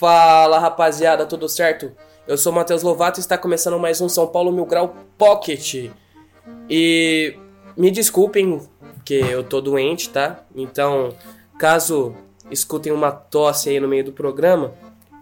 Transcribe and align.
Fala 0.00 0.58
rapaziada, 0.58 1.26
tudo 1.26 1.46
certo? 1.46 1.92
Eu 2.26 2.38
sou 2.38 2.54
Matheus 2.54 2.82
Lovato 2.82 3.18
e 3.18 3.20
está 3.20 3.36
começando 3.36 3.78
mais 3.78 4.00
um 4.00 4.08
São 4.08 4.26
Paulo 4.26 4.50
Mil 4.50 4.64
Grau 4.64 4.96
Pocket. 5.18 5.90
E 6.70 7.36
me 7.76 7.90
desculpem 7.90 8.62
que 9.04 9.16
eu 9.16 9.44
tô 9.44 9.60
doente, 9.60 10.08
tá? 10.08 10.40
Então, 10.56 11.10
caso 11.58 12.14
escutem 12.50 12.90
uma 12.90 13.12
tosse 13.12 13.68
aí 13.68 13.78
no 13.78 13.86
meio 13.86 14.02
do 14.02 14.10
programa, 14.10 14.72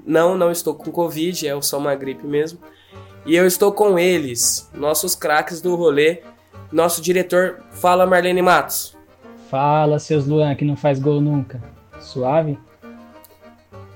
não, 0.07 0.39
não 0.39 0.53
estou 0.53 0.77
com 0.77 0.93
Covid, 0.93 1.49
é 1.49 1.61
só 1.61 1.77
uma 1.77 1.97
gripe 1.97 2.25
mesmo. 2.25 2.61
E 3.27 3.35
eu 3.35 3.49
estou 3.49 3.73
com 3.73 3.99
eles, 3.99 4.71
nossos 4.73 5.17
craques 5.17 5.61
do 5.61 5.75
rolê, 5.75 6.23
nosso 6.71 7.03
diretor, 7.03 7.65
fala 7.73 8.07
Marlene 8.07 8.43
Matos. 8.43 8.97
Fala, 9.51 9.99
seus 9.99 10.25
Luan, 10.25 10.55
que 10.55 10.65
não 10.65 10.77
faz 10.77 11.01
gol 11.01 11.21
nunca. 11.21 11.61
Suave? 11.99 12.57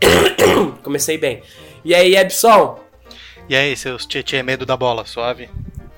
Comecei 0.82 1.18
bem. 1.18 1.42
E 1.84 1.94
aí, 1.94 2.16
Ebson? 2.16 2.80
E 3.48 3.56
aí, 3.56 3.76
seus 3.76 4.06
tietê 4.06 4.42
medo 4.42 4.64
da 4.64 4.76
bola, 4.76 5.04
suave? 5.04 5.50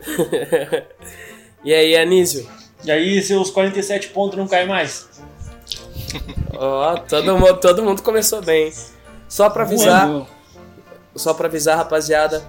e 1.65 1.73
aí, 1.75 1.97
Anísio? 1.97 2.49
E 2.85 2.91
aí, 2.91 3.23
seus 3.23 3.51
47 3.51 4.09
pontos 4.09 4.39
não 4.39 4.47
caem 4.47 4.67
mais? 4.67 5.09
Ó, 6.57 6.97
todo, 6.97 7.39
mundo, 7.39 7.61
todo 7.61 7.83
mundo 7.83 8.03
começou 8.03 8.43
bem. 8.43 8.73
Só 9.29 9.51
pra 9.51 9.65
avisar, 9.65 10.07
Boa. 10.07 10.27
só 11.17 11.35
pra 11.35 11.49
avisar, 11.49 11.77
rapaziada, 11.77 12.43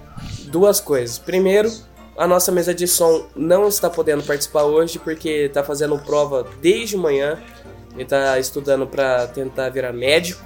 duas 0.44 0.80
coisas. 0.80 1.18
Primeiro, 1.18 1.70
a 2.16 2.26
nossa 2.26 2.52
mesa 2.52 2.74
de 2.74 2.86
som 2.86 3.26
não 3.34 3.68
está 3.68 3.90
podendo 3.90 4.22
participar 4.22 4.62
hoje 4.62 4.98
porque 4.98 5.48
tá 5.48 5.64
fazendo 5.64 5.98
prova 5.98 6.46
desde 6.60 6.96
manhã. 6.96 7.38
Ele 7.94 8.04
tá 8.04 8.38
estudando 8.38 8.86
pra 8.86 9.26
tentar 9.26 9.70
virar 9.70 9.92
médico. 9.92 10.44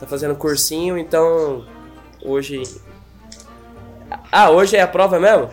Tá 0.00 0.06
fazendo 0.06 0.34
cursinho, 0.36 0.96
então 0.96 1.64
hoje 2.22 2.62
Ah, 4.30 4.50
hoje 4.50 4.76
é 4.76 4.82
a 4.82 4.88
prova 4.88 5.18
mesmo? 5.18 5.50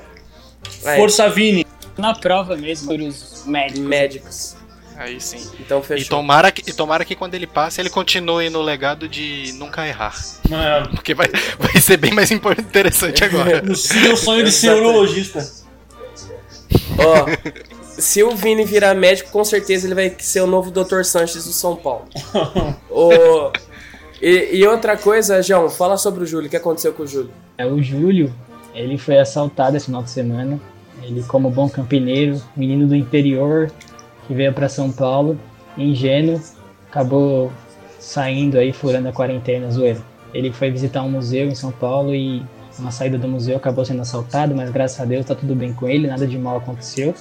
É. 0.83 0.97
Força 0.97 1.29
Vini. 1.29 1.65
Na 1.97 2.13
prova 2.13 2.55
mesmo, 2.57 2.87
por 2.89 2.99
os 2.99 3.43
médicos. 3.45 3.79
médicos. 3.85 4.55
Aí 4.97 5.19
sim. 5.19 5.49
Então 5.59 5.79
E 5.79 5.83
fechou. 5.83 6.09
tomara, 6.09 6.51
que, 6.51 6.69
e 6.69 6.73
tomara 6.73 7.03
que 7.03 7.15
quando 7.15 7.33
ele 7.35 7.47
passe, 7.47 7.81
ele 7.81 7.89
continue 7.89 8.49
no 8.49 8.61
legado 8.61 9.09
de 9.09 9.53
nunca 9.55 9.85
errar. 9.85 10.15
Mano, 10.49 10.89
Porque 10.91 11.13
vai, 11.13 11.27
vai 11.59 11.81
ser 11.81 11.97
bem 11.97 12.13
mais 12.13 12.31
interessante 12.31 13.23
agora. 13.23 13.61
no 13.63 13.75
seu 13.75 14.15
sonho 14.15 14.43
de 14.43 14.51
ser 14.51 14.71
urologista. 14.71 15.45
Ó, 16.97 17.25
se 17.99 18.23
o 18.23 18.35
Vini 18.35 18.63
virar 18.63 18.93
médico, 18.95 19.31
com 19.31 19.43
certeza 19.43 19.85
ele 19.87 19.95
vai 19.95 20.15
ser 20.19 20.41
o 20.41 20.47
novo 20.47 20.71
Dr. 20.71 21.03
Sanches 21.03 21.43
do 21.45 21.51
São 21.53 21.75
Paulo. 21.75 22.05
Ô, 22.89 23.51
e, 24.27 24.57
e 24.57 24.67
outra 24.67 24.97
coisa, 24.97 25.41
João, 25.43 25.69
fala 25.69 25.97
sobre 25.97 26.23
o 26.23 26.25
Júlio. 26.25 26.47
O 26.47 26.49
que 26.49 26.57
aconteceu 26.57 26.91
com 26.93 27.03
o 27.03 27.07
Júlio? 27.07 27.29
É, 27.57 27.65
o 27.65 27.79
Júlio, 27.81 28.33
ele 28.73 28.97
foi 28.97 29.19
assaltado 29.19 29.77
esse 29.77 29.85
final 29.85 30.01
de 30.01 30.09
semana. 30.09 30.59
Ele, 31.03 31.21
como 31.23 31.49
bom 31.51 31.69
campineiro, 31.69 32.41
menino 32.57 32.87
do 32.87 32.95
interior, 32.95 33.71
que 34.27 34.33
veio 34.33 34.51
para 34.51 34.67
São 34.67 34.91
Paulo, 34.91 35.39
ingênuo, 35.77 36.41
acabou 36.89 37.51
saindo 37.99 38.57
aí, 38.57 38.73
furando 38.73 39.09
a 39.09 39.13
quarentena, 39.13 39.69
zoeira. 39.69 40.01
Ele 40.33 40.51
foi 40.51 40.71
visitar 40.71 41.03
um 41.03 41.09
museu 41.09 41.47
em 41.47 41.55
São 41.55 41.71
Paulo 41.71 42.15
e 42.15 42.43
na 42.79 42.91
saída 42.91 43.17
do 43.17 43.27
museu 43.27 43.55
acabou 43.55 43.85
sendo 43.85 44.01
assaltado, 44.01 44.55
mas 44.55 44.69
graças 44.71 44.99
a 44.99 45.05
Deus 45.05 45.25
tá 45.25 45.35
tudo 45.35 45.55
bem 45.55 45.71
com 45.71 45.87
ele, 45.87 46.07
nada 46.07 46.25
de 46.25 46.37
mal 46.37 46.57
aconteceu. 46.57 47.13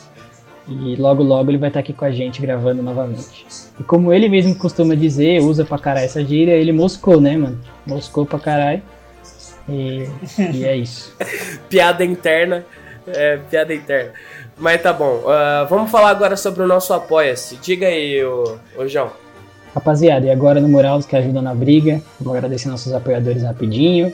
E 0.66 0.96
logo 0.96 1.22
logo 1.22 1.50
ele 1.50 1.58
vai 1.58 1.68
estar 1.68 1.80
aqui 1.80 1.92
com 1.92 2.04
a 2.04 2.10
gente 2.10 2.40
gravando 2.40 2.82
novamente. 2.82 3.46
E 3.78 3.82
como 3.82 4.12
ele 4.12 4.28
mesmo 4.28 4.54
costuma 4.54 4.94
dizer, 4.94 5.40
usa 5.40 5.64
pra 5.64 5.78
caralho 5.78 6.06
essa 6.06 6.24
gíria, 6.24 6.52
ele 6.52 6.72
moscou, 6.72 7.20
né, 7.20 7.36
mano? 7.36 7.60
Moscou 7.86 8.24
pra 8.24 8.38
caralho. 8.38 8.82
E, 9.68 10.08
e 10.54 10.64
é 10.64 10.76
isso. 10.76 11.14
Piada 11.68 12.04
interna. 12.04 12.64
É, 13.06 13.36
piada 13.50 13.74
interna. 13.74 14.12
Mas 14.56 14.80
tá 14.80 14.92
bom. 14.92 15.24
Ah, 15.28 15.66
vamos 15.68 15.90
falar 15.90 16.08
agora 16.08 16.36
sobre 16.36 16.62
o 16.62 16.66
nosso 16.66 16.94
Apoia-se. 16.94 17.56
Diga 17.56 17.86
aí, 17.86 18.24
ô, 18.24 18.56
ô 18.78 18.88
João. 18.88 19.10
Rapaziada, 19.74 20.26
e 20.26 20.30
agora 20.30 20.60
no 20.60 20.68
Mural 20.68 21.00
que 21.00 21.16
ajudam 21.16 21.42
na 21.42 21.54
briga, 21.54 22.00
vou 22.20 22.32
agradecer 22.32 22.68
nossos 22.68 22.94
apoiadores 22.94 23.42
rapidinho 23.42 24.12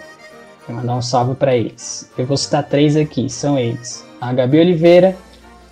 e 0.66 0.72
mandar 0.72 0.96
um 0.96 1.02
salve 1.02 1.34
pra 1.34 1.54
eles. 1.54 2.10
Eu 2.16 2.24
vou 2.24 2.36
citar 2.36 2.64
três 2.64 2.96
aqui, 2.96 3.28
são 3.28 3.58
eles: 3.58 4.04
a 4.20 4.32
Gabi 4.32 4.58
Oliveira, 4.58 5.14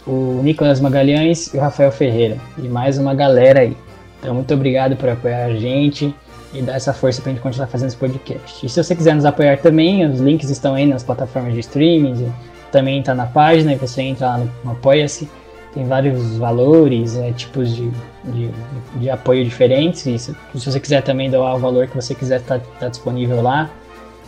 o 0.09 0.41
Nicolas 0.43 0.81
Magalhães 0.81 1.53
e 1.53 1.59
o 1.59 1.61
Rafael 1.61 1.93
Ferreira. 1.93 2.39
E 2.57 2.67
mais 2.67 2.97
uma 2.97 3.15
galera 3.15 3.61
aí. 3.61 3.77
Então, 4.19 4.35
muito 4.35 4.53
obrigado 4.55 4.97
por 4.97 5.09
apoiar 5.09 5.45
a 5.45 5.55
gente 5.55 6.13
e 6.55 6.63
dar 6.63 6.77
essa 6.77 6.95
força 6.95 7.21
pra 7.21 7.31
gente 7.31 7.43
continuar 7.43 7.67
fazendo 7.67 7.89
esse 7.89 7.97
podcast. 7.97 8.65
E 8.65 8.69
se 8.69 8.83
você 8.83 8.97
quiser 8.97 9.15
nos 9.15 9.27
apoiar 9.27 9.59
também, 9.59 10.07
os 10.07 10.19
links 10.19 10.49
estão 10.49 10.75
aí 10.75 10.87
nas 10.87 11.05
plataformas 11.05 11.53
de 11.53 11.61
streaming, 11.61 12.33
também 12.73 13.03
tá 13.03 13.15
na 13.15 13.27
página, 13.27 13.75
e 13.75 13.77
você 13.77 14.01
entra 14.01 14.27
lá 14.29 14.39
no, 14.39 14.73
Apoia-se. 14.73 15.29
Tem 15.75 15.85
vários 15.85 16.39
valores, 16.39 17.15
é, 17.17 17.31
tipos 17.33 17.77
de, 17.77 17.91
de, 18.25 18.51
de 18.97 19.11
apoio 19.11 19.45
diferentes. 19.45 20.07
E 20.07 20.19
se, 20.19 20.35
se 20.55 20.71
você 20.73 20.81
quiser 20.81 21.03
também 21.03 21.31
doar 21.31 21.55
o 21.55 21.59
valor 21.59 21.87
que 21.87 21.95
você 21.95 22.15
quiser, 22.15 22.41
tá, 22.41 22.59
tá 22.81 22.89
disponível 22.89 23.43
lá. 23.43 23.71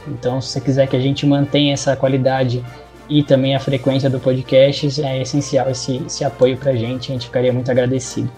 Então, 0.07 0.41
se 0.43 0.49
você 0.49 0.61
quiser 0.61 0.87
que 0.87 0.95
a 0.95 1.01
gente 1.01 1.25
mantenha 1.27 1.73
essa 1.73 1.97
qualidade 1.97 2.63
e 3.11 3.25
também 3.25 3.57
a 3.57 3.61
frequência 3.61 4.09
do 4.09 4.21
podcast, 4.21 5.03
é 5.03 5.21
essencial 5.21 5.69
esse, 5.69 5.97
esse 6.07 6.25
apoio 6.25 6.57
pra 6.57 6.77
gente. 6.77 7.11
A 7.11 7.15
gente 7.15 7.27
ficaria 7.27 7.53
muito 7.53 7.69
agradecido. 7.69 8.31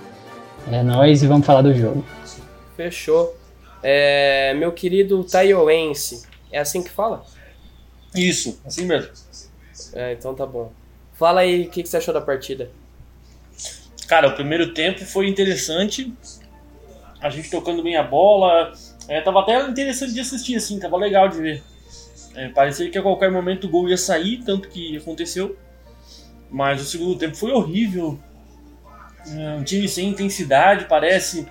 É 0.71 0.83
nóis 0.83 1.22
e 1.22 1.27
vamos 1.27 1.47
falar 1.47 1.60
do 1.60 1.75
jogo. 1.75 2.03
Fechou. 2.75 3.37
É, 3.82 4.55
meu 4.55 4.72
querido 4.72 5.22
Taioense. 5.25 6.22
É 6.50 6.59
assim 6.59 6.82
que 6.82 6.88
fala? 6.88 7.22
Isso, 8.15 8.59
assim 8.65 8.87
mesmo. 8.87 9.12
É, 9.93 10.15
então 10.15 10.34
tá 10.34 10.47
bom. 10.47 10.72
Fala 11.12 11.43
aí 11.43 11.66
o 11.66 11.71
que, 11.71 11.82
que 11.82 11.88
você 11.88 11.99
achou 11.99 12.15
da 12.15 12.21
partida. 12.22 12.71
Cara, 14.09 14.28
o 14.28 14.34
primeiro 14.34 14.72
tempo 14.72 15.05
foi 15.05 15.28
interessante. 15.28 16.12
A 17.21 17.28
gente 17.28 17.50
tocando 17.50 17.82
bem 17.82 17.97
a 17.97 18.03
bola. 18.03 18.72
É, 19.06 19.21
tava 19.21 19.41
até 19.41 19.69
interessante 19.69 20.15
de 20.15 20.21
assistir, 20.21 20.56
assim, 20.56 20.78
tava 20.78 20.97
legal 20.97 21.28
de 21.28 21.37
ver. 21.37 21.62
É, 22.34 22.48
parecia 22.48 22.91
que 22.91 22.98
a 22.98 23.03
qualquer 23.03 23.31
momento 23.31 23.66
o 23.66 23.70
gol 23.70 23.88
ia 23.88 23.97
sair, 23.97 24.38
tanto 24.38 24.69
que 24.69 24.97
aconteceu. 24.97 25.56
Mas 26.50 26.81
o 26.81 26.84
segundo 26.84 27.16
tempo 27.16 27.37
foi 27.37 27.53
horrível. 27.53 28.19
É, 29.26 29.54
um 29.54 29.65
time 29.65 29.88
sem 29.88 30.09
intensidade, 30.09 30.87
parece. 30.87 31.47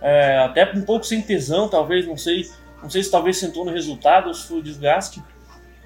É, 0.00 0.38
até 0.38 0.70
um 0.72 0.82
pouco 0.82 1.04
sem 1.04 1.20
tesão, 1.20 1.68
talvez, 1.68 2.06
não 2.06 2.16
sei. 2.16 2.48
Não 2.82 2.88
sei 2.88 3.02
se 3.02 3.10
talvez 3.10 3.36
sentou 3.36 3.64
no 3.64 3.70
resultado 3.70 4.28
ou 4.28 4.34
se 4.34 4.46
foi 4.46 4.58
o 4.58 4.62
desgaste. 4.62 5.22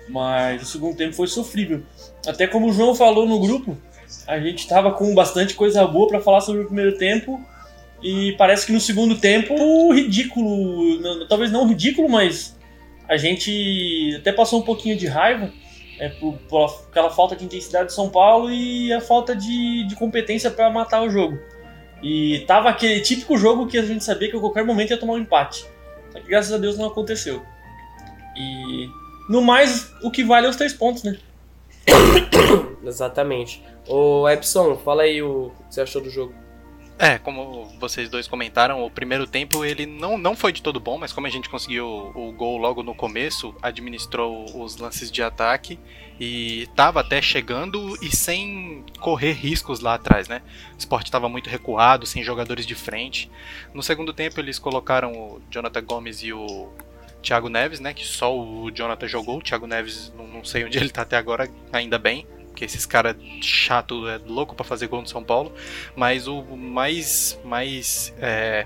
Mas 0.09 0.63
o 0.63 0.67
segundo 0.67 0.97
tempo 0.97 1.15
foi 1.15 1.27
sofrível. 1.27 1.83
Até 2.27 2.47
como 2.47 2.69
o 2.69 2.73
João 2.73 2.95
falou 2.95 3.27
no 3.27 3.41
grupo, 3.41 3.77
a 4.27 4.39
gente 4.39 4.69
tava 4.69 4.93
com 4.93 5.15
bastante 5.15 5.55
coisa 5.55 5.87
boa 5.87 6.09
pra 6.09 6.21
falar 6.21 6.41
sobre 6.41 6.63
o 6.63 6.67
primeiro 6.67 6.97
tempo. 6.97 7.41
E 8.03 8.33
parece 8.37 8.67
que 8.67 8.73
no 8.73 8.81
segundo 8.81 9.17
tempo, 9.17 9.93
ridículo. 9.93 11.27
Talvez 11.27 11.51
não 11.51 11.67
ridículo, 11.67 12.09
mas 12.09 12.54
a 13.09 13.17
gente 13.17 14.17
até 14.21 14.33
passou 14.33 14.61
um 14.61 14.63
pouquinho 14.63 14.97
de 14.97 15.07
raiva 15.07 15.53
é, 15.99 16.09
por, 16.09 16.35
por 16.49 16.85
aquela 16.91 17.11
falta 17.11 17.37
de 17.37 17.45
intensidade 17.45 17.89
de 17.89 17.95
São 17.95 18.11
Paulo 18.11 18.51
e 18.51 18.93
a 18.93 19.01
falta 19.01 19.35
de, 19.35 19.87
de 19.87 19.95
competência 19.97 20.51
pra 20.51 20.71
matar 20.71 21.03
o 21.03 21.11
jogo. 21.11 21.39
E 22.03 22.41
tava 22.47 22.69
aquele 22.69 23.01
típico 23.01 23.37
jogo 23.37 23.67
que 23.67 23.79
a 23.79 23.83
gente 23.83 24.05
sabia 24.05 24.31
que 24.31 24.37
a 24.37 24.41
qualquer 24.41 24.65
momento 24.65 24.91
ia 24.91 24.99
tomar 24.99 25.15
um 25.15 25.19
empate. 25.19 25.65
Só 26.13 26.21
que 26.21 26.29
graças 26.29 26.53
a 26.53 26.59
Deus 26.59 26.77
não 26.77 26.87
aconteceu. 26.87 27.43
E 28.37 28.89
no 29.29 29.41
mais, 29.41 29.93
o 30.03 30.11
que 30.11 30.23
vale 30.23 30.47
é 30.47 30.51
os 30.51 30.57
três 30.57 30.73
pontos, 30.73 31.03
né? 31.03 31.17
Exatamente. 32.85 33.63
Ô 33.89 34.29
Epson, 34.29 34.77
fala 34.77 35.03
aí 35.03 35.23
o 35.23 35.51
que 35.69 35.75
você 35.75 35.81
achou 35.81 36.03
do 36.03 36.11
jogo. 36.11 36.35
É, 36.97 37.19
como 37.19 37.65
vocês 37.81 38.09
dois 38.09 38.29
comentaram, 38.29 38.85
o 38.85 38.89
primeiro 38.89 39.27
tempo 39.27 39.65
ele 39.65 39.85
não, 39.85 40.17
não 40.17 40.37
foi 40.37 40.53
de 40.53 40.63
todo 40.63 40.79
bom, 40.79 40.97
mas 40.97 41.13
como 41.13 41.27
a 41.27 41.31
gente 41.31 41.49
conseguiu 41.49 41.87
o, 42.15 42.33
gol 42.33 42.57
logo 42.57 42.85
no 42.85 42.95
começo, 42.95 43.53
administrou 43.61 44.45
os 44.63 44.77
lances 44.77 45.11
de 45.11 45.21
ataque 45.21 45.77
e 46.21 46.63
estava 46.63 47.01
até 47.01 47.21
chegando 47.21 47.97
e 48.01 48.15
sem 48.15 48.85
correr 49.01 49.33
riscos 49.33 49.81
lá 49.81 49.95
atrás, 49.95 50.29
né? 50.29 50.41
O 50.75 50.79
esporte 50.79 51.07
estava 51.07 51.29
muito 51.29 51.51
recuado, 51.51 52.07
sem 52.07 52.23
jogadores 52.23 52.65
de 52.65 52.77
frente. 52.77 53.29
No 53.73 53.83
segundo 53.83 54.13
tempo 54.13 54.39
eles 54.39 54.61
colocaram 54.61 55.13
o 55.13 55.43
Jonathan 55.51 55.83
Gomes 55.83 56.23
e 56.23 56.33
o 56.33 56.69
Thiago 57.21 57.49
Neves, 57.49 57.81
né? 57.81 57.93
Que 57.93 58.07
só 58.07 58.33
o 58.39 58.71
Jonathan 58.71 59.09
jogou, 59.09 59.39
o 59.39 59.43
Thiago 59.43 59.67
Neves 59.67 60.13
não, 60.17 60.29
não 60.29 60.45
sei 60.45 60.65
onde 60.65 60.79
ele 60.79 60.87
está 60.87 61.03
até 61.03 61.17
agora, 61.17 61.51
ainda 61.73 61.99
bem 61.99 62.25
porque 62.55 62.65
esses 62.65 62.87
caras 62.87 63.17
chato 63.43 64.09
é 64.09 64.21
louco 64.25 64.55
para 64.55 64.65
fazer 64.65 64.87
gol 64.87 65.03
no 65.03 65.09
São 65.09 65.25
Paulo, 65.25 65.53
mas 65.97 66.29
o 66.29 66.43
mais 66.57 67.39
mais 67.45 68.15
é, 68.19 68.65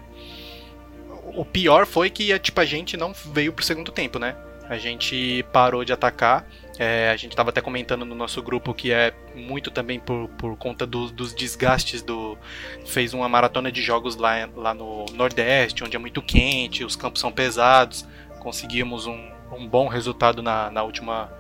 o 1.35 1.43
pior 1.43 1.87
foi 1.87 2.11
que 2.11 2.39
tipo 2.39 2.61
a 2.61 2.67
gente 2.67 2.99
não 2.99 3.15
veio 3.33 3.51
pro 3.51 3.65
segundo 3.65 3.91
tempo, 3.91 4.19
né? 4.19 4.37
A 4.69 4.77
gente 4.77 5.43
parou 5.51 5.83
de 5.83 5.95
atacar. 5.95 6.47
É, 6.79 7.11
a 7.11 7.17
gente 7.17 7.33
estava 7.33 7.49
até 7.49 7.61
comentando 7.61 8.05
no 8.05 8.15
nosso 8.15 8.41
grupo 8.43 8.73
que 8.75 8.93
é 8.93 9.13
muito 9.35 9.71
também 9.71 9.99
por, 9.99 10.29
por 10.39 10.57
conta 10.57 10.87
do, 10.87 11.11
dos 11.11 11.35
desgastes 11.35 12.03
do. 12.03 12.37
Fez 12.85 13.15
uma 13.15 13.29
maratona 13.29 13.73
de 13.73 13.81
jogos 13.81 14.15
lá, 14.17 14.49
lá 14.55 14.75
no 14.75 15.07
Nordeste, 15.15 15.83
onde 15.83 15.97
é 15.97 15.99
muito 15.99 16.21
quente, 16.21 16.85
os 16.85 16.95
campos 16.95 17.21
são 17.21 17.33
pesados. 17.33 18.07
Conseguimos 18.41 19.07
um, 19.07 19.31
um 19.51 19.67
bom 19.67 19.89
resultado 19.89 20.43
na, 20.43 20.71
na 20.71 20.83
última 20.83 21.33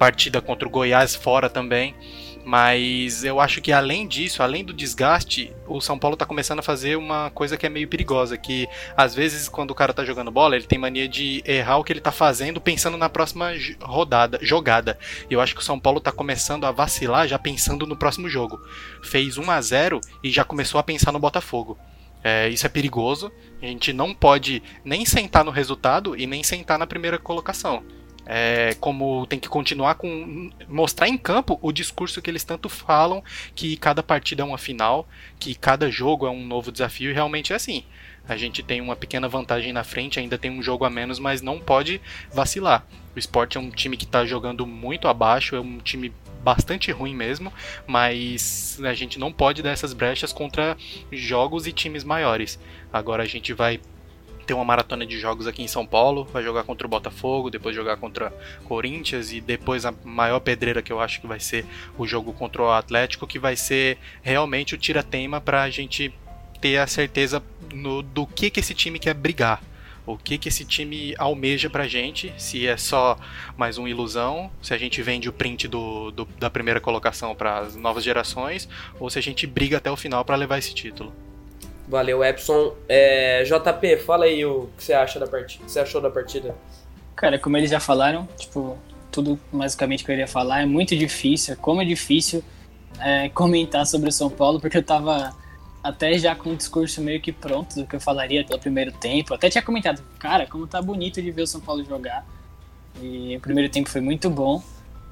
partida 0.00 0.40
contra 0.40 0.66
o 0.66 0.70
Goiás 0.70 1.14
fora 1.14 1.50
também. 1.50 1.94
Mas 2.42 3.22
eu 3.22 3.38
acho 3.38 3.60
que 3.60 3.70
além 3.70 4.08
disso, 4.08 4.42
além 4.42 4.64
do 4.64 4.72
desgaste, 4.72 5.52
o 5.68 5.78
São 5.78 5.98
Paulo 5.98 6.16
tá 6.16 6.24
começando 6.24 6.60
a 6.60 6.62
fazer 6.62 6.96
uma 6.96 7.28
coisa 7.30 7.54
que 7.54 7.66
é 7.66 7.68
meio 7.68 7.86
perigosa, 7.86 8.38
que 8.38 8.66
às 8.96 9.14
vezes 9.14 9.46
quando 9.46 9.72
o 9.72 9.74
cara 9.74 9.92
tá 9.92 10.02
jogando 10.06 10.30
bola, 10.30 10.56
ele 10.56 10.64
tem 10.64 10.78
mania 10.78 11.06
de 11.06 11.42
errar 11.44 11.76
o 11.76 11.84
que 11.84 11.92
ele 11.92 12.00
tá 12.00 12.10
fazendo 12.10 12.58
pensando 12.58 12.96
na 12.96 13.10
próxima 13.10 13.50
rodada, 13.82 14.38
jogada. 14.40 14.98
E 15.28 15.34
eu 15.34 15.40
acho 15.40 15.54
que 15.54 15.60
o 15.60 15.64
São 15.64 15.78
Paulo 15.78 16.00
tá 16.00 16.10
começando 16.10 16.64
a 16.64 16.72
vacilar 16.72 17.28
já 17.28 17.38
pensando 17.38 17.86
no 17.86 17.94
próximo 17.94 18.26
jogo. 18.26 18.58
Fez 19.02 19.36
1 19.36 19.50
a 19.50 19.60
0 19.60 20.00
e 20.24 20.30
já 20.30 20.44
começou 20.44 20.80
a 20.80 20.82
pensar 20.82 21.12
no 21.12 21.18
Botafogo. 21.18 21.78
É, 22.24 22.48
isso 22.48 22.64
é 22.64 22.70
perigoso. 22.70 23.30
A 23.60 23.66
gente 23.66 23.92
não 23.92 24.14
pode 24.14 24.62
nem 24.82 25.04
sentar 25.04 25.44
no 25.44 25.50
resultado 25.50 26.16
e 26.16 26.26
nem 26.26 26.42
sentar 26.42 26.78
na 26.78 26.86
primeira 26.86 27.18
colocação 27.18 27.84
é, 28.32 28.76
como 28.78 29.26
tem 29.26 29.40
que 29.40 29.48
continuar 29.48 29.96
com 29.96 30.52
mostrar 30.68 31.08
em 31.08 31.18
campo 31.18 31.58
o 31.60 31.72
discurso 31.72 32.22
que 32.22 32.30
eles 32.30 32.44
tanto 32.44 32.68
falam 32.68 33.24
que 33.56 33.76
cada 33.76 34.04
partida 34.04 34.44
é 34.44 34.46
uma 34.46 34.56
final, 34.56 35.08
que 35.36 35.52
cada 35.52 35.90
jogo 35.90 36.28
é 36.28 36.30
um 36.30 36.46
novo 36.46 36.70
desafio 36.70 37.10
e 37.10 37.12
realmente 37.12 37.52
é 37.52 37.56
assim. 37.56 37.82
A 38.28 38.36
gente 38.36 38.62
tem 38.62 38.80
uma 38.80 38.94
pequena 38.94 39.28
vantagem 39.28 39.72
na 39.72 39.82
frente, 39.82 40.20
ainda 40.20 40.38
tem 40.38 40.48
um 40.48 40.62
jogo 40.62 40.84
a 40.84 40.90
menos, 40.90 41.18
mas 41.18 41.42
não 41.42 41.58
pode 41.58 42.00
vacilar. 42.32 42.86
O 43.16 43.18
esporte 43.18 43.58
é 43.58 43.60
um 43.60 43.68
time 43.68 43.96
que 43.96 44.04
está 44.04 44.24
jogando 44.24 44.64
muito 44.64 45.08
abaixo, 45.08 45.56
é 45.56 45.60
um 45.60 45.78
time 45.78 46.12
bastante 46.40 46.92
ruim 46.92 47.16
mesmo, 47.16 47.52
mas 47.84 48.78
a 48.84 48.94
gente 48.94 49.18
não 49.18 49.32
pode 49.32 49.60
dar 49.60 49.70
essas 49.70 49.92
brechas 49.92 50.32
contra 50.32 50.76
jogos 51.10 51.66
e 51.66 51.72
times 51.72 52.04
maiores. 52.04 52.60
Agora 52.92 53.24
a 53.24 53.26
gente 53.26 53.52
vai 53.52 53.80
ter 54.50 54.54
uma 54.54 54.64
maratona 54.64 55.06
de 55.06 55.16
jogos 55.16 55.46
aqui 55.46 55.62
em 55.62 55.68
São 55.68 55.86
Paulo, 55.86 56.24
vai 56.24 56.42
jogar 56.42 56.64
contra 56.64 56.84
o 56.84 56.90
Botafogo, 56.90 57.50
depois 57.50 57.72
jogar 57.72 57.96
contra 57.98 58.32
Corinthians 58.64 59.30
e 59.30 59.40
depois 59.40 59.86
a 59.86 59.94
maior 60.02 60.40
pedreira 60.40 60.82
que 60.82 60.92
eu 60.92 60.98
acho 60.98 61.20
que 61.20 61.26
vai 61.28 61.38
ser 61.38 61.64
o 61.96 62.04
jogo 62.04 62.32
contra 62.32 62.60
o 62.60 62.72
Atlético, 62.72 63.28
que 63.28 63.38
vai 63.38 63.54
ser 63.54 63.96
realmente 64.22 64.74
o 64.74 64.78
tira-teima 64.78 65.40
para 65.40 65.62
a 65.62 65.70
gente 65.70 66.12
ter 66.60 66.78
a 66.78 66.86
certeza 66.88 67.40
no, 67.72 68.02
do 68.02 68.26
que, 68.26 68.50
que 68.50 68.58
esse 68.58 68.74
time 68.74 68.98
quer 68.98 69.14
brigar. 69.14 69.62
O 70.04 70.18
que, 70.18 70.36
que 70.36 70.48
esse 70.48 70.64
time 70.64 71.14
almeja 71.16 71.70
pra 71.70 71.86
gente, 71.86 72.34
se 72.36 72.66
é 72.66 72.76
só 72.76 73.16
mais 73.56 73.78
uma 73.78 73.88
ilusão, 73.88 74.50
se 74.60 74.74
a 74.74 74.78
gente 74.78 75.00
vende 75.00 75.28
o 75.28 75.32
print 75.32 75.68
do, 75.68 76.10
do 76.10 76.24
da 76.40 76.50
primeira 76.50 76.80
colocação 76.80 77.36
para 77.36 77.58
as 77.58 77.76
novas 77.76 78.02
gerações, 78.02 78.68
ou 78.98 79.08
se 79.08 79.16
a 79.16 79.22
gente 79.22 79.46
briga 79.46 79.76
até 79.76 79.92
o 79.92 79.96
final 79.96 80.24
para 80.24 80.34
levar 80.34 80.58
esse 80.58 80.74
título. 80.74 81.14
Valeu, 81.90 82.22
Epson. 82.22 82.76
É, 82.88 83.42
JP, 83.42 83.96
fala 83.96 84.26
aí 84.26 84.46
o 84.46 84.68
que 84.78 84.84
você 84.84 84.92
acha 84.92 85.18
da 85.18 85.26
partida. 85.26 85.64
você 85.66 85.80
achou 85.80 86.00
da 86.00 86.08
partida? 86.08 86.54
Cara, 87.16 87.36
como 87.36 87.56
eles 87.56 87.68
já 87.68 87.80
falaram, 87.80 88.28
tipo, 88.38 88.78
tudo 89.10 89.38
basicamente 89.52 90.04
que 90.04 90.10
eu 90.10 90.14
iria 90.14 90.28
falar 90.28 90.62
é 90.62 90.66
muito 90.66 90.96
difícil. 90.96 91.56
Como 91.56 91.82
é 91.82 91.84
difícil 91.84 92.44
é, 93.00 93.28
comentar 93.34 93.84
sobre 93.86 94.08
o 94.08 94.12
São 94.12 94.30
Paulo, 94.30 94.60
porque 94.60 94.78
eu 94.78 94.84
tava 94.84 95.36
até 95.82 96.16
já 96.16 96.32
com 96.32 96.50
o 96.50 96.56
discurso 96.56 97.00
meio 97.00 97.20
que 97.20 97.32
pronto 97.32 97.74
do 97.74 97.84
que 97.84 97.96
eu 97.96 98.00
falaria 98.00 98.44
pelo 98.44 98.60
primeiro 98.60 98.92
tempo. 98.92 99.34
Até 99.34 99.50
tinha 99.50 99.62
comentado, 99.62 100.00
cara, 100.16 100.46
como 100.46 100.68
tá 100.68 100.80
bonito 100.80 101.20
de 101.20 101.32
ver 101.32 101.42
o 101.42 101.46
São 101.46 101.60
Paulo 101.60 101.84
jogar. 101.84 102.24
E 103.02 103.36
o 103.36 103.40
primeiro 103.40 103.68
tempo 103.68 103.90
foi 103.90 104.00
muito 104.00 104.30
bom. 104.30 104.62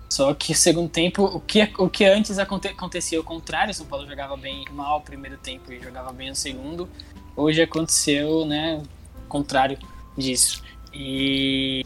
Só 0.08 0.32
que 0.32 0.52
o 0.52 0.56
segundo 0.56 0.88
tempo, 0.88 1.24
o 1.24 1.40
que, 1.40 1.70
o 1.78 1.88
que 1.88 2.04
antes 2.04 2.38
aconte, 2.38 2.68
acontecia 2.68 3.20
o 3.20 3.24
contrário, 3.24 3.74
São 3.74 3.86
Paulo 3.86 4.06
jogava 4.06 4.36
bem 4.36 4.64
mal 4.70 4.98
o 4.98 5.02
primeiro 5.02 5.36
tempo 5.36 5.70
e 5.72 5.80
jogava 5.80 6.12
bem 6.12 6.30
o 6.30 6.34
segundo. 6.34 6.88
Hoje 7.36 7.60
aconteceu, 7.60 8.46
né, 8.46 8.82
o 9.24 9.28
contrário 9.28 9.78
disso. 10.16 10.62
E 10.94 11.84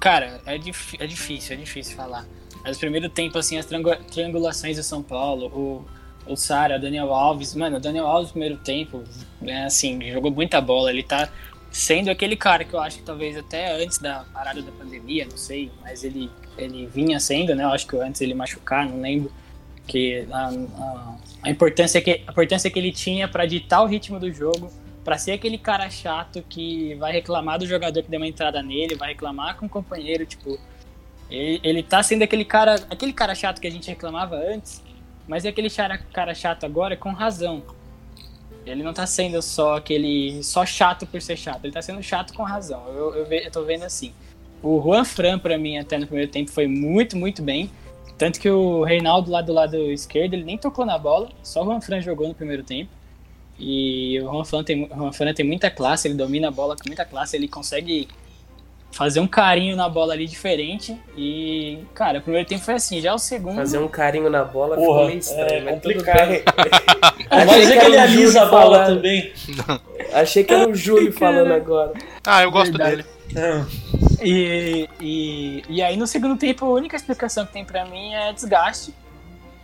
cara, 0.00 0.40
é, 0.44 0.58
dif, 0.58 0.96
é 1.00 1.06
difícil, 1.06 1.54
é 1.54 1.58
difícil 1.58 1.96
falar. 1.96 2.26
Mas 2.64 2.76
o 2.76 2.80
primeiro 2.80 3.08
tempo, 3.08 3.38
assim, 3.38 3.56
as 3.58 3.66
triangulações 4.10 4.76
do 4.76 4.82
São 4.82 5.02
Paulo, 5.02 5.46
o, 5.46 6.32
o 6.32 6.36
Sara, 6.36 6.76
o 6.76 6.80
Daniel 6.80 7.14
Alves, 7.14 7.54
mano, 7.54 7.76
o 7.76 7.80
Daniel 7.80 8.06
Alves 8.06 8.28
no 8.28 8.32
primeiro 8.32 8.56
tempo, 8.58 9.04
né, 9.40 9.66
assim, 9.66 10.00
jogou 10.10 10.32
muita 10.32 10.60
bola, 10.60 10.90
ele 10.90 11.04
tá 11.04 11.30
sendo 11.70 12.10
aquele 12.10 12.36
cara 12.36 12.64
que 12.64 12.74
eu 12.74 12.80
acho 12.80 12.98
que 12.98 13.04
talvez 13.04 13.36
até 13.36 13.80
antes 13.82 13.98
da 13.98 14.24
parada 14.32 14.62
da 14.62 14.72
pandemia, 14.72 15.26
não 15.30 15.36
sei, 15.36 15.70
mas 15.82 16.02
ele, 16.02 16.30
ele 16.56 16.86
vinha 16.86 17.20
sendo, 17.20 17.54
né? 17.54 17.64
Eu 17.64 17.70
acho 17.70 17.86
que 17.86 17.96
antes 17.96 18.20
ele 18.20 18.34
machucar, 18.34 18.88
não 18.88 19.00
lembro. 19.00 19.32
Que 19.86 20.26
a, 20.32 20.48
a, 20.48 21.16
a 21.44 21.50
importância 21.50 22.00
que 22.00 22.22
a 22.26 22.30
importância 22.30 22.70
que 22.70 22.78
ele 22.78 22.92
tinha 22.92 23.28
para 23.28 23.46
ditar 23.46 23.82
o 23.82 23.86
ritmo 23.86 24.18
do 24.18 24.32
jogo, 24.32 24.70
para 25.04 25.16
ser 25.16 25.32
aquele 25.32 25.58
cara 25.58 25.88
chato 25.88 26.42
que 26.48 26.94
vai 26.96 27.12
reclamar 27.12 27.58
do 27.58 27.66
jogador 27.66 28.02
que 28.02 28.10
deu 28.10 28.18
uma 28.18 28.26
entrada 28.26 28.62
nele, 28.62 28.96
vai 28.96 29.10
reclamar 29.10 29.56
com 29.56 29.66
o 29.66 29.68
companheiro, 29.68 30.26
tipo, 30.26 30.58
ele, 31.30 31.60
ele 31.62 31.82
tá 31.82 32.02
sendo 32.02 32.22
aquele 32.22 32.44
cara, 32.44 32.74
aquele 32.90 33.12
cara 33.12 33.34
chato 33.34 33.60
que 33.60 33.66
a 33.66 33.70
gente 33.70 33.88
reclamava 33.88 34.36
antes, 34.36 34.82
mas 35.28 35.44
é 35.44 35.48
aquele 35.48 35.68
cara 36.12 36.34
chato 36.34 36.64
agora 36.64 36.96
com 36.96 37.12
razão. 37.12 37.62
Ele 38.64 38.82
não 38.82 38.92
tá 38.92 39.06
sendo 39.06 39.40
só 39.40 39.76
aquele. 39.76 40.42
só 40.42 40.66
chato 40.66 41.06
por 41.06 41.22
ser 41.22 41.36
chato. 41.36 41.64
Ele 41.64 41.72
tá 41.72 41.80
sendo 41.80 42.02
chato 42.02 42.34
com 42.34 42.42
razão. 42.42 42.84
Eu, 42.88 43.14
eu, 43.14 43.24
eu 43.26 43.50
tô 43.50 43.64
vendo 43.64 43.84
assim. 43.84 44.12
O 44.62 44.80
Juan 44.82 45.04
Fran, 45.04 45.38
pra 45.38 45.56
mim, 45.58 45.78
até 45.78 45.98
no 45.98 46.06
primeiro 46.06 46.30
tempo, 46.30 46.50
foi 46.50 46.66
muito, 46.66 47.16
muito 47.16 47.42
bem. 47.42 47.70
Tanto 48.18 48.40
que 48.40 48.48
o 48.48 48.82
Reinaldo 48.82 49.30
lá 49.30 49.42
do 49.42 49.52
lado 49.52 49.76
esquerdo, 49.92 50.34
ele 50.34 50.44
nem 50.44 50.56
tocou 50.56 50.86
na 50.86 50.98
bola. 50.98 51.28
Só 51.42 51.62
o 51.62 51.66
Juan 51.66 51.80
Fran 51.80 52.00
jogou 52.00 52.26
no 52.28 52.34
primeiro 52.34 52.62
tempo. 52.62 52.90
E 53.58 54.18
o 54.20 54.24
Juan 54.32 54.44
Fran 54.44 54.64
tem, 54.64 54.88
Juan 54.88 55.12
Fran 55.12 55.34
tem 55.34 55.46
muita 55.46 55.70
classe, 55.70 56.08
ele 56.08 56.14
domina 56.14 56.48
a 56.48 56.50
bola 56.50 56.76
com 56.76 56.88
muita 56.88 57.04
classe. 57.04 57.36
Ele 57.36 57.46
consegue 57.48 58.08
fazer 58.90 59.20
um 59.20 59.26
carinho 59.26 59.76
na 59.76 59.88
bola 59.88 60.14
ali 60.14 60.26
diferente. 60.26 60.98
E, 61.16 61.78
cara, 61.94 62.18
o 62.18 62.22
primeiro 62.22 62.48
tempo 62.48 62.64
foi 62.64 62.74
assim, 62.74 63.00
já 63.00 63.14
o 63.14 63.18
segundo. 63.18 63.56
Fazer 63.56 63.78
um 63.78 63.88
carinho 63.88 64.30
na 64.30 64.44
bola 64.44 64.76
Porra, 64.76 64.88
ficou 64.88 65.06
meio 65.06 65.18
estranho, 65.18 65.68
é 65.68 65.72
complicado. 65.72 66.30
Achei 67.30 67.78
que 67.78 67.84
ele 67.84 67.98
alisa 67.98 68.42
a 68.42 68.46
bola 68.46 68.78
falando. 68.78 68.96
também. 68.96 69.32
Achei 70.14 70.44
que 70.44 70.54
era 70.54 70.68
o 70.68 70.74
Júlio 70.74 71.12
falando 71.12 71.52
agora. 71.52 71.92
Ah, 72.24 72.42
eu 72.42 72.50
gosto 72.50 72.76
Verdade. 72.76 73.04
dele. 73.34 73.66
E, 74.22 74.88
e, 75.00 75.64
e 75.68 75.82
aí 75.82 75.96
no 75.96 76.06
segundo 76.06 76.36
tempo 76.36 76.64
a 76.64 76.68
única 76.68 76.96
explicação 76.96 77.46
que 77.46 77.52
tem 77.52 77.64
para 77.64 77.84
mim 77.84 78.14
é 78.14 78.32
desgaste. 78.32 78.94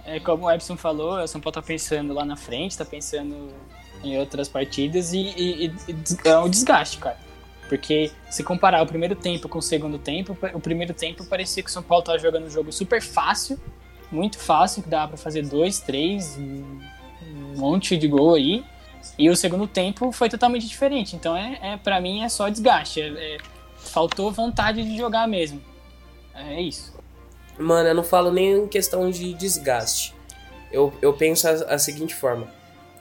É, 0.05 0.19
como 0.19 0.47
o 0.47 0.51
Epson 0.51 0.77
falou, 0.77 1.23
o 1.23 1.29
São 1.29 1.41
Paulo 1.41 1.55
tá 1.55 1.63
pensando 1.63 2.13
lá 2.13 2.25
na 2.25 2.37
frente, 2.37 2.77
tá 2.77 2.85
pensando 2.85 3.53
em 4.03 4.19
outras 4.19 4.49
partidas 4.49 5.13
e, 5.13 5.21
e, 5.21 5.67
e 5.67 6.29
é 6.29 6.37
um 6.39 6.49
desgaste, 6.49 6.99
cara. 6.99 7.17
Porque 7.69 8.11
se 8.29 8.43
comparar 8.43 8.83
o 8.83 8.87
primeiro 8.87 9.15
tempo 9.15 9.49
com 9.49 9.59
o 9.59 9.63
segundo 9.63 9.99
tempo, 9.99 10.37
o 10.53 10.61
primeiro 10.61 10.93
tempo 10.93 11.25
parecia 11.25 11.63
que 11.63 11.71
o 11.71 11.73
São 11.73 11.83
Paulo 11.83 12.03
estava 12.03 12.19
jogando 12.19 12.47
um 12.47 12.51
jogo 12.51 12.73
super 12.73 13.01
fácil, 13.01 13.59
muito 14.11 14.39
fácil, 14.39 14.83
que 14.83 14.89
dava 14.89 15.09
para 15.09 15.17
fazer 15.17 15.43
dois, 15.47 15.81
três, 15.81 16.37
um 16.37 17.57
monte 17.57 17.97
de 17.97 18.07
gol 18.09 18.35
aí. 18.35 18.65
E 19.19 19.31
o 19.31 19.37
segundo 19.37 19.67
tempo 19.67 20.13
foi 20.13 20.29
totalmente 20.29 20.67
diferente. 20.67 21.17
Então, 21.17 21.37
é, 21.37 21.59
é 21.63 21.77
para 21.77 22.01
mim, 22.01 22.23
é 22.23 22.29
só 22.29 22.49
desgaste. 22.49 23.01
É, 23.01 23.07
é, 23.07 23.37
faltou 23.93 24.33
vontade 24.33 24.83
de 24.83 24.97
jogar 24.97 25.29
mesmo. 25.29 25.61
É 26.35 26.61
isso. 26.61 26.93
Mano, 27.59 27.89
eu 27.89 27.95
não 27.95 28.03
falo 28.03 28.33
nem 28.33 28.53
em 28.53 28.67
questão 28.67 29.11
de 29.11 29.35
desgaste. 29.35 30.15
Eu, 30.73 30.93
eu 31.03 31.13
penso 31.13 31.47
a, 31.47 31.51
a 31.75 31.79
seguinte 31.79 32.15
forma: 32.15 32.49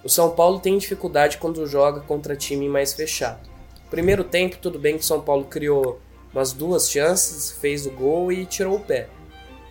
o 0.04 0.10
São 0.10 0.32
Paulo 0.32 0.60
tem 0.60 0.78
dificuldade 0.78 1.38
quando 1.38 1.66
joga 1.66 2.02
contra 2.02 2.36
time 2.36 2.68
mais 2.68 2.94
fechado. 2.94 3.50
Primeiro 3.90 4.24
tempo, 4.24 4.58
tudo 4.58 4.78
bem 4.78 4.98
que 4.98 5.04
o 5.04 5.08
São 5.08 5.22
Paulo 5.22 5.46
criou 5.46 6.00
umas 6.34 6.54
duas 6.54 6.90
chances, 6.90 7.52
fez 7.52 7.86
o 7.86 7.92
gol 7.92 8.32
e 8.32 8.46
tirou 8.46 8.76
o 8.76 8.80
pé. 8.80 9.08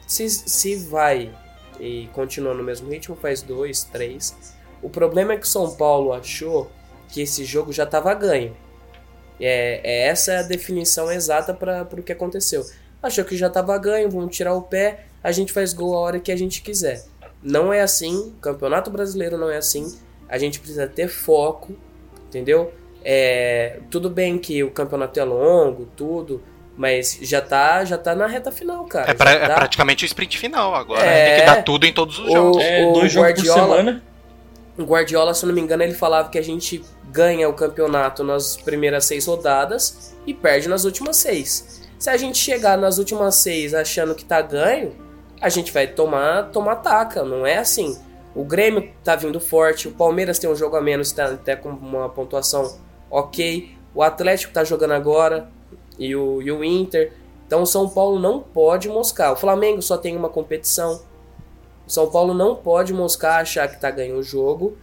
Se, 0.07 0.29
se 0.29 0.77
vai 0.77 1.33
e 1.79 2.09
continua 2.13 2.55
no 2.55 2.63
mesmo 2.63 2.91
ritmo, 2.91 3.17
faz 3.17 3.43
dois, 3.43 3.85
três. 3.85 4.55
O 4.83 4.89
problema 4.89 5.35
é 5.35 5.37
que 5.37 5.47
o 5.47 5.49
São 5.49 5.75
Paulo 5.77 6.13
achou 6.13 6.71
que 7.09 7.23
esse 7.23 7.45
jogo 7.45 7.73
já 7.73 7.85
estava 7.85 8.13
ganho. 8.15 8.57
É, 9.41 9.81
é 9.83 10.07
essa 10.09 10.41
a 10.41 10.43
definição 10.43 11.11
exata 11.11 11.55
para 11.55 11.89
o 11.93 12.03
que 12.03 12.13
aconteceu. 12.13 12.65
Achou 13.03 13.25
que 13.25 13.37
já 13.37 13.47
estava 13.47 13.77
ganho, 13.79 14.11
vamos 14.11 14.37
tirar 14.37 14.55
o 14.55 14.63
pé, 14.63 15.05
a 15.25 15.33
gente 15.33 15.53
faz 15.53 15.73
gol 15.73 15.95
a 15.95 16.01
hora 16.01 16.21
que 16.21 16.31
a 16.31 16.37
gente 16.37 16.61
quiser. 16.61 17.03
Não 17.43 17.73
é 17.73 17.81
assim, 17.81 18.15
o 18.15 18.41
Campeonato 18.41 18.91
Brasileiro 18.91 19.39
não 19.39 19.51
é 19.51 19.57
assim. 19.57 19.99
A 20.29 20.37
gente 20.37 20.61
precisa 20.61 20.87
ter 20.87 21.09
foco, 21.09 21.75
entendeu? 22.29 22.73
É, 23.03 23.79
tudo 23.91 24.11
bem 24.11 24.39
que 24.39 24.63
o 24.63 24.71
campeonato 24.71 25.19
é 25.19 25.25
longo, 25.25 25.87
tudo, 25.97 26.43
mas 26.77 27.19
já 27.23 27.41
tá, 27.41 27.85
já 27.85 27.97
tá 27.97 28.15
na 28.15 28.27
reta 28.27 28.53
final, 28.53 28.85
cara. 28.85 29.11
É, 29.11 29.15
pra, 29.15 29.39
tá... 29.39 29.45
é 29.45 29.55
praticamente 29.55 30.05
o 30.05 30.07
sprint 30.07 30.39
final 30.39 30.75
agora. 30.75 31.05
É... 31.05 31.31
Tem 31.31 31.41
que 31.41 31.47
dar 31.47 31.63
tudo 31.63 31.87
em 31.87 31.93
todos 31.93 32.19
os 32.19 32.31
jogos. 32.31 32.57
O, 32.59 32.61
é, 32.61 32.93
dois 32.93 33.13
jogos 33.13 33.31
Guardiola, 33.31 33.67
por 33.67 33.77
semana. 33.77 34.03
O 34.81 34.85
Guardiola, 34.87 35.35
se 35.35 35.45
eu 35.45 35.49
não 35.49 35.55
me 35.55 35.61
engano, 35.61 35.83
ele 35.83 35.95
falava 35.95 36.31
que 36.31 36.39
a 36.39 36.43
gente 36.43 36.83
ganha 37.11 37.49
o 37.49 37.53
campeonato 37.53 38.25
nas 38.25 38.57
primeiras 38.57 39.05
seis 39.05 39.27
rodadas 39.27 40.17
e 40.27 40.33
perde 40.33 40.69
nas 40.69 40.85
últimas 40.85 41.17
seis. 41.17 41.83
Se 41.99 42.09
a 42.09 42.17
gente 42.17 42.39
chegar 42.39 42.79
nas 42.79 42.97
últimas 42.97 43.35
seis 43.35 43.75
achando 43.75 44.15
que 44.15 44.25
tá 44.25 44.41
ganho, 44.41 44.97
a 45.41 45.51
gente 45.51 45.71
vai 45.71 45.87
tomar, 45.87 46.51
tomar 46.51 46.77
taca, 46.77 47.23
não 47.23 47.47
é 47.47 47.59
assim. 47.59 47.99
O 48.35 48.43
Grêmio 48.43 48.91
tá 49.05 49.17
vindo 49.17 49.39
forte, 49.39 49.89
o 49.89 49.93
Palmeiras 49.93 50.39
tem 50.39 50.49
um 50.49 50.57
jogo 50.57 50.77
a 50.77 50.81
menos, 50.81 51.13
tá 51.13 51.27
até 51.27 51.55
com 51.57 51.69
uma 51.69 52.09
pontuação 52.09 52.79
ok. 53.11 53.77
O 53.95 54.03
Atlético 54.03 54.53
tá 54.53 54.65
jogando 54.65 54.93
agora 54.93 55.49
e 55.99 56.17
o, 56.17 56.41
e 56.41 56.51
o 56.51 56.65
Inter. 56.65 57.13
Então 57.47 57.63
o 57.63 57.67
São 57.67 57.89
Paulo 57.89 58.19
não 58.19 58.41
pode 58.41 58.89
moscar. 58.89 59.33
O 59.33 59.37
Flamengo 59.37 59.83
só 59.83 59.99
tem 59.99 60.17
uma 60.17 60.29
competição. 60.29 61.03
São 61.91 62.09
Paulo 62.09 62.33
não 62.33 62.55
pode 62.55 62.93
moscar, 62.93 63.41
achar 63.41 63.67
que 63.67 63.81
tá 63.81 63.91
ganhando 63.91 64.21
o 64.21 64.23
jogo 64.23 64.79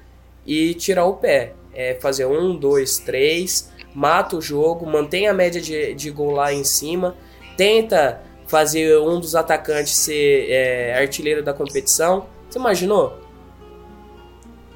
e 0.46 0.74
tirar 0.74 1.06
o 1.06 1.14
pé. 1.14 1.54
É 1.74 1.96
fazer 1.96 2.26
um, 2.26 2.54
dois, 2.54 3.00
três, 3.00 3.72
mata 3.96 4.36
o 4.36 4.42
jogo, 4.42 4.86
mantém 4.86 5.26
a 5.26 5.34
média 5.34 5.62
de, 5.62 5.94
de 5.94 6.12
gol 6.12 6.32
lá 6.32 6.52
em 6.52 6.66
cima, 6.66 7.16
tenta 7.56 8.22
fazer 8.46 8.98
um 9.00 9.22
dos 9.22 9.36
atacantes 9.36 9.96
ser 9.96 10.50
é, 10.50 11.00
artilheiro 11.00 11.42
da 11.42 11.54
competição. 11.54 12.26
Você 12.50 12.60
imaginou? 12.60 13.18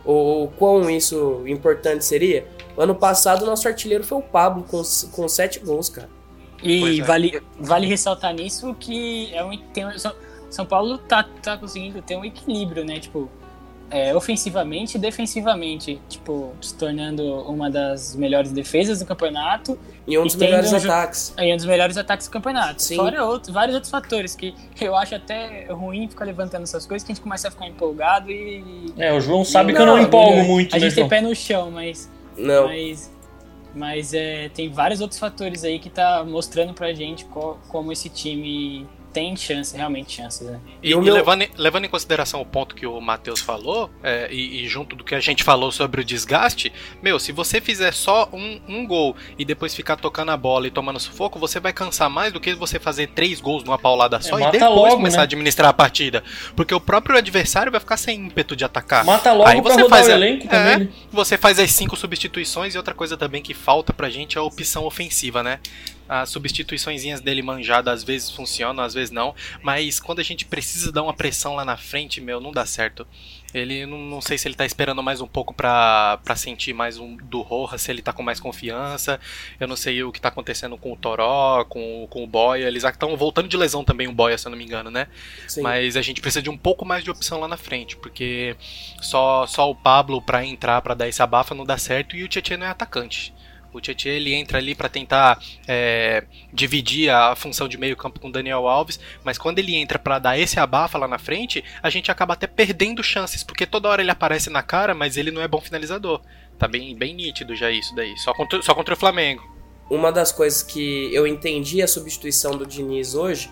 O, 0.05 0.43
o 0.43 0.47
quão 0.47 0.89
isso 0.89 1.43
importante 1.45 2.05
seria? 2.05 2.47
Ano 2.77 2.95
passado, 2.95 3.45
nosso 3.45 3.67
artilheiro 3.67 4.05
foi 4.05 4.19
o 4.19 4.21
Pablo, 4.21 4.63
com, 4.63 4.81
com 5.11 5.27
sete 5.27 5.59
gols, 5.59 5.89
cara. 5.89 6.09
E 6.63 7.01
é. 7.01 7.03
vale, 7.03 7.41
vale 7.59 7.87
ressaltar 7.87 8.33
nisso 8.33 8.73
que 8.79 9.33
é 9.33 9.43
um, 9.43 9.57
tem, 9.73 9.97
São 9.97 10.13
Paulo 10.65 10.97
tá, 10.97 11.23
tá 11.41 11.57
conseguindo 11.57 12.01
ter 12.01 12.17
um 12.17 12.25
equilíbrio, 12.25 12.83
né? 12.85 12.99
Tipo, 12.99 13.29
é, 13.91 14.15
ofensivamente 14.15 14.95
e 14.95 14.99
defensivamente, 14.99 15.99
tipo, 16.07 16.53
se 16.61 16.73
tornando 16.75 17.23
uma 17.41 17.69
das 17.69 18.15
melhores 18.15 18.51
defesas 18.51 18.99
do 18.99 19.05
campeonato. 19.05 19.77
E 20.07 20.17
um 20.17 20.25
dos 20.25 20.35
melhores 20.37 20.71
um, 20.71 20.77
ataques. 20.77 21.33
E 21.37 21.53
um 21.53 21.57
dos 21.57 21.65
melhores 21.65 21.97
ataques 21.97 22.27
do 22.27 22.31
campeonato. 22.31 22.81
Sim. 22.81 22.95
Fora 22.95 23.25
outros, 23.25 23.53
vários 23.53 23.75
outros 23.75 23.91
fatores 23.91 24.33
que 24.33 24.55
eu 24.79 24.95
acho 24.95 25.13
até 25.13 25.65
ruim 25.69 26.07
ficar 26.07 26.23
levantando 26.23 26.63
essas 26.63 26.85
coisas, 26.85 27.05
que 27.05 27.11
a 27.11 27.15
gente 27.15 27.21
começa 27.21 27.49
a 27.49 27.51
ficar 27.51 27.67
empolgado 27.67 28.31
e. 28.31 28.93
É, 28.97 29.13
o 29.13 29.19
João 29.19 29.43
sabe 29.43 29.73
e, 29.73 29.75
que 29.75 29.81
eu 29.81 29.85
não 29.85 29.99
empolgo 29.99 30.41
muito, 30.43 30.73
A 30.73 30.79
né, 30.79 30.85
gente 30.85 30.95
tem 30.95 31.07
pé 31.07 31.19
no 31.19 31.35
chão, 31.35 31.69
mas. 31.69 32.09
Não. 32.37 32.67
Mas, 32.67 33.11
mas 33.75 34.13
é, 34.13 34.47
tem 34.49 34.69
vários 34.69 35.01
outros 35.01 35.19
fatores 35.19 35.65
aí 35.65 35.79
que 35.79 35.89
tá 35.89 36.23
mostrando 36.23 36.73
pra 36.73 36.93
gente 36.93 37.25
co 37.25 37.57
como 37.67 37.91
esse 37.91 38.07
time 38.07 38.87
tem 39.13 39.35
chance, 39.35 39.75
realmente 39.75 40.13
chance, 40.13 40.43
né? 40.43 40.59
E, 40.81 40.91
e 40.91 40.95
meu... 40.95 41.13
levando, 41.13 41.45
levando 41.57 41.85
em 41.85 41.89
consideração 41.89 42.41
o 42.41 42.45
ponto 42.45 42.75
que 42.75 42.85
o 42.85 42.99
Matheus 42.99 43.41
falou, 43.41 43.89
é, 44.03 44.27
e, 44.31 44.63
e, 44.63 44.67
junto 44.67 44.95
do 44.95 45.03
que 45.03 45.13
a 45.13 45.19
gente 45.19 45.43
falou 45.43 45.71
sobre 45.71 46.01
o 46.01 46.03
desgaste, 46.03 46.71
meu, 47.01 47.19
se 47.19 47.31
você 47.31 47.59
fizer 47.59 47.93
só 47.93 48.29
um, 48.31 48.59
um 48.67 48.87
gol 48.87 49.15
e 49.37 49.45
depois 49.45 49.75
ficar 49.75 49.97
tocando 49.97 50.31
a 50.31 50.37
bola 50.37 50.67
e 50.67 50.71
tomando 50.71 50.99
sufoco, 50.99 51.37
você 51.37 51.59
vai 51.59 51.73
cansar 51.73 52.09
mais 52.09 52.31
do 52.31 52.39
que 52.39 52.53
você 52.53 52.79
fazer 52.79 53.07
três 53.07 53.41
gols 53.41 53.63
numa 53.63 53.77
paulada 53.77 54.21
só 54.21 54.39
é, 54.39 54.43
e 54.43 54.51
depois 54.51 54.71
logo, 54.71 54.95
começar 54.97 55.17
né? 55.17 55.21
a 55.21 55.25
administrar 55.25 55.69
a 55.69 55.73
partida. 55.73 56.23
Porque 56.55 56.73
o 56.73 56.79
próprio 56.79 57.17
adversário 57.17 57.71
vai 57.71 57.79
ficar 57.79 57.97
sem 57.97 58.25
ímpeto 58.25 58.55
de 58.55 58.63
atacar. 58.63 59.03
Mata 59.03 59.33
logo 59.33 59.49
Aí 59.49 59.61
você 59.61 59.87
faz 59.87 60.07
o 60.07 60.11
elenco 60.11 60.47
a, 60.49 60.55
é, 60.55 60.73
também. 60.73 60.87
É, 60.87 60.91
você 61.11 61.37
faz 61.37 61.59
as 61.59 61.71
cinco 61.71 61.95
substituições 61.95 62.75
e 62.75 62.77
outra 62.77 62.93
coisa 62.93 63.17
também 63.17 63.41
que 63.41 63.53
falta 63.53 63.93
pra 63.93 64.09
gente 64.09 64.37
é 64.37 64.41
a 64.41 64.43
opção 64.43 64.85
ofensiva, 64.85 65.43
né? 65.43 65.59
As 66.11 66.27
substituições 66.27 67.21
dele 67.21 67.41
manjadas 67.41 67.93
às 67.93 68.03
vezes 68.03 68.29
funcionam, 68.29 68.83
às 68.83 68.93
vezes 68.93 69.11
não, 69.11 69.33
mas 69.63 69.97
quando 69.97 70.19
a 70.19 70.23
gente 70.23 70.43
precisa 70.43 70.91
dar 70.91 71.03
uma 71.03 71.13
pressão 71.13 71.55
lá 71.55 71.63
na 71.63 71.77
frente, 71.77 72.19
meu, 72.19 72.41
não 72.41 72.51
dá 72.51 72.65
certo. 72.65 73.07
Ele 73.53 73.85
não, 73.85 73.97
não 73.97 74.19
sei 74.19 74.37
se 74.37 74.45
ele 74.45 74.55
tá 74.55 74.65
esperando 74.65 75.01
mais 75.01 75.21
um 75.21 75.27
pouco 75.27 75.53
pra, 75.53 76.19
pra 76.21 76.35
sentir 76.35 76.73
mais 76.73 76.97
um 76.97 77.15
do 77.15 77.41
Roja, 77.41 77.77
se 77.77 77.89
ele 77.89 78.01
tá 78.01 78.11
com 78.11 78.21
mais 78.21 78.41
confiança. 78.41 79.21
Eu 79.57 79.69
não 79.69 79.77
sei 79.77 80.03
o 80.03 80.11
que 80.11 80.19
tá 80.19 80.27
acontecendo 80.27 80.77
com 80.77 80.91
o 80.91 80.97
Toró, 80.97 81.63
com, 81.63 82.05
com 82.09 82.25
o 82.25 82.27
Boya. 82.27 82.67
Eles 82.67 82.83
estão 82.83 83.15
voltando 83.15 83.47
de 83.47 83.55
lesão 83.55 83.81
também, 83.81 84.09
o 84.09 84.13
Boya, 84.13 84.37
se 84.37 84.45
eu 84.45 84.49
não 84.49 84.57
me 84.57 84.65
engano, 84.65 84.91
né? 84.91 85.07
Sim. 85.47 85.61
Mas 85.61 85.95
a 85.95 86.01
gente 86.01 86.19
precisa 86.19 86.41
de 86.41 86.49
um 86.49 86.57
pouco 86.57 86.85
mais 86.85 87.05
de 87.05 87.11
opção 87.11 87.39
lá 87.39 87.47
na 87.47 87.57
frente, 87.57 87.95
porque 87.95 88.57
só, 89.01 89.47
só 89.47 89.69
o 89.69 89.75
Pablo 89.75 90.21
pra 90.21 90.45
entrar, 90.45 90.81
pra 90.81 90.93
dar 90.93 91.07
esse 91.07 91.21
abafa 91.21 91.55
não 91.55 91.65
dá 91.65 91.77
certo 91.77 92.17
e 92.17 92.23
o 92.23 92.27
Tietchan 92.27 92.57
não 92.57 92.67
é 92.67 92.69
atacante. 92.69 93.33
O 93.73 93.79
Tietchan 93.79 94.09
ele 94.09 94.33
entra 94.33 94.57
ali 94.57 94.75
para 94.75 94.89
tentar 94.89 95.39
é, 95.67 96.23
dividir 96.51 97.09
a 97.09 97.35
função 97.35 97.67
de 97.67 97.77
meio 97.77 97.95
campo 97.95 98.19
com 98.19 98.27
o 98.27 98.31
Daniel 98.31 98.67
Alves, 98.67 98.99
mas 99.23 99.37
quando 99.37 99.59
ele 99.59 99.75
entra 99.75 99.97
para 99.97 100.19
dar 100.19 100.37
esse 100.37 100.59
abafa 100.59 100.97
lá 100.97 101.07
na 101.07 101.17
frente, 101.17 101.63
a 101.81 101.89
gente 101.89 102.11
acaba 102.11 102.33
até 102.33 102.47
perdendo 102.47 103.03
chances, 103.03 103.43
porque 103.43 103.65
toda 103.65 103.87
hora 103.87 104.01
ele 104.01 104.11
aparece 104.11 104.49
na 104.49 104.61
cara, 104.61 104.93
mas 104.93 105.15
ele 105.15 105.31
não 105.31 105.41
é 105.41 105.47
bom 105.47 105.61
finalizador. 105.61 106.21
Tá 106.59 106.67
bem, 106.67 106.95
bem 106.95 107.15
nítido 107.15 107.55
já 107.55 107.71
isso 107.71 107.95
daí, 107.95 108.17
só 108.17 108.33
contra, 108.33 108.61
só 108.61 108.75
contra 108.75 108.93
o 108.93 108.97
Flamengo. 108.97 109.49
Uma 109.89 110.11
das 110.11 110.31
coisas 110.31 110.61
que 110.61 111.13
eu 111.13 111.25
entendi 111.25 111.81
a 111.81 111.87
substituição 111.87 112.51
do 112.57 112.65
Diniz 112.65 113.15
hoje, 113.15 113.49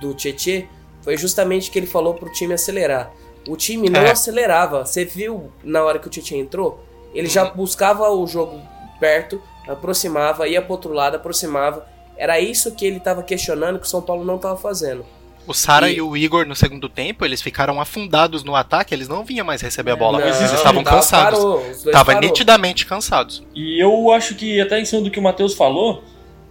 do 0.00 0.14
Tietchan, 0.14 0.64
foi 1.02 1.16
justamente 1.16 1.70
que 1.70 1.78
ele 1.78 1.86
falou 1.86 2.14
pro 2.14 2.32
time 2.32 2.54
acelerar. 2.54 3.12
O 3.46 3.56
time 3.56 3.88
não 3.88 4.00
é. 4.00 4.10
acelerava. 4.10 4.84
Você 4.84 5.04
viu 5.04 5.52
na 5.62 5.84
hora 5.84 5.98
que 5.98 6.08
o 6.08 6.10
Tietchan 6.10 6.36
entrou? 6.36 6.84
Ele 7.14 7.28
já 7.28 7.44
uhum. 7.44 7.56
buscava 7.56 8.10
o 8.10 8.26
jogo 8.26 8.60
perto, 8.98 9.40
aproximava, 9.66 10.48
ia 10.48 10.62
pro 10.62 10.72
outro 10.72 10.92
lado, 10.92 11.16
aproximava. 11.16 11.86
Era 12.16 12.40
isso 12.40 12.74
que 12.74 12.86
ele 12.86 12.96
estava 12.96 13.22
questionando 13.22 13.78
que 13.78 13.86
o 13.86 13.88
São 13.88 14.00
Paulo 14.00 14.24
não 14.24 14.36
estava 14.36 14.56
fazendo. 14.56 15.04
O 15.46 15.54
Sara 15.54 15.88
e... 15.88 15.96
e... 15.96 16.02
o 16.02 16.16
Igor 16.16 16.46
no 16.46 16.56
segundo 16.56 16.88
tempo, 16.88 17.24
eles 17.24 17.40
ficaram 17.40 17.80
afundados 17.80 18.42
no 18.42 18.56
ataque, 18.56 18.94
eles 18.94 19.08
não 19.08 19.24
vinham 19.24 19.46
mais 19.46 19.60
receber 19.60 19.92
a 19.92 19.96
bola, 19.96 20.18
não, 20.18 20.26
eles 20.26 20.40
estavam 20.52 20.82
cansados. 20.82 21.40
Estavam 21.84 22.20
nitidamente 22.20 22.84
cansados. 22.84 23.44
E 23.54 23.82
eu 23.82 24.10
acho 24.10 24.34
que 24.34 24.60
até 24.60 24.80
em 24.80 24.84
cima 24.84 25.02
do 25.02 25.10
que 25.10 25.18
o 25.18 25.22
Matheus 25.22 25.54
falou, 25.54 26.02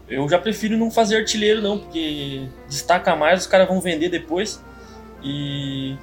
eu 0.08 0.28
já 0.30 0.38
prefiro 0.38 0.78
não 0.78 0.90
fazer 0.90 1.18
artilheiro 1.18 1.62
não, 1.62 1.80
porque 1.80 2.44
destaca 2.70 3.16
mais, 3.16 3.42
os 3.42 3.48
caras 3.48 3.68
vão 3.68 3.82
vender 3.82 4.10
depois. 4.10 4.64
E 5.24 5.96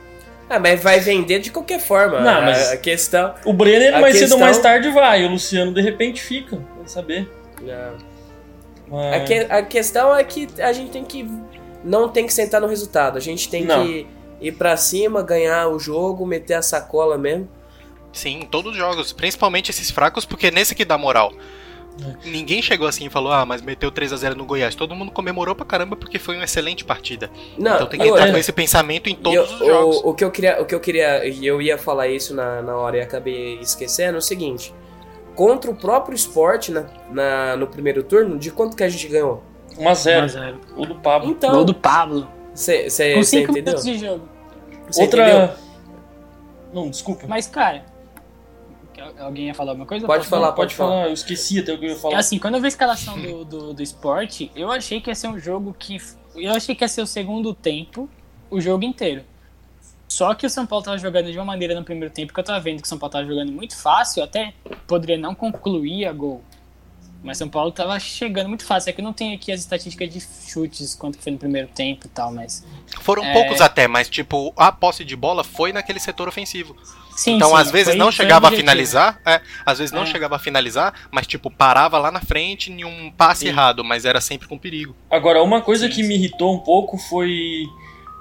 ah, 0.53 0.59
mas 0.59 0.83
vai 0.83 1.01
vender 1.01 1.39
de 1.39 1.51
qualquer 1.51 1.81
forma. 1.81 2.21
Não, 2.21 2.43
mas 2.43 2.71
a 2.71 2.77
questão. 2.77 3.35
O 3.45 3.53
Brenner 3.53 3.93
mais 3.93 4.13
questão... 4.13 4.29
cedo 4.29 4.33
ou 4.35 4.41
mais 4.41 4.59
tarde 4.59 4.91
vai, 4.91 5.25
o 5.25 5.31
Luciano 5.31 5.73
de 5.73 5.81
repente 5.81 6.21
fica, 6.21 6.57
vai 6.77 6.87
saber. 6.87 7.31
Mas... 8.89 9.15
A, 9.15 9.21
que, 9.25 9.35
a 9.35 9.63
questão 9.63 10.15
é 10.15 10.23
que 10.23 10.49
a 10.61 10.73
gente 10.73 10.91
tem 10.91 11.05
que. 11.05 11.27
Não 11.83 12.09
tem 12.09 12.27
que 12.27 12.33
sentar 12.33 12.61
no 12.61 12.67
resultado. 12.67 13.17
A 13.17 13.21
gente 13.21 13.49
tem 13.49 13.65
não. 13.65 13.85
que 13.85 14.07
ir 14.41 14.53
para 14.53 14.77
cima, 14.77 15.23
ganhar 15.23 15.69
o 15.69 15.79
jogo, 15.79 16.27
meter 16.27 16.55
a 16.55 16.63
sacola 16.63 17.17
mesmo. 17.17 17.49
Sim, 18.13 18.47
todos 18.51 18.73
os 18.73 18.79
jogos, 18.79 19.13
principalmente 19.13 19.71
esses 19.71 19.91
fracos, 19.91 20.27
porque 20.27 20.49
é 20.49 20.51
nesse 20.51 20.75
que 20.75 20.85
dá 20.85 20.99
moral. 20.99 21.33
Ninguém 22.25 22.63
chegou 22.63 22.87
assim 22.87 23.07
e 23.07 23.11
falou, 23.11 23.33
ah, 23.33 23.45
mas 23.45 23.61
meteu 23.61 23.91
3 23.91 24.13
a 24.13 24.17
0 24.17 24.37
no 24.37 24.45
Goiás. 24.45 24.75
Todo 24.75 24.95
mundo 24.95 25.11
comemorou 25.13 25.55
pra 25.55 25.65
caramba 25.67 25.95
porque 25.95 26.19
foi 26.19 26.37
uma 26.37 26.45
excelente 26.45 26.85
partida. 26.85 27.31
Não, 27.59 27.75
então 27.75 27.87
tem 27.87 28.01
que 28.01 28.09
entrar 28.09 28.29
eu, 28.29 28.33
com 28.33 28.39
esse 28.39 28.53
pensamento 28.53 29.09
em 29.09 29.15
todos 29.15 29.51
eu, 29.51 29.57
os 29.57 29.67
jogos. 29.67 29.97
O, 29.99 30.11
o, 30.11 30.15
que 30.15 30.25
eu 30.25 30.31
queria, 30.31 30.63
o 30.63 30.65
que 30.65 30.75
eu 30.75 30.81
queria, 30.81 31.27
e 31.27 31.47
eu 31.47 31.61
ia 31.61 31.77
falar 31.77 32.09
isso 32.09 32.35
na, 32.35 32.63
na 32.63 32.77
hora 32.77 32.97
e 32.97 33.01
acabei 33.01 33.59
esquecendo, 33.61 34.17
é 34.17 34.19
o 34.19 34.23
seguinte. 34.23 34.75
Contra 35.35 35.71
o 35.71 35.75
próprio 35.75 36.15
esporte 36.15 36.71
na, 36.73 36.87
na, 37.11 37.57
no 37.57 37.67
primeiro 37.67 38.03
turno, 38.03 38.39
de 38.39 38.51
quanto 38.51 38.77
que 38.77 38.83
a 38.83 38.89
gente 38.89 39.07
ganhou? 39.09 39.43
1x0. 39.77 40.57
O 40.77 40.87
do 40.87 40.95
Pablo. 40.97 41.31
Então, 41.31 41.61
o 41.61 41.65
do 41.65 41.75
Pablo. 41.75 42.29
Cê, 42.55 42.91
cê, 42.91 43.15
com 43.15 43.23
5 43.23 43.53
minutos 43.53 43.85
de 43.85 43.99
jogo. 43.99 44.29
Outra. 44.99 45.29
Entendeu? 45.29 45.57
Não, 46.73 46.91
desculpa. 46.91 47.27
Mas, 47.27 47.47
cara, 47.47 47.85
Alguém 49.19 49.47
ia 49.47 49.55
falar 49.55 49.73
alguma 49.73 49.87
coisa? 49.87 50.07
Pode 50.07 50.27
falar, 50.27 50.53
pode, 50.53 50.57
pode 50.57 50.75
falar. 50.75 50.91
falar. 50.91 51.07
Eu 51.09 51.15
esqueci 51.15 51.59
até 51.59 51.73
o 51.73 51.79
que 51.79 51.87
eu 51.87 51.91
ia 51.91 51.97
falar. 51.97 52.15
É 52.15 52.19
assim, 52.19 52.39
quando 52.39 52.55
eu 52.55 52.61
vi 52.61 52.67
a 52.67 52.69
escalação 52.69 53.21
do, 53.21 53.45
do, 53.45 53.75
do 53.75 53.83
esporte, 53.83 54.51
eu 54.55 54.71
achei 54.71 55.01
que 55.01 55.11
ia 55.11 55.15
ser 55.15 55.29
um 55.29 55.39
jogo 55.39 55.75
que. 55.79 55.97
Eu 56.35 56.53
achei 56.53 56.75
que 56.75 56.85
ia 56.85 56.89
ser 56.89 57.03
o 57.03 57.07
segundo 57.07 57.55
tempo, 57.55 58.09
o 58.51 58.61
jogo 58.61 58.85
inteiro. 58.85 59.25
Só 60.09 60.35
que 60.35 60.47
o 60.47 60.51
São 60.51 60.67
Paulo 60.67 60.85
tava 60.85 60.99
jogando 60.99 61.33
de 61.33 61.39
uma 61.39 61.45
maneira 61.45 61.75
no 61.75 61.83
primeiro 61.83 62.13
tempo 62.13 62.35
que 62.35 62.41
eu 62.41 62.45
tava 62.45 62.61
vendo 62.61 62.83
que 62.83 62.87
o 62.87 62.89
São 62.89 62.99
Paulo 62.99 63.13
tava 63.13 63.25
jogando 63.25 63.51
muito 63.51 63.75
fácil, 63.75 64.23
até 64.23 64.53
poderia 64.87 65.17
não 65.17 65.35
concluir 65.35 66.05
a 66.05 66.13
gol. 66.13 66.43
Mas 67.23 67.39
São 67.39 67.49
Paulo 67.49 67.71
tava 67.71 67.99
chegando 68.01 68.49
muito 68.49 68.65
fácil. 68.65 68.91
É 68.91 68.93
que 68.93 69.01
eu 69.01 69.05
não 69.05 69.13
tenho 69.13 69.35
aqui 69.35 69.53
as 69.53 69.61
estatísticas 69.61 70.13
de 70.13 70.21
chutes, 70.21 70.95
quanto 70.95 71.19
foi 71.19 71.33
no 71.33 71.39
primeiro 71.39 71.69
tempo 71.69 72.07
e 72.07 72.09
tal, 72.11 72.33
mas. 72.33 72.67
Foram 73.01 73.25
é... 73.25 73.33
poucos 73.33 73.61
até, 73.61 73.87
mas 73.87 74.09
tipo, 74.09 74.53
a 74.57 74.73
posse 74.73 75.05
de 75.05 75.15
bola 75.15 75.45
foi 75.45 75.73
naquele 75.73 76.01
setor 76.01 76.29
ofensivo. 76.29 76.77
Sim, 77.16 77.37
então, 77.37 77.50
sim, 77.50 77.57
às 77.57 77.71
vezes 77.71 77.95
não 77.95 78.11
chegava 78.11 78.49
a 78.49 78.50
finalizar, 78.50 79.21
é, 79.25 79.40
às 79.66 79.78
vezes 79.78 79.92
não 79.92 80.02
é. 80.02 80.07
chegava 80.07 80.37
a 80.37 80.38
finalizar, 80.38 80.95
mas 81.11 81.26
tipo, 81.26 81.50
parava 81.50 81.99
lá 81.99 82.11
na 82.11 82.21
frente 82.21 82.73
em 82.73 82.85
um 82.85 83.11
passe 83.11 83.40
sim. 83.40 83.49
errado, 83.49 83.85
mas 83.85 84.04
era 84.04 84.21
sempre 84.21 84.49
com 84.49 84.59
perigo. 84.59 84.97
Agora, 85.11 85.42
uma 85.42 85.61
coisa 85.61 85.87
sim, 85.87 85.92
que 85.92 86.02
me 86.02 86.14
irritou 86.14 86.54
um 86.54 86.59
pouco 86.59 86.97
foi 86.97 87.64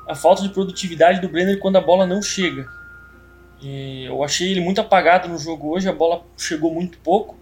a 0.08 0.16
falta 0.16 0.42
de 0.42 0.50
produtividade 0.50 1.22
do 1.22 1.30
Brenner 1.30 1.60
quando 1.60 1.78
a 1.78 1.82
bola 1.82 2.06
não 2.06 2.22
chega. 2.22 2.68
E 3.62 4.06
eu 4.06 4.24
achei 4.24 4.52
ele 4.52 4.60
muito 4.60 4.82
apagado 4.82 5.30
no 5.30 5.38
jogo 5.38 5.70
hoje, 5.70 5.88
a 5.88 5.94
bola 5.94 6.24
chegou 6.38 6.74
muito 6.74 6.98
pouco. 7.00 7.38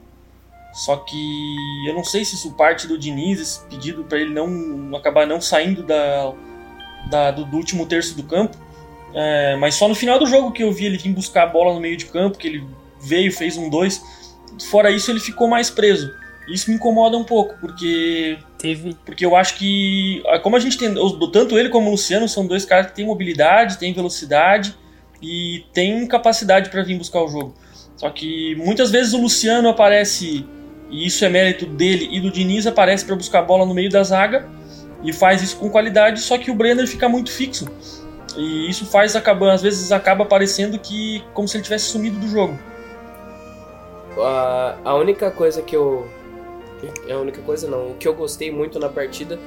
Só 0.73 0.97
que 0.97 1.55
eu 1.87 1.93
não 1.93 2.03
sei 2.03 2.23
se 2.23 2.35
isso 2.35 2.53
parte 2.53 2.87
do 2.87 2.97
Diniz, 2.97 3.39
esse 3.39 3.59
pedido 3.65 4.03
para 4.03 4.19
ele 4.19 4.33
não 4.33 4.95
acabar 4.95 5.25
não 5.25 5.41
saindo 5.41 5.81
da, 5.81 6.31
da 7.09 7.31
do, 7.31 7.45
do, 7.45 7.57
último 7.57 7.85
terço 7.85 8.15
do 8.15 8.23
campo. 8.23 8.57
É, 9.13 9.55
mas 9.57 9.75
só 9.75 9.87
no 9.87 9.95
final 9.95 10.19
do 10.19 10.25
jogo 10.25 10.51
que 10.51 10.63
eu 10.63 10.71
vi 10.71 10.85
ele 10.85 10.97
vir 10.97 11.13
buscar 11.13 11.43
a 11.43 11.47
bola 11.47 11.73
no 11.73 11.79
meio 11.79 11.97
de 11.97 12.05
campo, 12.05 12.37
que 12.37 12.47
ele 12.47 12.63
veio, 13.01 13.31
fez 13.31 13.57
um 13.57 13.69
2. 13.69 14.01
Fora 14.69 14.91
isso, 14.91 15.09
ele 15.09 15.19
ficou 15.19 15.47
mais 15.47 15.69
preso. 15.69 16.11
Isso 16.47 16.69
me 16.69 16.75
incomoda 16.75 17.17
um 17.17 17.23
pouco, 17.23 17.55
porque. 17.59 18.37
Teve. 18.57 18.95
Porque 19.05 19.25
eu 19.25 19.35
acho 19.35 19.55
que. 19.57 20.23
Como 20.41 20.55
a 20.55 20.59
gente 20.59 20.77
tem. 20.77 20.93
Tanto 21.31 21.57
ele 21.57 21.69
como 21.69 21.87
o 21.87 21.91
Luciano 21.91 22.27
são 22.27 22.45
dois 22.45 22.65
caras 22.65 22.87
que 22.87 22.95
têm 22.95 23.05
mobilidade, 23.05 23.77
têm 23.77 23.93
velocidade 23.93 24.75
e 25.21 25.63
têm 25.73 26.05
capacidade 26.07 26.69
para 26.69 26.83
vir 26.83 26.97
buscar 26.97 27.21
o 27.21 27.27
jogo. 27.27 27.53
Só 27.95 28.09
que 28.09 28.55
muitas 28.55 28.91
vezes 28.91 29.13
o 29.13 29.21
Luciano 29.21 29.69
aparece, 29.69 30.45
e 30.89 31.05
isso 31.05 31.23
é 31.25 31.29
mérito 31.29 31.65
dele 31.65 32.07
e 32.11 32.19
do 32.19 32.31
Diniz, 32.31 32.65
aparece 32.65 33.05
para 33.05 33.15
buscar 33.15 33.39
a 33.39 33.43
bola 33.43 33.65
no 33.65 33.73
meio 33.73 33.89
da 33.89 34.01
zaga 34.03 34.49
e 35.03 35.13
faz 35.13 35.41
isso 35.41 35.57
com 35.57 35.69
qualidade, 35.69 36.21
só 36.21 36.37
que 36.37 36.49
o 36.49 36.55
Brenner 36.55 36.87
fica 36.87 37.07
muito 37.07 37.31
fixo. 37.31 37.69
E 38.39 38.69
isso 38.69 38.85
faz 38.85 39.17
acabar, 39.17 39.51
às 39.51 39.61
vezes 39.61 39.91
acaba 39.91 40.23
parecendo 40.23 40.79
que 40.79 41.21
como 41.33 41.45
se 41.45 41.57
ele 41.57 41.63
tivesse 41.63 41.85
sumido 41.85 42.17
do 42.17 42.27
jogo. 42.27 42.57
A, 44.17 44.77
a 44.85 44.95
única 44.95 45.29
coisa 45.29 45.61
que 45.61 45.75
eu 45.75 46.07
é 47.05 47.11
a 47.11 47.19
única 47.19 47.41
coisa 47.41 47.67
não, 47.67 47.91
o 47.91 47.95
que 47.95 48.07
eu 48.07 48.13
gostei 48.13 48.49
muito 48.49 48.79
na 48.79 48.87
partida 48.87 49.37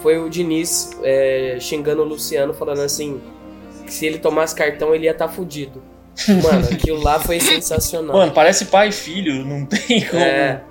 foi 0.00 0.16
o 0.16 0.30
Diniz 0.30 0.96
é, 1.02 1.58
xingando 1.60 2.02
o 2.02 2.04
Luciano 2.04 2.54
falando 2.54 2.82
assim, 2.82 3.20
que 3.84 3.92
se 3.92 4.06
ele 4.06 4.18
tomasse 4.18 4.54
cartão 4.54 4.94
ele 4.94 5.06
ia 5.06 5.10
estar 5.10 5.26
tá 5.26 5.32
fudido. 5.32 5.82
Mano, 6.28 6.68
aquilo 6.70 7.02
lá 7.02 7.18
foi 7.18 7.40
sensacional. 7.40 8.16
Mano, 8.16 8.30
parece 8.30 8.66
pai 8.66 8.90
e 8.90 8.92
filho, 8.92 9.44
não 9.44 9.66
tem 9.66 10.06
como. 10.06 10.22
É. 10.22 10.62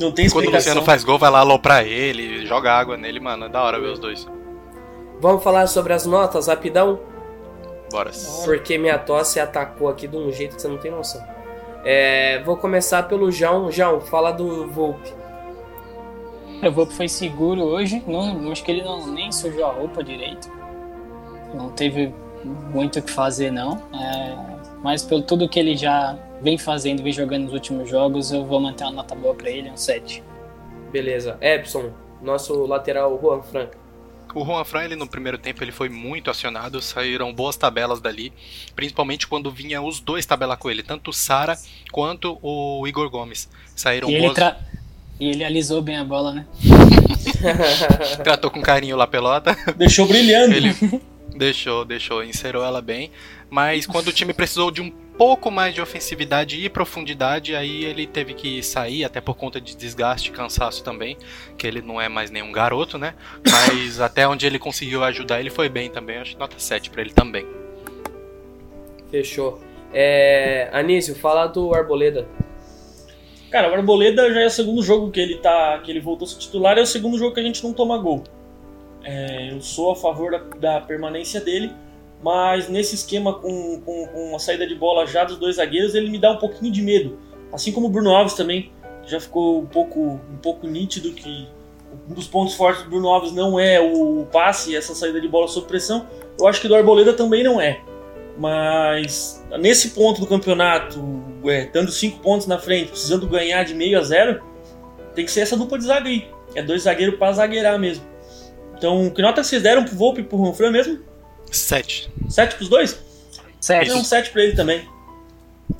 Não 0.00 0.10
tem 0.10 0.24
explicação. 0.24 0.32
Quando 0.32 0.48
o 0.48 0.56
Luciano 0.56 0.82
faz 0.82 1.04
gol, 1.04 1.18
vai 1.18 1.30
lá 1.30 1.40
aloprar 1.40 1.84
ele, 1.84 2.46
joga 2.46 2.72
água 2.72 2.96
nele, 2.96 3.20
mano. 3.20 3.44
É 3.44 3.48
da 3.50 3.62
hora 3.62 3.78
ver 3.78 3.88
os 3.88 3.98
dois. 3.98 4.26
Vamos 5.24 5.42
falar 5.42 5.66
sobre 5.68 5.94
as 5.94 6.04
notas, 6.04 6.48
rapidão? 6.48 7.00
Bora. 7.90 8.10
Porque 8.44 8.76
minha 8.76 8.98
tosse 8.98 9.40
atacou 9.40 9.88
aqui 9.88 10.06
de 10.06 10.14
um 10.18 10.30
jeito 10.30 10.54
que 10.54 10.60
você 10.60 10.68
não 10.68 10.76
tem 10.76 10.90
noção. 10.90 11.26
É, 11.82 12.42
vou 12.42 12.58
começar 12.58 13.04
pelo 13.04 13.32
João. 13.32 13.72
João, 13.72 14.02
fala 14.02 14.32
do 14.32 14.68
Volpe. 14.68 15.10
O 16.62 16.70
Volpe 16.70 16.92
foi 16.92 17.08
seguro 17.08 17.62
hoje. 17.62 18.04
Não, 18.06 18.52
acho 18.52 18.62
que 18.62 18.70
ele 18.70 18.82
não, 18.82 19.06
nem 19.06 19.32
sujou 19.32 19.64
a 19.64 19.72
roupa 19.72 20.04
direito. 20.04 20.46
Não 21.54 21.70
teve 21.70 22.12
muito 22.44 22.98
o 22.98 23.02
que 23.02 23.10
fazer, 23.10 23.50
não. 23.50 23.80
É, 23.94 24.36
mas 24.82 25.02
pelo 25.02 25.22
tudo 25.22 25.48
que 25.48 25.58
ele 25.58 25.74
já 25.74 26.18
vem 26.42 26.58
fazendo, 26.58 27.02
vem 27.02 27.14
jogando 27.14 27.44
nos 27.44 27.54
últimos 27.54 27.88
jogos, 27.88 28.30
eu 28.30 28.44
vou 28.44 28.60
manter 28.60 28.84
uma 28.84 28.92
nota 28.92 29.14
boa 29.14 29.34
para 29.34 29.48
ele, 29.48 29.70
um 29.70 29.76
7. 29.76 30.22
Beleza. 30.92 31.38
Epson, 31.40 31.92
nosso 32.20 32.66
lateral 32.66 33.18
Juan 33.18 33.40
Franca. 33.40 33.83
O 34.34 34.44
Juan 34.44 34.64
Fran, 34.64 34.84
ele 34.84 34.96
no 34.96 35.06
primeiro 35.06 35.38
tempo, 35.38 35.62
ele 35.62 35.70
foi 35.70 35.88
muito 35.88 36.30
acionado, 36.30 36.82
saíram 36.82 37.32
boas 37.32 37.56
tabelas 37.56 38.00
dali, 38.00 38.32
principalmente 38.74 39.26
quando 39.26 39.50
vinha 39.50 39.80
os 39.80 40.00
dois 40.00 40.26
tabelar 40.26 40.56
com 40.56 40.70
ele, 40.70 40.82
tanto 40.82 41.10
o 41.10 41.12
Sara 41.12 41.56
quanto 41.92 42.38
o 42.42 42.86
Igor 42.86 43.08
Gomes. 43.08 43.48
Saíram 43.76 44.10
e 44.10 44.18
boas... 44.18 44.24
Ele 44.24 44.34
tra... 44.34 44.58
E 45.20 45.28
ele 45.28 45.44
alisou 45.44 45.80
bem 45.80 45.96
a 45.96 46.04
bola, 46.04 46.32
né? 46.32 46.46
Tratou 48.22 48.50
com 48.50 48.60
carinho 48.60 48.96
lá 48.96 49.04
a 49.04 49.08
pelota. 49.08 49.56
Deixou 49.76 50.06
brilhando. 50.06 50.54
Ele 50.54 50.74
deixou, 51.36 51.84
deixou, 51.84 52.24
inserou 52.24 52.64
ela 52.64 52.80
bem. 52.80 53.10
Mas 53.50 53.86
quando 53.86 54.08
o 54.08 54.12
time 54.12 54.32
precisou 54.32 54.70
de 54.70 54.80
um 54.80 54.90
pouco 54.90 55.50
mais 55.50 55.74
de 55.74 55.80
ofensividade 55.80 56.62
e 56.62 56.68
profundidade, 56.68 57.54
aí 57.54 57.84
ele 57.84 58.06
teve 58.06 58.34
que 58.34 58.62
sair, 58.62 59.04
até 59.04 59.20
por 59.20 59.36
conta 59.36 59.60
de 59.60 59.76
desgaste 59.76 60.30
e 60.30 60.32
cansaço 60.32 60.82
também, 60.82 61.16
que 61.56 61.66
ele 61.66 61.80
não 61.80 62.00
é 62.00 62.08
mais 62.08 62.30
nenhum 62.30 62.50
garoto, 62.50 62.98
né? 62.98 63.14
Mas 63.48 64.00
até 64.00 64.26
onde 64.26 64.46
ele 64.46 64.58
conseguiu 64.58 65.04
ajudar, 65.04 65.40
ele 65.40 65.50
foi 65.50 65.68
bem 65.68 65.90
também. 65.90 66.18
Acho 66.18 66.32
que 66.32 66.40
nota 66.40 66.58
7 66.58 66.90
para 66.90 67.02
ele 67.02 67.12
também. 67.12 67.46
Fechou. 69.10 69.60
É, 69.92 70.68
Anísio, 70.72 71.14
fala 71.14 71.46
do 71.46 71.72
Arboleda. 71.72 72.26
Cara, 73.54 73.70
o 73.70 73.74
Arboleda 73.74 74.34
já 74.34 74.40
é 74.40 74.46
o 74.46 74.50
segundo 74.50 74.82
jogo 74.82 75.12
que 75.12 75.20
ele 75.20 75.36
tá. 75.36 75.78
que 75.78 75.88
ele 75.88 76.00
voltou 76.00 76.26
a 76.26 76.28
ser 76.28 76.38
titular, 76.38 76.76
é 76.76 76.82
o 76.82 76.86
segundo 76.86 77.16
jogo 77.16 77.32
que 77.32 77.38
a 77.38 77.44
gente 77.44 77.62
não 77.62 77.72
toma 77.72 77.96
gol. 77.96 78.24
É, 79.04 79.52
eu 79.52 79.60
sou 79.60 79.92
a 79.92 79.94
favor 79.94 80.32
da, 80.32 80.38
da, 80.38 80.80
permanência 80.80 81.40
dele, 81.40 81.70
mas 82.22 82.68
nesse 82.68 82.94
esquema 82.94 83.34
com, 83.34 83.80
com, 83.80 84.06
com 84.06 84.36
a 84.36 84.38
saída 84.38 84.66
de 84.66 84.74
bola 84.74 85.06
já 85.06 85.24
dos 85.24 85.36
dois 85.36 85.56
zagueiros, 85.56 85.94
ele 85.94 86.10
me 86.10 86.18
dá 86.18 86.32
um 86.32 86.38
pouquinho 86.38 86.72
de 86.72 86.82
medo. 86.82 87.18
Assim 87.52 87.70
como 87.70 87.86
o 87.86 87.90
Bruno 87.90 88.10
Alves 88.10 88.34
também, 88.34 88.72
já 89.06 89.20
ficou 89.20 89.60
um 89.60 89.66
pouco, 89.66 90.00
um 90.00 90.38
pouco 90.42 90.66
nítido 90.66 91.12
que 91.12 91.46
um 92.08 92.14
dos 92.14 92.26
pontos 92.26 92.54
fortes 92.54 92.82
do 92.82 92.90
Bruno 92.90 93.08
Alves 93.08 93.32
não 93.32 93.58
é 93.58 93.80
o 93.80 94.26
passe 94.32 94.74
essa 94.74 94.94
saída 94.94 95.20
de 95.20 95.28
bola 95.28 95.46
sob 95.46 95.66
pressão. 95.66 96.06
Eu 96.38 96.46
acho 96.46 96.60
que 96.60 96.68
do 96.68 96.74
Arboleda 96.74 97.12
também 97.12 97.44
não 97.44 97.60
é. 97.60 97.80
Mas 98.36 99.44
nesse 99.60 99.90
ponto 99.90 100.20
do 100.20 100.26
campeonato, 100.26 101.00
é, 101.44 101.66
dando 101.66 101.92
cinco 101.92 102.18
pontos 102.18 102.46
na 102.46 102.58
frente, 102.58 102.90
precisando 102.90 103.28
ganhar 103.28 103.62
de 103.64 103.74
meio 103.74 103.98
a 103.98 104.02
zero, 104.02 104.42
tem 105.14 105.24
que 105.24 105.30
ser 105.30 105.40
essa 105.40 105.56
dupla 105.56 105.78
de 105.78 105.90
aí. 105.90 106.26
É 106.54 106.62
dois 106.62 106.82
zagueiros 106.82 107.16
para 107.16 107.32
zagueirar 107.32 107.78
mesmo. 107.78 108.04
Então, 108.76 109.08
que 109.10 109.22
nota 109.22 109.42
vocês 109.42 109.62
deram 109.62 109.84
pro 109.84 109.94
Volpe 109.94 110.20
e 110.20 110.24
pro 110.24 110.36
Ronfran 110.36 110.70
mesmo? 110.70 110.98
Sete. 111.56 112.10
Sete 112.28 112.56
pros 112.56 112.68
dois? 112.68 112.98
Sete. 113.60 113.88
Então, 113.88 114.04
sete 114.04 114.30
pra 114.30 114.42
ele 114.42 114.54
também. 114.54 114.88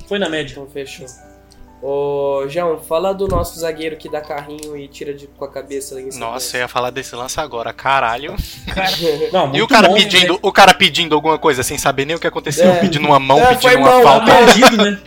Foi 0.08 0.18
na 0.18 0.28
média. 0.28 0.52
Então, 0.52 0.66
fechou. 0.66 1.06
Ô, 1.82 2.48
João, 2.48 2.80
fala 2.80 3.12
do 3.12 3.28
nosso 3.28 3.58
zagueiro 3.58 3.96
que 3.96 4.08
dá 4.08 4.18
carrinho 4.18 4.74
e 4.74 4.88
tira 4.88 5.12
de, 5.12 5.26
com 5.26 5.44
a 5.44 5.50
cabeça 5.50 5.94
Nossa, 6.14 6.56
eu 6.56 6.62
ia 6.62 6.68
falar 6.68 6.88
desse 6.88 7.14
lance 7.14 7.38
agora, 7.38 7.74
caralho. 7.74 8.34
Não, 9.30 9.54
e 9.54 9.60
o 9.60 9.68
cara 9.68 9.88
bom, 9.88 9.94
pedindo, 9.94 10.32
né? 10.32 10.38
o 10.40 10.50
cara 10.50 10.72
pedindo 10.72 11.14
alguma 11.14 11.38
coisa 11.38 11.62
sem 11.62 11.76
saber 11.76 12.06
nem 12.06 12.16
o 12.16 12.18
que 12.18 12.26
aconteceu, 12.26 12.70
é. 12.70 12.80
pedindo 12.80 13.06
uma 13.06 13.20
mão, 13.20 13.38
é, 13.38 13.54
pedindo 13.54 13.80
uma 13.80 13.90
mão, 13.90 14.02
falta. 14.02 14.32
Perdido, 14.34 14.76
né? 14.78 14.98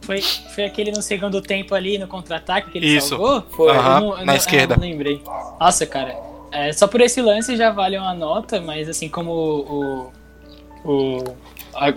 Foi, 0.00 0.20
foi 0.20 0.64
aquele 0.64 0.90
no 0.90 1.00
segundo 1.00 1.40
tempo 1.40 1.72
ali, 1.72 1.98
no 1.98 2.08
contra-ataque 2.08 2.72
que 2.72 2.78
ele 2.78 2.96
Isso. 2.96 3.10
salvou? 3.10 3.42
Foi. 3.50 3.70
Uhum, 3.70 3.82
não, 3.82 4.16
na 4.16 4.24
não, 4.24 4.34
esquerda. 4.34 4.76
não 4.76 4.82
lembrei. 4.82 5.22
Nossa, 5.60 5.86
cara. 5.86 6.33
É, 6.54 6.72
só 6.72 6.86
por 6.86 7.00
esse 7.00 7.20
lance 7.20 7.56
já 7.56 7.70
vale 7.70 7.98
uma 7.98 8.14
nota, 8.14 8.60
mas 8.60 8.88
assim 8.88 9.08
como 9.08 9.32
o, 9.32 10.12
o, 10.84 11.34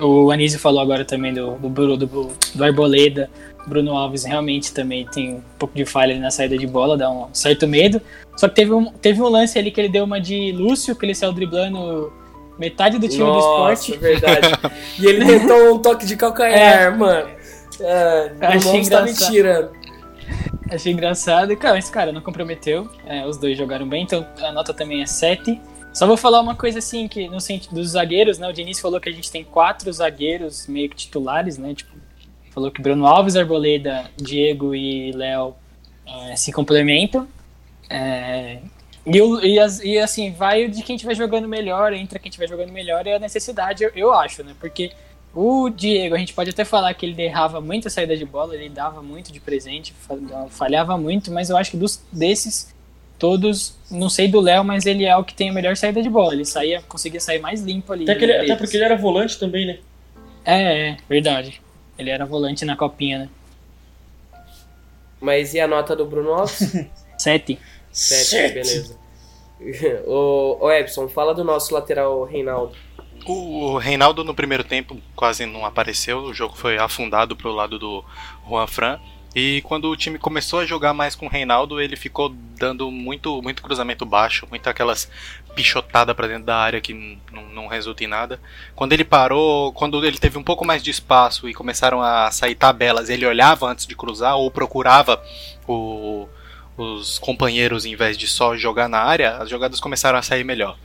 o, 0.01 0.23
o 0.25 0.31
Anísio 0.31 0.59
falou 0.59 0.81
agora 0.81 1.05
também 1.05 1.31
do, 1.31 1.51
do, 1.57 1.97
do, 1.97 2.31
do 2.55 2.63
Arboleda, 2.63 3.29
Bruno 3.67 3.95
Alves 3.95 4.23
realmente 4.23 4.73
também 4.73 5.05
tem 5.05 5.35
um 5.35 5.41
pouco 5.59 5.75
de 5.75 5.85
falha 5.85 6.13
ali 6.13 6.19
na 6.19 6.31
saída 6.31 6.57
de 6.57 6.65
bola, 6.65 6.97
dá 6.97 7.07
um 7.07 7.27
certo 7.33 7.67
medo. 7.67 8.01
Só 8.35 8.47
que 8.47 8.55
teve 8.55 8.73
um, 8.73 8.91
teve 8.91 9.21
um 9.21 9.27
lance 9.27 9.59
ali 9.59 9.69
que 9.69 9.79
ele 9.79 9.89
deu 9.89 10.05
uma 10.05 10.19
de 10.19 10.51
Lúcio, 10.53 10.95
que 10.95 11.05
ele 11.05 11.13
saiu 11.13 11.33
driblando 11.33 12.11
metade 12.57 12.97
do 12.97 13.07
time 13.07 13.25
Nossa, 13.25 13.47
do 13.47 13.73
esporte. 13.73 13.97
verdade. 13.97 14.47
e 14.97 15.05
ele 15.05 15.23
tentou 15.23 15.75
um 15.75 15.79
toque 15.79 16.05
de 16.05 16.15
calcanhar, 16.15 16.81
é. 16.83 16.89
mano. 16.89 17.29
É, 17.79 18.31
Achei 18.41 18.89
tá 18.89 19.03
me 19.03 19.13
tirando. 19.13 19.71
Achei 20.69 20.91
engraçado. 20.91 21.55
Cara, 21.55 21.77
esse 21.77 21.91
cara 21.91 22.11
não 22.11 22.21
comprometeu. 22.21 22.89
É, 23.05 23.25
os 23.25 23.37
dois 23.37 23.57
jogaram 23.57 23.87
bem, 23.87 24.03
então 24.03 24.25
a 24.41 24.51
nota 24.51 24.73
também 24.73 25.01
é 25.01 25.05
7. 25.05 25.59
Só 25.93 26.05
vou 26.05 26.17
falar 26.17 26.41
uma 26.41 26.55
coisa 26.55 26.79
assim, 26.79 27.07
que 27.07 27.27
no 27.27 27.39
sentido 27.39 27.75
dos 27.75 27.91
zagueiros, 27.91 28.37
né? 28.37 28.47
O 28.47 28.53
Diniz 28.53 28.79
falou 28.79 28.99
que 28.99 29.09
a 29.09 29.11
gente 29.11 29.31
tem 29.31 29.43
quatro 29.43 29.91
zagueiros 29.91 30.67
meio 30.67 30.89
que 30.89 30.95
titulares, 30.95 31.57
né? 31.57 31.73
Tipo, 31.73 31.91
falou 32.51 32.69
que 32.69 32.81
Bruno 32.81 33.05
Alves, 33.05 33.35
Arboleda, 33.35 34.09
Diego 34.15 34.75
e 34.75 35.11
Léo 35.11 35.55
é, 36.05 36.35
se 36.35 36.51
complementam. 36.51 37.27
É, 37.89 38.59
e, 39.05 39.17
e, 39.17 39.93
e, 39.93 39.99
assim, 39.99 40.31
vai 40.33 40.67
de 40.67 40.83
quem 40.83 40.97
estiver 40.97 41.15
jogando 41.15 41.47
melhor, 41.47 41.93
entra 41.93 42.19
quem 42.19 42.29
estiver 42.29 42.47
jogando 42.47 42.71
melhor, 42.71 43.07
é 43.07 43.15
a 43.15 43.19
necessidade, 43.19 43.83
eu, 43.83 43.91
eu 43.95 44.13
acho, 44.13 44.43
né? 44.43 44.53
Porque 44.59 44.91
o 45.33 45.69
Diego, 45.69 46.15
a 46.15 46.17
gente 46.17 46.33
pode 46.33 46.49
até 46.49 46.65
falar 46.65 46.93
que 46.93 47.05
ele 47.05 47.21
errava 47.21 47.61
muito 47.61 47.87
a 47.87 47.91
saída 47.91 48.17
de 48.17 48.25
bola, 48.25 48.55
ele 48.55 48.69
dava 48.69 49.01
muito 49.01 49.31
de 49.31 49.39
presente, 49.39 49.93
falhava 50.49 50.97
muito, 50.97 51.31
mas 51.31 51.49
eu 51.49 51.57
acho 51.57 51.71
que 51.71 51.77
dos 51.77 52.01
desses 52.11 52.73
todos, 53.17 53.75
não 53.89 54.09
sei 54.09 54.27
do 54.27 54.39
Léo, 54.39 54.63
mas 54.63 54.85
ele 54.85 55.05
é 55.05 55.15
o 55.15 55.23
que 55.23 55.33
tem 55.33 55.49
a 55.49 55.53
melhor 55.53 55.75
saída 55.75 56.01
de 56.01 56.09
bola. 56.09 56.33
Ele 56.33 56.45
saía, 56.45 56.81
conseguia 56.87 57.19
sair 57.19 57.39
mais 57.39 57.61
limpo 57.61 57.93
ali. 57.93 58.09
Até, 58.09 58.23
ele, 58.23 58.33
até 58.33 58.55
porque 58.55 58.77
ele 58.77 58.83
era 58.83 58.95
volante 58.95 59.39
também, 59.39 59.65
né? 59.65 59.79
É, 60.45 60.89
é, 60.89 60.97
verdade. 61.09 61.61
Ele 61.97 62.09
era 62.09 62.25
volante 62.25 62.63
na 62.63 62.75
copinha, 62.75 63.19
né? 63.19 63.29
Mas 65.19 65.53
e 65.53 65.59
a 65.59 65.67
nota 65.67 65.95
do 65.95 66.05
Bruno 66.05 66.33
Alves? 66.33 66.73
Sete. 67.17 67.59
Sete, 67.91 68.25
Sete. 68.25 68.53
beleza. 68.53 68.97
o, 70.05 70.57
o 70.61 70.71
Epson, 70.71 71.07
fala 71.07 71.33
do 71.33 71.43
nosso 71.43 71.73
lateral 71.73 72.23
Reinaldo. 72.23 72.75
O 73.29 73.77
Reinaldo 73.77 74.23
no 74.23 74.33
primeiro 74.33 74.63
tempo 74.63 74.97
quase 75.13 75.45
não 75.45 75.65
apareceu, 75.65 76.19
o 76.19 76.33
jogo 76.33 76.55
foi 76.55 76.77
afundado 76.77 77.35
pro 77.35 77.51
lado 77.51 77.77
do 77.77 78.01
Juan 78.47 78.65
Fran. 78.67 78.99
E 79.35 79.61
quando 79.63 79.89
o 79.89 79.97
time 79.97 80.17
começou 80.17 80.59
a 80.59 80.65
jogar 80.65 80.93
mais 80.93 81.13
com 81.13 81.25
o 81.25 81.29
Reinaldo, 81.29 81.81
ele 81.81 81.97
ficou 81.97 82.29
dando 82.29 82.89
muito, 82.89 83.41
muito 83.41 83.61
cruzamento 83.61 84.05
baixo, 84.05 84.47
muitas 84.49 84.71
aquelas 84.71 85.11
pichotadas 85.53 86.15
para 86.15 86.29
dentro 86.29 86.45
da 86.45 86.55
área 86.55 86.79
que 86.79 87.19
não, 87.29 87.43
não 87.49 87.67
resulta 87.67 88.01
em 88.01 88.07
nada. 88.07 88.39
Quando 88.73 88.93
ele 88.93 89.03
parou, 89.03 89.73
quando 89.73 90.05
ele 90.05 90.17
teve 90.17 90.37
um 90.37 90.43
pouco 90.43 90.63
mais 90.63 90.81
de 90.81 90.89
espaço 90.89 91.49
e 91.49 91.53
começaram 91.53 92.01
a 92.01 92.31
sair 92.31 92.55
tabelas, 92.55 93.09
ele 93.09 93.25
olhava 93.25 93.67
antes 93.67 93.85
de 93.85 93.93
cruzar 93.93 94.37
ou 94.37 94.49
procurava 94.49 95.21
o, 95.67 96.29
os 96.77 97.19
companheiros 97.19 97.85
em 97.85 97.95
vez 97.95 98.17
de 98.17 98.25
só 98.25 98.55
jogar 98.55 98.87
na 98.87 98.99
área, 98.99 99.35
as 99.35 99.49
jogadas 99.49 99.81
começaram 99.81 100.17
a 100.17 100.21
sair 100.21 100.45
melhor. 100.45 100.77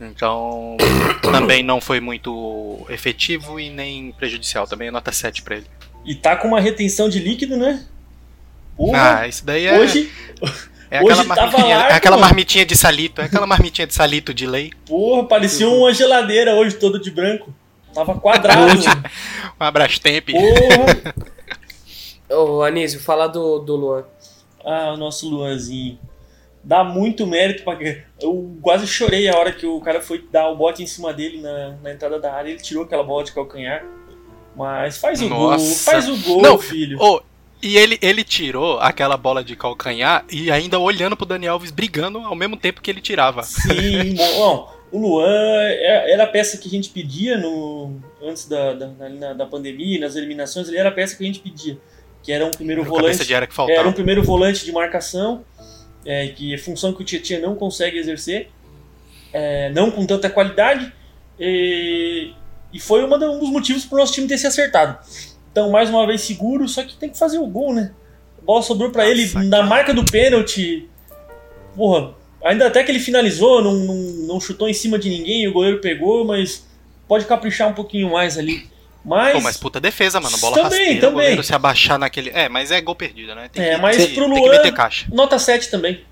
Então, 0.00 0.76
também 1.22 1.62
não 1.62 1.80
foi 1.80 2.00
muito 2.00 2.86
efetivo 2.88 3.58
e 3.58 3.68
nem 3.70 4.12
prejudicial. 4.12 4.66
Também 4.66 4.88
é 4.88 4.90
nota 4.90 5.12
7 5.12 5.42
para 5.42 5.56
ele. 5.56 5.66
E 6.04 6.14
tá 6.14 6.36
com 6.36 6.48
uma 6.48 6.60
retenção 6.60 7.08
de 7.08 7.18
líquido, 7.18 7.56
né? 7.56 7.84
Porra, 8.76 9.20
ah, 9.20 9.28
isso 9.28 9.44
daí 9.44 9.66
é. 9.66 9.78
Hoje. 9.78 10.10
É 10.90 10.98
aquela, 10.98 11.24
marmitinha, 11.24 11.76
largo, 11.76 11.92
é 11.92 11.96
aquela 11.96 12.16
marmitinha 12.16 12.64
de 12.64 12.74
salito, 12.74 13.20
é 13.20 13.24
aquela 13.24 13.46
marmitinha 13.46 13.86
de 13.86 13.92
salito 13.92 14.32
de 14.32 14.46
lei. 14.46 14.72
Porra, 14.86 15.24
parecia 15.24 15.68
uma 15.68 15.92
geladeira 15.92 16.54
hoje 16.54 16.76
todo 16.76 16.98
de 16.98 17.10
branco. 17.10 17.52
Tava 17.92 18.18
quadrado. 18.18 18.80
um 19.60 19.64
abraço 19.64 20.00
tempo. 20.00 20.32
Porra. 20.32 21.14
Ô, 22.30 22.62
Anísio, 22.62 23.00
fala 23.00 23.26
do, 23.26 23.58
do 23.58 23.76
Luan. 23.76 24.04
Ah, 24.64 24.92
o 24.92 24.96
nosso 24.96 25.28
Luanzinho. 25.28 25.98
Dá 26.62 26.84
muito 26.84 27.26
mérito 27.26 27.62
pra. 27.64 27.78
Eu 28.20 28.58
quase 28.60 28.86
chorei 28.86 29.28
a 29.28 29.36
hora 29.36 29.52
que 29.52 29.66
o 29.66 29.80
cara 29.80 30.00
foi 30.00 30.24
dar 30.30 30.48
o 30.50 30.56
bote 30.56 30.82
em 30.82 30.86
cima 30.86 31.12
dele 31.12 31.40
na, 31.40 31.76
na 31.82 31.92
entrada 31.92 32.18
da 32.18 32.32
área. 32.32 32.50
Ele 32.50 32.60
tirou 32.60 32.84
aquela 32.84 33.02
bola 33.02 33.24
de 33.24 33.32
calcanhar. 33.32 33.84
Mas 34.56 34.98
faz 34.98 35.22
o 35.22 35.28
Nossa. 35.28 35.64
gol, 35.64 35.74
faz 35.76 36.08
o 36.08 36.16
gol, 36.16 36.42
Não, 36.42 36.58
filho. 36.58 36.98
Oh, 37.00 37.20
e 37.62 37.76
ele, 37.76 37.98
ele 38.02 38.24
tirou 38.24 38.78
aquela 38.80 39.16
bola 39.16 39.42
de 39.42 39.54
calcanhar 39.54 40.24
e 40.30 40.50
ainda 40.50 40.78
olhando 40.78 41.16
pro 41.16 41.26
Dani 41.26 41.46
Alves 41.46 41.70
brigando 41.70 42.18
ao 42.18 42.34
mesmo 42.34 42.56
tempo 42.56 42.80
que 42.80 42.90
ele 42.90 43.00
tirava. 43.00 43.42
Sim, 43.42 44.14
bom, 44.36 44.72
o 44.92 44.98
Luan 44.98 45.26
é, 45.28 46.12
era 46.12 46.24
a 46.24 46.26
peça 46.26 46.56
que 46.56 46.68
a 46.68 46.70
gente 46.70 46.90
pedia 46.90 47.36
no, 47.36 48.00
antes 48.22 48.48
da, 48.48 48.72
da, 48.74 49.32
da 49.32 49.46
pandemia, 49.46 50.00
nas 50.00 50.16
eliminações, 50.16 50.68
ele 50.68 50.78
era 50.78 50.88
a 50.88 50.92
peça 50.92 51.16
que 51.16 51.22
a 51.22 51.26
gente 51.26 51.40
pedia. 51.40 51.78
Que 52.22 52.32
era 52.32 52.44
um 52.44 52.50
primeiro 52.50 52.82
era 52.82 52.90
volante. 52.90 53.24
De 53.24 53.34
área 53.34 53.46
que 53.46 53.54
faltava. 53.54 53.78
Era 53.78 53.88
um 53.88 53.92
primeiro 53.92 54.22
volante 54.22 54.64
de 54.64 54.72
marcação, 54.72 55.44
é, 56.04 56.28
que 56.28 56.54
é 56.54 56.58
função 56.58 56.92
que 56.92 57.02
o 57.02 57.04
Tietchan 57.04 57.40
não 57.40 57.54
consegue 57.54 57.98
exercer, 57.98 58.50
é, 59.32 59.70
não 59.70 59.90
com 59.90 60.06
tanta 60.06 60.30
qualidade. 60.30 60.92
E, 61.38 62.32
e 62.72 62.80
foi 62.80 63.04
uma, 63.04 63.16
um 63.16 63.38
dos 63.38 63.50
motivos 63.50 63.84
para 63.84 63.96
o 63.96 63.98
nosso 63.98 64.12
time 64.12 64.26
ter 64.26 64.38
se 64.38 64.46
acertado. 64.46 64.98
Então, 65.50 65.70
mais 65.70 65.88
uma 65.88 66.06
vez 66.06 66.20
seguro, 66.22 66.68
só 66.68 66.82
que 66.82 66.96
tem 66.96 67.08
que 67.08 67.18
fazer 67.18 67.38
o 67.38 67.46
gol, 67.46 67.74
né? 67.74 67.92
A 68.40 68.44
bola 68.44 68.62
sobrou 68.62 68.90
para 68.90 69.08
ele 69.08 69.30
na 69.46 69.62
marca 69.62 69.92
do 69.92 70.04
pênalti. 70.04 70.88
Porra, 71.74 72.14
ainda 72.44 72.66
até 72.66 72.82
que 72.82 72.90
ele 72.90 73.00
finalizou, 73.00 73.62
não, 73.62 73.74
não, 73.74 73.94
não 74.26 74.40
chutou 74.40 74.68
em 74.68 74.74
cima 74.74 74.98
de 74.98 75.08
ninguém, 75.08 75.48
o 75.48 75.52
goleiro 75.52 75.80
pegou, 75.80 76.24
mas 76.24 76.66
pode 77.06 77.24
caprichar 77.24 77.68
um 77.68 77.74
pouquinho 77.74 78.10
mais 78.10 78.38
ali. 78.38 78.68
Mas, 79.08 79.32
Pô, 79.32 79.40
mas 79.40 79.56
puta 79.56 79.80
defesa, 79.80 80.20
mano. 80.20 80.36
Bola 80.36 80.56
também, 80.56 80.70
rasteira, 80.70 81.00
também. 81.00 81.08
o 81.08 81.12
goleiro 81.12 81.42
se 81.42 81.54
abaixar 81.54 81.98
naquele. 81.98 82.30
É, 82.30 82.48
mas 82.48 82.70
é 82.70 82.80
gol 82.80 82.94
perdido, 82.94 83.34
né? 83.34 83.48
Tem 83.50 83.64
é, 83.64 83.74
que, 83.74 83.80
mas 83.80 83.96
tem, 83.96 84.14
pro 84.14 84.28
Luan, 84.28 84.60
nota 85.10 85.38
7 85.38 85.70
também. 85.70 86.04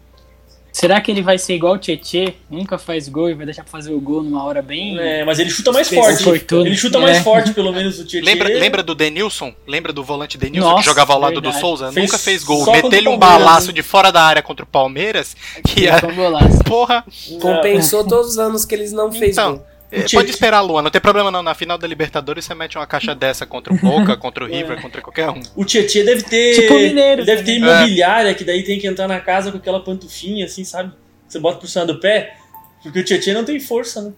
Será 0.76 1.00
que 1.00 1.10
ele 1.10 1.22
vai 1.22 1.38
ser 1.38 1.54
igual 1.54 1.72
o 1.72 1.78
Tietê? 1.78 2.34
Nunca 2.50 2.76
faz 2.76 3.08
gol 3.08 3.30
e 3.30 3.34
vai 3.34 3.46
deixar 3.46 3.62
pra 3.62 3.72
fazer 3.72 3.92
o 3.92 4.00
gol 4.00 4.22
numa 4.22 4.44
hora 4.44 4.60
bem. 4.60 4.98
É, 4.98 5.24
mas 5.24 5.38
ele 5.38 5.48
chuta 5.48 5.72
mais 5.72 5.88
forte. 5.88 6.22
Fortuna. 6.22 6.66
Ele 6.66 6.76
chuta 6.76 6.98
mais 6.98 7.16
é. 7.16 7.22
forte, 7.22 7.54
pelo 7.54 7.72
menos, 7.72 7.98
o 7.98 8.04
Tietê. 8.04 8.26
Lembra, 8.26 8.48
lembra 8.48 8.82
do 8.82 8.94
Denilson? 8.94 9.54
Lembra 9.66 9.90
do 9.90 10.04
volante 10.04 10.36
Denilson 10.36 10.68
Nossa, 10.68 10.82
que 10.82 10.84
jogava 10.84 11.14
ao 11.14 11.18
lado 11.18 11.40
verdade. 11.40 11.56
do 11.56 11.60
Souza? 11.60 11.90
Fez 11.90 12.04
Nunca 12.04 12.18
fez 12.18 12.44
gol. 12.44 12.70
Meteu-lhe 12.70 13.08
um 13.08 13.16
balaço 13.16 13.68
né? 13.68 13.72
de 13.72 13.82
fora 13.82 14.12
da 14.12 14.22
área 14.22 14.42
contra 14.42 14.64
o 14.66 14.68
Palmeiras. 14.68 15.34
Que 15.66 15.88
é. 15.88 15.94
Porra. 16.68 17.02
Compensou 17.40 18.04
todos 18.04 18.32
os 18.32 18.38
anos 18.38 18.66
que 18.66 18.74
eles 18.74 18.92
não 18.92 19.10
fez 19.10 19.32
então, 19.32 19.56
gol. 19.56 19.66
É, 19.90 20.02
pode 20.08 20.30
esperar, 20.30 20.60
Luan, 20.62 20.82
não 20.82 20.90
tem 20.90 21.00
problema 21.00 21.30
não. 21.30 21.42
Na 21.42 21.54
final 21.54 21.78
da 21.78 21.86
Libertadores 21.86 22.44
você 22.44 22.54
mete 22.54 22.76
uma 22.76 22.86
caixa 22.86 23.14
dessa 23.14 23.46
contra 23.46 23.72
o 23.72 23.78
Boca, 23.78 24.16
contra 24.18 24.44
o 24.44 24.46
River, 24.46 24.78
é. 24.78 24.82
contra 24.82 25.00
qualquer 25.00 25.30
um. 25.30 25.40
O 25.54 25.64
Tietchan 25.64 26.04
deve 26.04 26.22
ter. 26.22 26.54
Tipo 26.54 26.74
mineiro. 26.74 27.24
Deve 27.24 27.44
ter 27.44 27.56
imobiliária, 27.56 28.30
é. 28.30 28.34
que 28.34 28.44
daí 28.44 28.64
tem 28.64 28.78
que 28.78 28.86
entrar 28.86 29.06
na 29.06 29.20
casa 29.20 29.52
com 29.52 29.58
aquela 29.58 29.82
pantufinha, 29.82 30.46
assim, 30.46 30.64
sabe? 30.64 30.92
Você 31.28 31.38
bota 31.38 31.58
por 31.58 31.68
cima 31.68 31.86
do 31.86 32.00
pé, 32.00 32.36
porque 32.82 32.98
o 32.98 33.04
Tietchan 33.04 33.34
não 33.34 33.44
tem 33.44 33.60
força, 33.60 34.02
né? 34.02 34.12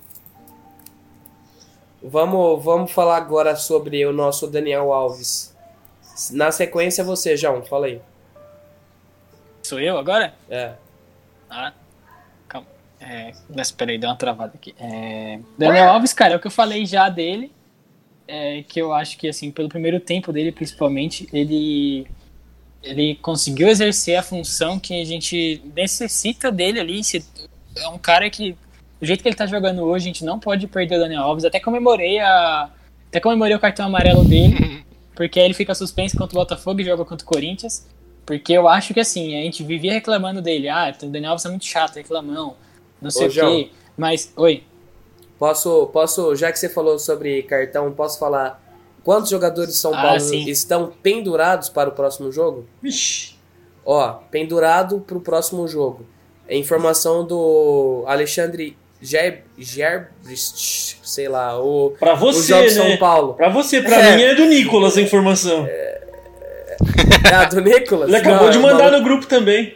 Vamos, 2.02 2.64
vamos 2.64 2.92
falar 2.92 3.16
agora 3.16 3.56
sobre 3.56 4.06
o 4.06 4.12
nosso 4.12 4.46
Daniel 4.46 4.92
Alves. 4.92 5.54
Na 6.30 6.50
sequência, 6.50 7.04
você, 7.04 7.36
João, 7.36 7.62
fala 7.62 7.86
aí. 7.86 8.00
Sou 9.62 9.78
eu 9.80 9.98
agora? 9.98 10.34
É. 10.48 10.72
Ah. 11.50 11.72
É, 13.08 13.32
espera 13.56 13.90
aí, 13.90 13.98
deu 13.98 14.10
uma 14.10 14.16
travada 14.16 14.52
aqui. 14.54 14.74
É, 14.78 15.40
Daniel 15.56 15.88
Alves, 15.88 16.12
cara, 16.12 16.34
é 16.34 16.36
o 16.36 16.40
que 16.40 16.46
eu 16.46 16.50
falei 16.50 16.84
já 16.84 17.08
dele. 17.08 17.50
É, 18.26 18.62
que 18.62 18.78
eu 18.78 18.92
acho 18.92 19.16
que, 19.16 19.26
assim, 19.26 19.50
pelo 19.50 19.70
primeiro 19.70 19.98
tempo 19.98 20.30
dele, 20.30 20.52
principalmente, 20.52 21.26
ele 21.32 22.06
ele 22.82 23.16
conseguiu 23.16 23.68
exercer 23.68 24.16
a 24.16 24.22
função 24.22 24.78
que 24.78 25.00
a 25.00 25.04
gente 25.04 25.62
necessita 25.74 26.52
dele 26.52 26.78
ali. 26.78 27.00
É 27.76 27.88
um 27.88 27.98
cara 27.98 28.28
que, 28.30 28.52
do 29.00 29.06
jeito 29.06 29.22
que 29.22 29.28
ele 29.28 29.36
tá 29.36 29.46
jogando 29.46 29.82
hoje, 29.82 30.04
a 30.04 30.08
gente 30.08 30.24
não 30.24 30.38
pode 30.38 30.66
perder 30.66 30.96
o 30.96 31.00
Daniel 31.00 31.22
Alves. 31.22 31.44
Até 31.44 31.58
comemorei 31.58 32.20
a. 32.20 32.70
Até 33.08 33.20
comemorei 33.20 33.56
o 33.56 33.58
cartão 33.58 33.86
amarelo 33.86 34.22
dele, 34.22 34.84
porque 35.16 35.40
aí 35.40 35.46
ele 35.46 35.54
fica 35.54 35.74
suspenso 35.74 36.16
contra 36.16 36.36
o 36.36 36.40
Botafogo 36.40 36.80
e 36.80 36.84
joga 36.84 37.04
contra 37.04 37.24
o 37.24 37.28
Corinthians. 37.28 37.88
Porque 38.26 38.52
eu 38.52 38.68
acho 38.68 38.92
que 38.92 39.00
assim, 39.00 39.38
a 39.38 39.42
gente 39.42 39.64
vivia 39.64 39.92
reclamando 39.92 40.42
dele. 40.42 40.68
Ah, 40.68 40.94
o 41.02 41.06
Daniel 41.06 41.32
Alves 41.32 41.46
é 41.46 41.48
muito 41.48 41.64
chato, 41.64 41.96
reclamão, 41.96 42.54
não 43.00 43.10
sei 43.10 43.28
o 43.28 43.30
quê. 43.30 43.70
Mas, 43.96 44.32
oi. 44.36 44.62
Posso, 45.38 45.86
posso, 45.92 46.34
já 46.34 46.50
que 46.50 46.58
você 46.58 46.68
falou 46.68 46.98
sobre 46.98 47.42
cartão, 47.44 47.92
posso 47.92 48.18
falar 48.18 48.60
Quantos 49.08 49.30
jogadores 49.30 49.72
de 49.72 49.78
São 49.78 49.94
ah, 49.94 50.02
Paulo 50.02 50.20
sim. 50.20 50.46
estão 50.50 50.92
pendurados 51.02 51.70
para 51.70 51.88
o 51.88 51.92
próximo 51.92 52.30
jogo? 52.30 52.66
Vixe. 52.82 53.36
Ó, 53.82 54.18
pendurado 54.30 55.00
para 55.00 55.16
o 55.16 55.20
próximo 55.22 55.66
jogo. 55.66 56.04
É 56.46 56.54
informação 56.54 57.26
do 57.26 58.04
Alexandre 58.06 58.76
Gerbrist, 59.00 60.98
sei 61.02 61.26
lá, 61.26 61.58
o, 61.58 61.94
pra 61.98 62.14
você, 62.14 62.52
o 62.52 62.60
né? 62.60 62.68
São 62.68 62.96
Paulo. 62.98 63.32
Pra 63.32 63.48
você, 63.48 63.80
pra 63.80 63.96
é. 63.96 64.16
mim 64.16 64.22
é 64.24 64.34
do 64.34 64.44
Nicolas 64.44 64.98
a 64.98 65.00
informação. 65.00 65.64
É, 65.66 66.06
ah, 67.32 67.44
do 67.46 67.62
Nicolas? 67.62 68.08
Ele 68.08 68.16
acabou 68.18 68.44
Não, 68.44 68.50
de 68.50 68.58
mandar 68.58 68.92
no 68.92 69.02
grupo 69.02 69.26
também. 69.26 69.74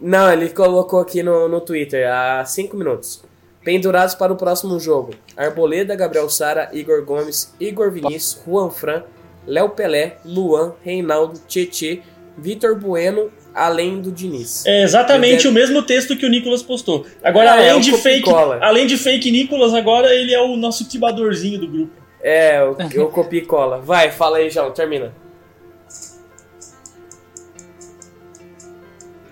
Não, 0.00 0.32
ele 0.32 0.48
colocou 0.50 1.00
aqui 1.00 1.22
no, 1.22 1.48
no 1.48 1.60
Twitter 1.60 2.08
há 2.10 2.44
5 2.44 2.76
minutos. 2.76 3.22
Pendurados 3.64 4.14
para 4.14 4.32
o 4.32 4.36
próximo 4.36 4.78
jogo: 4.78 5.14
Arboleda, 5.36 5.94
Gabriel 5.94 6.28
Sara, 6.28 6.70
Igor 6.72 7.04
Gomes, 7.04 7.52
Igor 7.60 7.90
Vinícius, 7.90 8.40
Juan 8.46 8.70
Fran, 8.70 9.02
Léo 9.46 9.70
Pelé, 9.70 10.18
Luan, 10.24 10.74
Reinaldo, 10.84 11.40
Tietê, 11.46 12.00
Vitor 12.36 12.76
Bueno, 12.76 13.30
além 13.52 14.00
do 14.00 14.12
Diniz. 14.12 14.64
É 14.64 14.84
exatamente 14.84 15.48
o 15.48 15.52
mesmo 15.52 15.82
texto 15.82 16.16
que 16.16 16.24
o 16.24 16.28
Nicolas 16.28 16.62
postou. 16.62 17.04
Agora, 17.22 17.50
ah, 17.50 17.54
além, 17.54 17.68
é 17.70 17.78
de 17.80 17.92
fake, 17.96 18.30
além 18.30 18.86
de 18.86 18.96
fake 18.96 19.30
Nicolas, 19.30 19.74
agora 19.74 20.14
ele 20.14 20.32
é 20.32 20.40
o 20.40 20.56
nosso 20.56 20.84
tibadorzinho 20.84 21.58
do 21.58 21.66
grupo. 21.66 21.92
É, 22.22 22.62
o, 22.64 23.02
o 23.02 23.08
copia 23.08 23.40
e 23.40 23.44
cola. 23.44 23.78
Vai, 23.78 24.10
fala 24.10 24.38
aí, 24.38 24.48
João, 24.50 24.70
termina. 24.70 25.12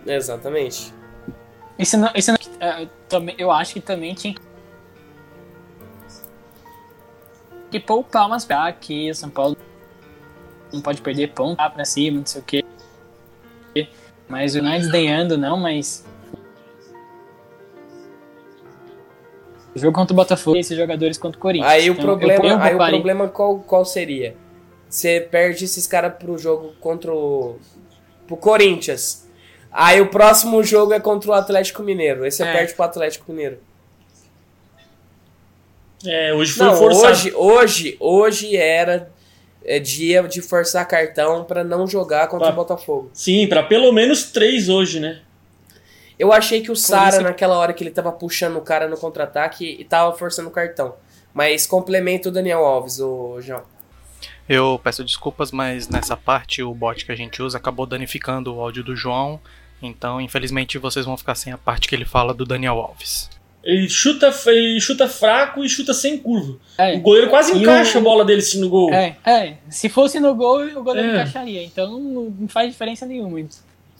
Exatamente. 0.06 0.94
Isso 1.78 1.96
não, 1.98 2.10
isso 2.14 2.32
não, 2.32 2.38
é, 2.60 2.88
também, 3.08 3.34
eu 3.38 3.50
acho 3.50 3.74
que 3.74 3.80
também 3.80 4.14
tinha 4.14 4.34
que 7.70 7.80
poupar 7.80 8.26
umas 8.26 8.44
pra 8.44 8.66
aqui, 8.66 9.12
São 9.14 9.28
Paulo 9.28 9.56
não 10.72 10.80
pode 10.80 11.02
perder 11.02 11.32
ponto 11.32 11.56
pra 11.56 11.84
cima, 11.84 12.18
não 12.18 12.26
sei 12.26 12.40
o 12.40 12.44
que. 12.44 12.64
Mas 14.28 14.56
o 14.56 14.58
United 14.58 14.90
ganhando 14.90 15.38
não, 15.38 15.56
mas 15.56 16.04
o 19.74 19.78
jogo 19.78 19.94
contra 19.94 20.12
o 20.12 20.16
Botafogo 20.16 20.56
e 20.56 20.60
esses 20.60 20.76
jogadores 20.76 21.18
contra 21.18 21.38
o 21.38 21.40
Corinthians. 21.40 21.70
Aí 21.70 21.86
então, 21.86 21.94
o 21.94 22.18
problema, 22.18 22.64
aí 22.64 22.74
o 22.74 22.78
problema 22.78 23.28
qual, 23.28 23.58
qual 23.60 23.84
seria? 23.84 24.34
Você 24.88 25.20
perde 25.20 25.64
esses 25.64 25.86
caras 25.86 26.14
pro 26.14 26.38
jogo 26.38 26.72
contra 26.80 27.12
o 27.12 27.58
pro 28.26 28.36
Corinthians. 28.36 29.25
Aí 29.70 30.00
o 30.00 30.08
próximo 30.08 30.62
jogo 30.62 30.92
é 30.92 31.00
contra 31.00 31.30
o 31.30 31.34
Atlético 31.34 31.82
Mineiro. 31.82 32.24
Esse 32.24 32.42
é. 32.42 32.52
perde 32.52 32.74
pro 32.74 32.84
Atlético 32.84 33.30
Mineiro. 33.30 33.58
É, 36.04 36.32
hoje 36.34 36.52
foi 36.52 36.66
não, 36.66 36.76
forçado. 36.76 37.06
Hoje, 37.06 37.32
hoje, 37.36 37.96
hoje 37.98 38.56
era 38.56 39.10
é, 39.64 39.78
dia 39.78 40.22
de 40.22 40.40
forçar 40.40 40.86
cartão 40.86 41.44
para 41.44 41.64
não 41.64 41.86
jogar 41.86 42.28
contra 42.28 42.46
pra, 42.46 42.52
o 42.52 42.56
Botafogo. 42.56 43.10
Sim, 43.12 43.46
para 43.48 43.62
pelo 43.62 43.92
menos 43.92 44.30
três 44.30 44.68
hoje, 44.68 45.00
né? 45.00 45.20
Eu 46.18 46.32
achei 46.32 46.62
que 46.62 46.70
o 46.70 46.76
Sara, 46.76 47.20
naquela 47.20 47.58
hora 47.58 47.74
que 47.74 47.84
ele 47.84 47.90
tava 47.90 48.10
puxando 48.10 48.56
o 48.56 48.62
cara 48.62 48.88
no 48.88 48.96
contra-ataque, 48.96 49.76
e 49.78 49.84
tava 49.84 50.16
forçando 50.16 50.48
o 50.48 50.52
cartão. 50.52 50.94
Mas 51.34 51.66
complementa 51.66 52.30
o 52.30 52.32
Daniel 52.32 52.64
Alves, 52.64 52.98
o 52.98 53.38
João. 53.42 53.62
Eu 54.48 54.80
peço 54.82 55.02
desculpas, 55.04 55.50
mas 55.50 55.88
nessa 55.88 56.16
parte 56.16 56.62
o 56.62 56.72
bot 56.72 57.04
que 57.04 57.12
a 57.12 57.16
gente 57.16 57.42
usa 57.42 57.58
acabou 57.58 57.86
danificando 57.86 58.54
o 58.54 58.60
áudio 58.60 58.84
do 58.84 58.94
João. 58.94 59.40
Então, 59.82 60.20
infelizmente, 60.20 60.78
vocês 60.78 61.04
vão 61.04 61.16
ficar 61.16 61.34
sem 61.34 61.52
a 61.52 61.58
parte 61.58 61.88
que 61.88 61.94
ele 61.94 62.04
fala 62.04 62.32
do 62.32 62.44
Daniel 62.46 62.78
Alves. 62.78 63.28
Ele 63.64 63.88
chuta, 63.88 64.32
ele 64.46 64.80
chuta 64.80 65.08
fraco 65.08 65.64
e 65.64 65.68
chuta 65.68 65.92
sem 65.92 66.16
curva. 66.16 66.56
É. 66.78 66.94
O 66.94 67.00
goleiro 67.00 67.28
quase 67.28 67.52
E 67.52 67.58
encaixa 67.60 67.98
o- 67.98 68.00
a 68.00 68.04
bola 68.04 68.24
dele 68.24 68.38
assim 68.38 68.60
no 68.60 68.68
gol. 68.68 68.94
É, 68.94 69.16
é. 69.26 69.54
Se 69.68 69.88
fosse 69.88 70.20
no 70.20 70.32
gol, 70.36 70.62
o 70.64 70.82
goleiro 70.84 71.08
É. 71.10 71.14
encaixaria. 71.14 71.64
Então 71.64 71.90
não, 71.98 72.32
não 72.38 72.48
faz 72.48 72.70
diferença 72.70 73.04
nenhuma. 73.04 73.40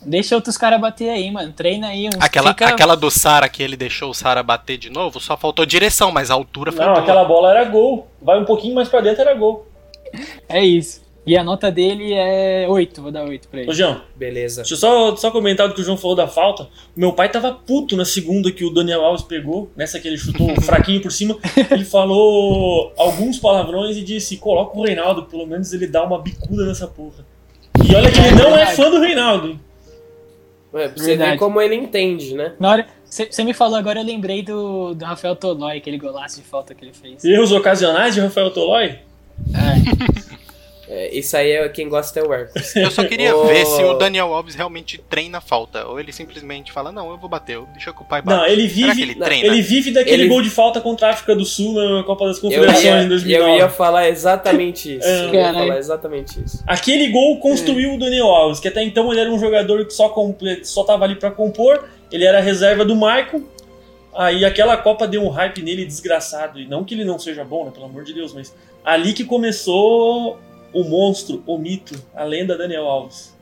Deixa 0.03 0.37
outros 0.37 0.57
caras 0.57 0.81
bater 0.81 1.11
aí, 1.11 1.29
mano. 1.33 1.53
Treina 1.53 1.89
aí. 1.89 2.07
Uns, 2.07 2.15
Aquela, 2.21 2.51
fica- 2.51 2.69
aquela 2.69 2.95
do 2.97 3.11
Sara 3.11 3.49
que 3.49 3.61
ele 3.61 3.77
deixou 3.77 4.11
o 4.11 4.15
Sara 4.15 4.41
bater 4.43 4.79
de 4.79 4.89
novo, 4.89 5.19
só 5.19 5.37
faltou 5.37 5.67
direção, 5.67 6.13
mas 6.13 6.31
a 6.31 6.35
altura 6.35 6.71
foi 6.71 6.85
Não, 6.85 6.93
boa. 6.93 7.03
aquela 7.03 7.25
bola 7.25 7.51
era 7.51 7.65
gol. 7.65 8.07
Vai 8.23 8.39
um 8.39 8.45
pouquinho 8.45 8.75
mais 8.75 8.89
pra 8.89 9.01
dentro, 9.01 9.23
era 9.23 9.35
gol. 9.35 9.67
É 10.49 10.65
isso. 10.65 11.05
E 11.27 11.37
a 11.37 11.43
nota 11.43 11.73
dele 11.73 12.13
é 12.15 12.67
8. 12.69 13.03
Vou 13.03 13.11
dar 13.11 13.25
8 13.25 13.49
pra 13.49 13.61
ele. 13.61 13.69
Ô, 13.71 13.75
João, 13.75 14.01
Beleza. 14.15 14.63
deixa 14.63 14.75
eu 14.75 14.79
só, 14.79 15.17
só 15.17 15.31
comentar 15.33 15.67
do 15.67 15.75
que 15.75 15.81
o 15.81 15.85
João 15.85 15.97
falou 15.97 16.15
da 16.15 16.29
falta. 16.29 16.69
Meu 16.95 17.13
pai 17.13 17.29
tava 17.29 17.53
puto 17.53 17.97
na 17.97 18.05
segunda 18.05 18.53
que 18.53 18.65
o 18.65 18.71
Daniel 18.71 19.05
Alves 19.05 19.25
pegou, 19.25 19.69
nessa 19.77 19.99
que 19.99 20.07
ele 20.07 20.17
chutou 20.17 20.55
fraquinho 20.63 21.03
por 21.03 21.11
cima. 21.11 21.37
Ele 21.69 21.85
falou 21.85 22.93
alguns 22.97 23.41
palavrões 23.41 23.97
e 23.97 24.03
disse: 24.05 24.37
coloca 24.37 24.79
o 24.79 24.85
Reinaldo, 24.85 25.25
pelo 25.25 25.47
menos 25.47 25.73
ele 25.73 25.89
dá 25.89 26.05
uma 26.05 26.23
bicuda 26.23 26.65
nessa 26.65 26.87
porra. 26.87 27.27
E 27.85 27.93
olha 27.95 28.11
que 28.11 28.21
ele 28.21 28.37
não 28.37 28.57
é 28.57 28.67
fã 28.67 28.89
do 28.89 29.01
Reinaldo. 29.01 29.49
hein? 29.49 29.61
É, 30.75 30.89
pra 30.89 30.97
você 30.99 31.07
Verdade. 31.07 31.31
ver 31.33 31.39
como 31.39 31.61
ele 31.61 31.75
entende, 31.75 32.35
né? 32.35 32.53
Na 32.61 32.71
hora. 32.71 32.87
Você 33.09 33.43
me 33.45 33.55
falou 33.55 33.77
agora, 33.79 34.01
eu 34.01 34.05
lembrei 34.05 34.43
do, 34.43 34.93
do 34.95 35.05
Rafael 35.05 35.35
Tolói, 35.35 35.79
aquele 35.79 35.97
golaço 35.97 36.41
de 36.41 36.47
falta 36.47 36.75
que 36.75 36.85
ele 36.85 36.93
fez. 36.93 37.25
Erros 37.25 37.51
ocasionais 37.53 38.15
de 38.15 38.21
Rafael 38.21 38.51
Tolói? 38.51 38.99
É. 39.55 40.37
É, 40.89 41.13
isso 41.13 41.37
aí 41.37 41.51
é 41.51 41.69
quem 41.69 41.89
gosta 41.89 42.21
é 42.21 42.23
o 42.23 42.33
Hercules. 42.33 42.77
Eu 42.77 42.91
só 42.93 43.03
queria 43.03 43.37
Ô. 43.37 43.45
ver 43.47 43.67
se 43.67 43.83
o 43.83 43.95
Daniel 43.95 44.33
Alves 44.33 44.55
realmente 44.55 44.99
treina 45.11 45.41
falta. 45.41 45.85
Ou 45.85 45.99
ele 45.99 46.13
simplesmente 46.13 46.71
fala, 46.71 46.93
não, 46.93 47.11
eu 47.11 47.19
vou 47.19 47.29
bater, 47.29 47.61
deixa 47.73 47.93
que 47.93 48.03
o 48.03 48.05
pai 48.05 48.23
bate. 48.23 48.39
Não, 48.39 48.47
ele 48.47 48.69
vive, 48.69 49.03
ele 49.03 49.15
Não, 49.17 49.27
ele 49.27 49.63
vive 49.63 49.91
daquele 49.91 50.23
Ele- 50.23 50.29
gol 50.29 50.41
de 50.41 50.49
falta 50.49 50.81
contra 50.81 51.09
a 51.09 51.11
África 51.11 51.35
do 51.35 51.45
Sul 51.45 51.73
na 51.73 52.05
Copa 52.05 52.27
das 52.27 52.37
Eu 52.37 52.43
Confederações 52.43 52.85
ia, 52.85 53.03
em 53.03 53.09
2009. 53.09 53.51
eu 53.51 53.57
ia 53.57 53.69
falar 53.69 54.09
exatamente 54.09 54.97
isso. 54.97 55.09
É. 55.09 55.25
Eu 55.27 55.35
ia 55.35 55.53
falar 55.53 55.79
exatamente 55.79 56.41
isso. 56.45 56.63
Aquele 56.65 57.09
gol 57.09 57.41
construiu 57.41 57.95
o 57.95 57.99
Daniel 57.99 58.27
Alves, 58.29 58.61
que 58.61 58.69
até 58.69 58.85
então 58.85 59.11
ele 59.11 59.21
era 59.21 59.31
um 59.31 59.41
jogador 59.41 59.85
que 59.87 59.93
só, 59.93 60.09
comple... 60.11 60.65
só 60.65 60.85
tava 60.85 61.05
ali 61.05 61.17
pra 61.17 61.33
compor, 61.33 61.85
ele 62.13 62.25
era 62.25 62.39
a 62.39 62.41
reserva 62.41 62.85
do 62.85 62.95
Michael. 62.95 63.43
Aí 64.15 64.45
aquela 64.45 64.77
Copa 64.77 65.07
deu 65.07 65.23
um 65.23 65.29
hype 65.29 65.61
nele 65.63 65.85
desgraçado. 65.85 66.61
E 66.61 66.67
não 66.67 66.85
que 66.85 66.95
ele 66.95 67.05
não 67.05 67.19
seja 67.19 67.45
bom, 67.45 67.65
né, 67.65 67.71
pelo 67.73 67.87
amor 67.87 68.05
de 68.05 68.15
Deus, 68.15 68.33
mas 68.33 68.55
ali 68.87 69.13
que 69.13 69.25
começou 69.25 70.39
o 70.73 70.85
monstro, 70.85 71.43
o 71.45 71.59
mito, 71.59 72.01
a 72.15 72.23
lenda 72.23 72.57
Daniel 72.57 72.87
Alves. 72.87 73.37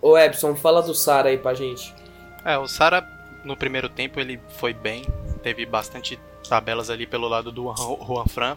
Ô 0.00 0.16
Epson, 0.16 0.56
fala 0.56 0.80
do 0.80 0.94
Sara 0.94 1.28
aí 1.28 1.36
pra 1.36 1.52
gente. 1.52 1.94
É, 2.42 2.56
o 2.56 2.66
Sara, 2.66 3.06
no 3.44 3.54
primeiro 3.54 3.90
tempo, 3.90 4.18
ele 4.18 4.40
foi 4.48 4.72
bem. 4.72 5.04
Teve 5.42 5.66
bastante 5.66 6.18
tabelas 6.48 6.88
ali 6.88 7.06
pelo 7.06 7.28
lado 7.28 7.52
do 7.52 7.64
Juan 7.64 8.06
Juan 8.06 8.24
Fran, 8.26 8.56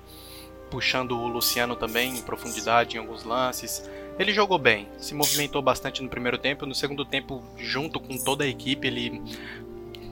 puxando 0.71 1.19
o 1.19 1.27
Luciano 1.27 1.75
também 1.75 2.17
em 2.17 2.21
profundidade 2.21 2.95
em 2.95 2.99
alguns 2.99 3.25
lances. 3.25 3.89
Ele 4.17 4.33
jogou 4.33 4.57
bem, 4.57 4.87
se 4.97 5.13
movimentou 5.13 5.61
bastante 5.61 6.01
no 6.01 6.09
primeiro 6.09 6.37
tempo. 6.37 6.65
No 6.65 6.75
segundo 6.75 7.03
tempo, 7.03 7.43
junto 7.57 7.99
com 7.99 8.17
toda 8.17 8.43
a 8.43 8.47
equipe, 8.47 8.87
ele 8.87 9.21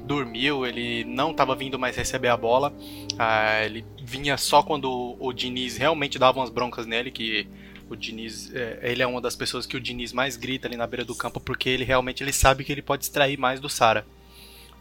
dormiu, 0.07 0.65
ele 0.65 1.03
não 1.03 1.31
estava 1.31 1.55
vindo 1.55 1.77
mais 1.77 1.95
receber 1.95 2.29
a 2.29 2.37
bola. 2.37 2.73
Ah, 3.19 3.63
ele 3.63 3.85
vinha 4.01 4.37
só 4.37 4.63
quando 4.63 5.15
o, 5.19 5.33
Diniz 5.33 5.77
realmente 5.77 6.17
dava 6.17 6.39
umas 6.39 6.49
broncas 6.49 6.85
nele, 6.85 7.11
que 7.11 7.47
o 7.89 7.95
Diniz, 7.95 8.53
é, 8.53 8.79
ele 8.81 9.03
é 9.03 9.07
uma 9.07 9.21
das 9.21 9.35
pessoas 9.35 9.65
que 9.65 9.77
o 9.77 9.79
Diniz 9.79 10.11
mais 10.13 10.35
grita 10.35 10.67
ali 10.67 10.75
na 10.75 10.87
beira 10.87 11.05
do 11.05 11.15
campo, 11.15 11.39
porque 11.39 11.69
ele 11.69 11.83
realmente 11.83 12.23
ele 12.23 12.33
sabe 12.33 12.63
que 12.63 12.71
ele 12.71 12.81
pode 12.81 13.03
extrair 13.03 13.37
mais 13.37 13.59
do 13.59 13.69
Sara. 13.69 14.05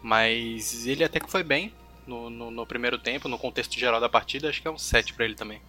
Mas 0.02 0.86
ele 0.86 1.04
até 1.04 1.20
que 1.20 1.30
foi 1.30 1.42
bem 1.42 1.72
no, 2.06 2.30
no, 2.30 2.50
no 2.50 2.66
primeiro 2.66 2.98
tempo, 2.98 3.28
no 3.28 3.38
contexto 3.38 3.78
geral 3.78 4.00
da 4.00 4.08
partida, 4.08 4.48
acho 4.48 4.62
que 4.62 4.68
é 4.68 4.70
um 4.70 4.78
7 4.78 5.12
pra 5.12 5.24
ele 5.24 5.34
também. 5.34 5.60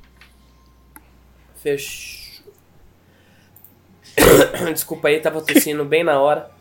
Fechou. 1.56 2.28
Desculpa 4.74 5.08
aí, 5.08 5.20
tava 5.20 5.42
tossindo 5.42 5.84
bem 5.86 6.04
na 6.04 6.20
hora. 6.20 6.57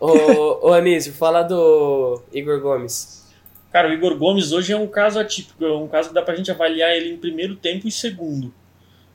Ô, 0.00 0.68
ô 0.68 0.72
Anísio, 0.72 1.12
fala 1.12 1.42
do 1.42 2.22
Igor 2.32 2.60
Gomes. 2.60 3.26
Cara, 3.72 3.88
o 3.88 3.92
Igor 3.92 4.16
Gomes 4.16 4.52
hoje 4.52 4.72
é 4.72 4.76
um 4.76 4.86
caso 4.86 5.18
atípico, 5.18 5.64
é 5.64 5.72
um 5.72 5.88
caso 5.88 6.08
que 6.08 6.14
dá 6.14 6.22
pra 6.22 6.34
gente 6.36 6.50
avaliar 6.50 6.96
ele 6.96 7.10
em 7.12 7.16
primeiro 7.16 7.56
tempo 7.56 7.86
e 7.86 7.90
segundo. 7.90 8.52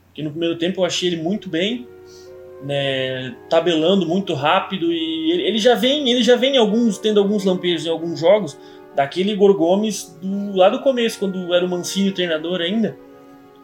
Porque 0.08 0.22
no 0.22 0.30
primeiro 0.30 0.58
tempo 0.58 0.82
eu 0.82 0.86
achei 0.86 1.10
ele 1.10 1.18
muito 1.22 1.50
bem, 1.50 1.88
né, 2.64 3.36
tabelando 3.50 4.06
muito 4.06 4.34
rápido 4.34 4.92
e 4.92 5.32
ele, 5.32 5.44
ele 5.44 5.58
já 5.58 5.74
vem, 5.76 6.10
ele 6.10 6.24
já 6.24 6.36
vem 6.36 6.56
em 6.56 6.58
alguns 6.58 6.98
tendo 6.98 7.20
alguns 7.20 7.44
lampejos 7.44 7.86
em 7.86 7.90
alguns 7.90 8.20
jogos 8.20 8.58
daquele 8.96 9.32
Igor 9.32 9.54
Gomes 9.56 10.16
do 10.22 10.56
lá 10.56 10.70
do 10.70 10.80
começo, 10.82 11.18
quando 11.18 11.54
era 11.54 11.66
o 11.66 11.68
Mancini 11.70 12.12
treinador 12.12 12.62
ainda, 12.62 12.96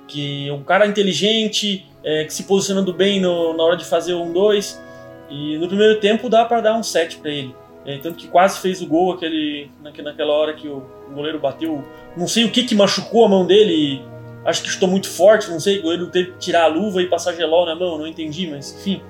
que 0.08 0.50
é 0.50 0.54
um 0.54 0.64
cara 0.64 0.88
inteligente, 0.88 1.86
é, 2.04 2.24
que 2.26 2.34
se 2.34 2.44
posicionando 2.44 2.92
bem 2.92 3.22
no- 3.22 3.54
na 3.56 3.64
hora 3.64 3.78
de 3.78 3.86
fazer 3.86 4.16
um 4.16 4.34
dois 4.34 4.82
e 5.30 5.58
no 5.58 5.68
primeiro 5.68 6.00
tempo 6.00 6.30
dá 6.30 6.46
pra 6.46 6.62
dar 6.62 6.76
um 6.76 6.84
7 6.84 7.18
pra 7.18 7.30
ele. 7.32 7.56
É, 7.86 7.98
tanto 7.98 8.18
que 8.18 8.28
quase 8.28 8.60
fez 8.60 8.82
o 8.82 8.88
gol 8.88 9.14
aquele, 9.14 9.70
naque- 9.82 10.02
naquela 10.02 10.34
hora 10.34 10.54
que 10.54 10.68
o, 10.68 10.84
goleiro 11.14 11.40
bateu. 11.40 11.84
Não 12.16 12.28
sei 12.28 12.44
o 12.46 12.52
que 12.52 12.64
que 12.64 12.76
machucou 12.76 13.26
a 13.26 13.30
mão 13.30 13.46
dele. 13.46 14.02
Acho 14.46 14.62
que 14.64 14.70
chutou 14.70 14.90
muito 14.90 15.10
forte, 15.10 15.50
não 15.50 15.60
sei. 15.60 15.80
O 15.80 15.84
goleiro 15.84 16.08
teve 16.08 16.32
que 16.32 16.38
tirar 16.40 16.64
a 16.64 16.68
luva 16.68 17.02
e 17.02 17.08
passar 17.08 17.34
gelol 17.34 17.66
na 17.66 17.76
mão, 17.76 17.98
não 17.98 18.06
entendi, 18.08 18.48
mas 18.48 18.76
enfim. 18.76 19.02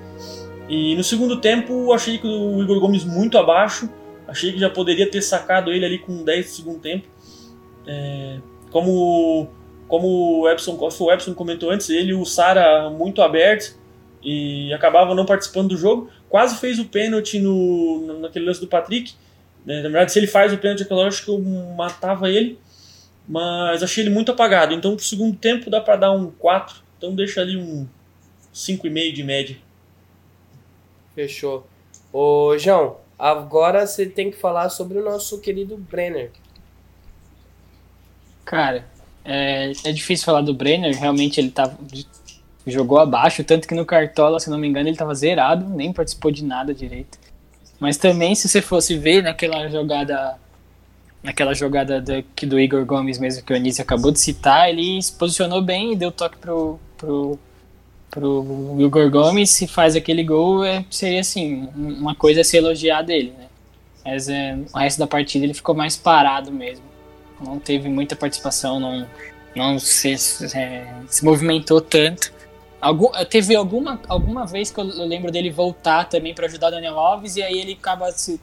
E 0.68 0.94
no 0.94 1.02
segundo 1.02 1.40
tempo, 1.40 1.92
achei 1.92 2.18
que 2.18 2.26
o 2.26 2.62
Igor 2.62 2.80
Gomes 2.80 3.04
muito 3.04 3.36
abaixo. 3.36 3.88
Achei 4.26 4.52
que 4.52 4.58
já 4.58 4.70
poderia 4.70 5.10
ter 5.10 5.20
sacado 5.20 5.72
ele 5.72 5.84
ali 5.84 5.98
com 5.98 6.22
10 6.22 6.46
do 6.46 6.50
segundo 6.52 6.78
tempo. 6.78 7.06
É, 7.86 8.38
como, 8.70 9.48
como 9.88 10.42
o 10.42 10.48
Epson, 10.48 10.78
o 10.78 11.12
Epson 11.12 11.34
comentou 11.34 11.70
antes, 11.70 11.90
ele 11.90 12.10
e 12.10 12.14
o 12.14 12.24
Sara 12.24 12.88
muito 12.88 13.20
abertos 13.20 13.79
e 14.22 14.72
acabavam 14.74 15.14
não 15.14 15.24
participando 15.26 15.68
do 15.70 15.76
jogo. 15.76 16.10
Quase 16.28 16.56
fez 16.58 16.78
o 16.78 16.84
pênalti 16.84 17.38
no, 17.38 18.00
no- 18.06 18.20
naquele 18.20 18.44
lance 18.46 18.60
do 18.60 18.66
Patrick. 18.66 19.14
né? 19.64 19.76
Na 19.76 19.82
verdade, 19.88 20.12
se 20.12 20.18
ele 20.18 20.26
faz 20.26 20.52
o 20.52 20.58
pênalti 20.58 20.82
aquela 20.82 21.00
hora, 21.00 21.08
acho 21.08 21.24
que 21.24 21.30
eu 21.30 21.38
matava 21.76 22.30
ele. 22.30 22.58
Mas 23.28 23.82
achei 23.82 24.02
ele 24.04 24.10
muito 24.10 24.32
apagado. 24.32 24.74
Então, 24.74 24.96
pro 24.96 25.04
segundo 25.04 25.36
tempo, 25.36 25.70
dá 25.70 25.80
pra 25.80 25.96
dar 25.96 26.12
um 26.12 26.30
4. 26.32 26.76
Então, 26.98 27.14
deixa 27.14 27.40
ali 27.40 27.56
um 27.56 27.86
5,5 28.52 29.12
de 29.12 29.22
média. 29.22 29.56
Fechou. 31.14 31.66
Ô 32.12 32.56
João, 32.58 32.96
agora 33.18 33.86
você 33.86 34.06
tem 34.06 34.30
que 34.30 34.36
falar 34.36 34.68
sobre 34.70 34.98
o 34.98 35.04
nosso 35.04 35.40
querido 35.40 35.76
Brenner. 35.76 36.30
Cara, 38.44 38.84
é, 39.24 39.70
é 39.84 39.92
difícil 39.92 40.24
falar 40.24 40.40
do 40.40 40.52
Brenner, 40.54 40.96
realmente 40.98 41.38
ele 41.40 41.50
tava, 41.50 41.76
jogou 42.66 42.98
abaixo, 42.98 43.44
tanto 43.44 43.66
que 43.66 43.74
no 43.74 43.86
Cartola, 43.86 44.38
se 44.38 44.50
não 44.50 44.58
me 44.58 44.68
engano, 44.68 44.88
ele 44.88 44.96
tava 44.96 45.14
zerado, 45.14 45.66
nem 45.68 45.92
participou 45.92 46.30
de 46.30 46.44
nada 46.44 46.74
direito. 46.74 47.18
Mas 47.78 47.96
também, 47.96 48.34
se 48.34 48.48
você 48.48 48.60
fosse 48.60 48.96
ver 48.96 49.22
naquela 49.22 49.68
jogada, 49.68 50.36
naquela 51.22 51.54
jogada 51.54 52.00
do, 52.00 52.22
que 52.34 52.44
do 52.44 52.60
Igor 52.60 52.84
Gomes 52.84 53.18
mesmo, 53.18 53.42
que 53.42 53.52
o 53.52 53.56
Anísio 53.56 53.82
acabou 53.82 54.10
de 54.10 54.20
citar, 54.20 54.68
ele 54.68 55.00
se 55.00 55.12
posicionou 55.12 55.62
bem 55.62 55.92
e 55.92 55.96
deu 55.96 56.12
toque 56.12 56.36
pro, 56.36 56.78
pro, 56.98 57.38
pro 58.10 58.76
Igor 58.78 59.10
Gomes, 59.10 59.50
se 59.50 59.66
faz 59.66 59.96
aquele 59.96 60.22
gol, 60.22 60.64
é, 60.64 60.84
seria 60.90 61.20
assim, 61.20 61.68
uma 61.74 62.14
coisa 62.14 62.42
a 62.42 62.44
se 62.44 62.56
elogiar 62.56 63.02
dele, 63.02 63.32
né? 63.38 63.46
Mas 64.04 64.28
é, 64.28 64.58
o 64.72 64.78
resto 64.78 64.98
da 64.98 65.06
partida 65.06 65.44
ele 65.44 65.54
ficou 65.54 65.74
mais 65.74 65.96
parado 65.96 66.52
mesmo 66.52 66.90
não 67.40 67.58
teve 67.58 67.88
muita 67.88 68.14
participação, 68.14 68.78
não, 68.78 69.06
não 69.56 69.78
se, 69.78 70.12
é, 70.54 70.86
se 71.08 71.24
movimentou 71.24 71.80
tanto. 71.80 72.32
Algum, 72.80 73.10
teve 73.28 73.54
alguma, 73.54 74.00
alguma 74.08 74.46
vez 74.46 74.70
que 74.70 74.80
eu, 74.80 74.84
lembro 74.84 75.30
dele 75.30 75.50
voltar 75.50 76.08
também 76.08 76.34
para 76.34 76.46
ajudar 76.46 76.68
o 76.68 76.70
Daniel 76.70 76.98
Alves 76.98 77.36
e 77.36 77.42
aí 77.42 77.58
ele 77.60 77.72
acaba 77.72 78.10
se 78.12 78.40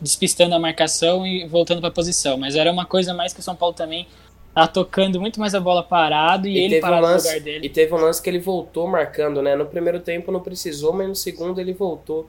despistando 0.00 0.54
a 0.54 0.58
marcação 0.58 1.26
e 1.26 1.46
voltando 1.46 1.80
para 1.80 1.88
a 1.88 1.92
posição. 1.92 2.36
Mas 2.36 2.56
era 2.56 2.70
uma 2.70 2.84
coisa 2.84 3.14
mais 3.14 3.32
que 3.32 3.40
o 3.40 3.42
São 3.42 3.56
Paulo 3.56 3.74
também 3.74 4.06
tá 4.54 4.66
tocando 4.66 5.20
muito 5.20 5.40
mais 5.40 5.54
a 5.54 5.60
bola 5.60 5.82
parado 5.82 6.46
e, 6.46 6.52
E 6.52 6.58
ele 6.58 6.68
teve, 6.74 6.78
um 6.78 6.80
parado 6.82 7.06
no 7.06 7.12
lance, 7.12 7.26
lugar 7.26 7.40
dele. 7.40 7.66
e 7.66 7.70
teve 7.70 7.94
um 7.94 7.96
lance 7.96 8.22
que 8.22 8.28
ele 8.28 8.38
voltou 8.38 8.86
marcando, 8.86 9.40
né? 9.40 9.56
No 9.56 9.66
primeiro 9.66 9.98
tempo 10.00 10.30
não 10.30 10.40
precisou, 10.40 10.92
mas 10.92 11.08
no 11.08 11.14
segundo 11.14 11.60
ele 11.60 11.72
voltou. 11.72 12.28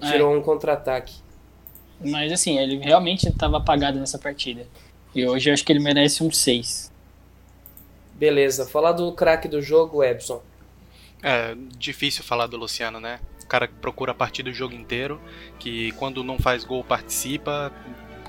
É. 0.00 0.12
Tirou 0.12 0.34
um 0.36 0.42
contra-ataque. 0.42 1.14
Mas 2.04 2.30
assim, 2.30 2.58
ele 2.58 2.76
realmente 2.76 3.26
estava 3.26 3.56
apagado 3.56 3.98
nessa 3.98 4.18
partida. 4.18 4.66
E 5.14 5.26
hoje 5.26 5.48
eu 5.48 5.54
acho 5.54 5.64
que 5.64 5.72
ele 5.72 5.80
merece 5.80 6.22
um 6.22 6.30
6. 6.30 6.92
Beleza, 8.14 8.66
falar 8.66 8.92
do 8.92 9.10
craque 9.12 9.48
do 9.48 9.62
jogo, 9.62 10.04
Epson. 10.04 10.42
É 11.28 11.56
difícil 11.76 12.22
falar 12.22 12.46
do 12.46 12.56
Luciano, 12.56 13.00
né? 13.00 13.18
O 13.42 13.46
cara 13.46 13.66
que 13.66 13.74
procura 13.74 14.12
a 14.12 14.14
partida 14.14 14.48
o 14.48 14.54
jogo 14.54 14.76
inteiro, 14.76 15.20
que 15.58 15.90
quando 15.92 16.22
não 16.22 16.38
faz 16.38 16.62
gol 16.62 16.84
participa. 16.84 17.72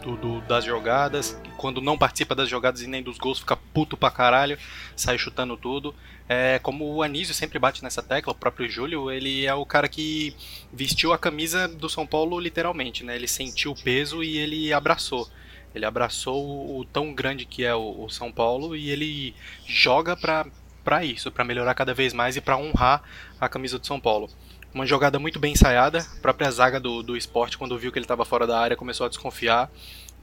do, 0.02 0.18
do, 0.18 0.42
das 0.42 0.66
jogadas. 0.66 1.40
Quando 1.58 1.80
não 1.80 1.96
participa 1.96 2.34
das 2.34 2.50
jogadas 2.50 2.82
e 2.82 2.88
nem 2.88 3.04
dos 3.04 3.20
gols, 3.20 3.38
fica 3.38 3.56
puto 3.56 3.96
pra 3.96 4.10
caralho, 4.10 4.58
sai 4.96 5.16
chutando 5.16 5.56
tudo. 5.56 5.94
É, 6.28 6.58
como 6.60 6.92
o 6.92 7.04
Anísio 7.04 7.36
sempre 7.36 7.60
bate 7.60 7.84
nessa 7.84 8.02
tecla, 8.02 8.34
o 8.34 8.36
próprio 8.36 8.68
Júlio, 8.68 9.12
ele 9.12 9.46
é 9.46 9.54
o 9.54 9.66
cara 9.66 9.88
que 9.88 10.36
vestiu 10.74 11.14
a 11.14 11.20
camisa 11.20 11.68
do 11.68 11.88
São 11.88 12.08
Paulo 12.08 12.40
literalmente, 12.40 13.04
né? 13.04 13.16
Ele 13.16 13.28
sentiu 13.28 13.74
o 13.74 13.80
peso 13.80 14.24
e 14.24 14.38
ele 14.38 14.74
abraçou. 14.74 15.30
Ele 15.76 15.86
abraçou 15.86 16.44
o, 16.44 16.80
o 16.80 16.86
tão 16.86 17.14
grande 17.14 17.46
que 17.46 17.64
é 17.64 17.76
o, 17.76 18.06
o, 18.06 18.10
São 18.10 18.32
Paulo 18.32 18.76
e 18.76 18.90
ele 18.90 19.36
joga 19.66 20.18
pra, 20.18 20.48
pra 20.88 21.04
isso, 21.04 21.30
para 21.30 21.44
melhorar 21.44 21.74
cada 21.74 21.94
vez 21.94 22.14
mais 22.14 22.38
e 22.38 22.42
para 22.42 22.56
honrar 22.56 23.04
a 23.42 23.50
camisa 23.50 23.78
do 23.78 23.86
São 23.86 24.00
Paulo. 24.00 24.30
Uma 24.74 24.86
jogada 24.86 25.20
muito 25.20 25.38
bem 25.38 25.52
ensaiada. 25.52 26.00
A 26.00 26.22
própria 26.22 26.50
zaga 26.50 26.80
do, 26.80 27.04
do 27.04 27.18
esporte, 27.18 27.58
quando 27.58 27.78
viu 27.78 27.92
que 27.92 28.00
ele 28.00 28.06
estava 28.06 28.24
fora 28.24 28.48
da 28.48 28.58
área, 28.58 28.78
começou 28.78 29.06
a 29.06 29.10
desconfiar. 29.10 29.70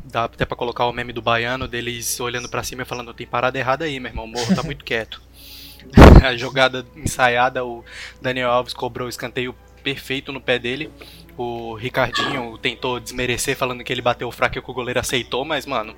Dá 0.02 0.24
até 0.24 0.46
pra 0.46 0.56
colocar 0.56 0.86
o 0.86 0.92
meme 0.92 1.12
do 1.12 1.20
baiano, 1.20 1.68
deles 1.68 2.18
olhando 2.18 2.48
para 2.48 2.62
cima 2.62 2.80
e 2.80 2.86
falando: 2.86 3.12
tem 3.12 3.26
parada 3.26 3.58
errada 3.58 3.84
aí, 3.84 4.00
meu 4.00 4.08
irmão, 4.08 4.24
o 4.24 4.28
morro 4.28 4.56
tá 4.56 4.62
muito 4.62 4.86
quieto. 4.86 5.20
a 6.24 6.34
jogada 6.34 6.86
ensaiada, 6.96 7.62
o 7.62 7.84
Daniel 8.22 8.50
Alves 8.50 8.72
cobrou 8.72 9.04
o 9.04 9.10
escanteio 9.10 9.54
perfeito 9.82 10.32
no 10.32 10.40
pé 10.40 10.58
dele. 10.58 10.90
O 11.36 11.74
Ricardinho 11.74 12.56
tentou 12.56 12.98
desmerecer 12.98 13.54
falando 13.54 13.84
que 13.84 13.92
ele 13.92 14.00
bateu 14.00 14.30
fraco 14.32 14.56
e 14.56 14.62
que 14.62 14.70
o 14.70 14.74
goleiro 14.74 15.00
aceitou, 15.00 15.44
mas, 15.44 15.66
mano, 15.66 15.94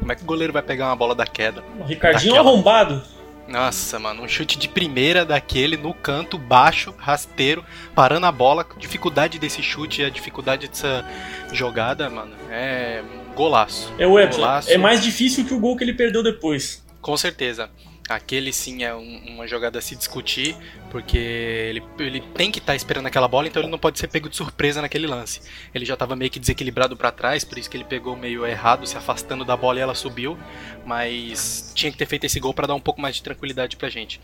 como 0.00 0.10
é 0.10 0.16
que 0.16 0.22
o 0.22 0.26
goleiro 0.26 0.52
vai 0.52 0.62
pegar 0.62 0.86
uma 0.86 0.96
bola 0.96 1.14
daquela? 1.14 1.62
O 1.78 1.84
Ricardinho 1.84 2.34
é 2.34 2.38
arrombado. 2.38 3.00
Nossa, 3.48 3.98
mano, 3.98 4.22
um 4.22 4.28
chute 4.28 4.58
de 4.58 4.68
primeira 4.68 5.24
daquele 5.24 5.78
no 5.78 5.94
canto 5.94 6.36
baixo, 6.36 6.94
rasteiro, 6.98 7.64
parando 7.94 8.26
a 8.26 8.32
bola. 8.32 8.66
Dificuldade 8.76 9.38
desse 9.38 9.62
chute 9.62 10.02
e 10.02 10.04
a 10.04 10.10
dificuldade 10.10 10.68
dessa 10.68 11.02
jogada, 11.50 12.10
mano, 12.10 12.36
é 12.50 13.02
golaço. 13.34 13.90
É 13.98 14.06
o 14.06 14.18
é 14.18 14.76
mais 14.76 15.02
difícil 15.02 15.46
que 15.46 15.54
o 15.54 15.58
gol 15.58 15.76
que 15.76 15.82
ele 15.82 15.94
perdeu 15.94 16.22
depois. 16.22 16.84
Com 17.00 17.16
certeza. 17.16 17.70
Aquele 18.08 18.54
sim 18.54 18.84
é 18.84 18.94
um, 18.94 19.34
uma 19.34 19.46
jogada 19.46 19.78
a 19.78 19.82
se 19.82 19.94
discutir, 19.94 20.56
porque 20.90 21.18
ele, 21.18 21.82
ele 21.98 22.20
tem 22.20 22.50
que 22.50 22.58
estar 22.58 22.72
tá 22.72 22.76
esperando 22.76 23.06
aquela 23.06 23.28
bola, 23.28 23.46
então 23.46 23.60
ele 23.60 23.70
não 23.70 23.78
pode 23.78 23.98
ser 23.98 24.08
pego 24.08 24.30
de 24.30 24.36
surpresa 24.36 24.80
naquele 24.80 25.06
lance. 25.06 25.42
Ele 25.74 25.84
já 25.84 25.92
estava 25.92 26.16
meio 26.16 26.30
que 26.30 26.40
desequilibrado 26.40 26.96
para 26.96 27.12
trás, 27.12 27.44
por 27.44 27.58
isso 27.58 27.68
que 27.68 27.76
ele 27.76 27.84
pegou 27.84 28.16
meio 28.16 28.46
errado, 28.46 28.86
se 28.86 28.96
afastando 28.96 29.44
da 29.44 29.56
bola 29.56 29.78
e 29.78 29.82
ela 29.82 29.94
subiu, 29.94 30.38
mas 30.86 31.70
tinha 31.74 31.92
que 31.92 31.98
ter 31.98 32.06
feito 32.06 32.24
esse 32.24 32.40
gol 32.40 32.54
para 32.54 32.66
dar 32.66 32.74
um 32.74 32.80
pouco 32.80 32.98
mais 32.98 33.16
de 33.16 33.22
tranquilidade 33.22 33.76
pra 33.76 33.90
gente. 33.90 34.20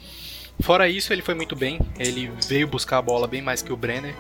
Fora 0.61 0.88
isso, 0.88 1.12
ele 1.12 1.20
foi 1.20 1.35
muito 1.35 1.55
bem, 1.55 1.79
ele 1.99 2.33
veio 2.49 2.66
buscar 2.66 2.99
a 2.99 3.03
bola 3.03 3.27
bem 3.27 3.42
mais 3.42 3.61
que 3.61 3.73
o 3.73 3.77
Brenner, 3.77 4.14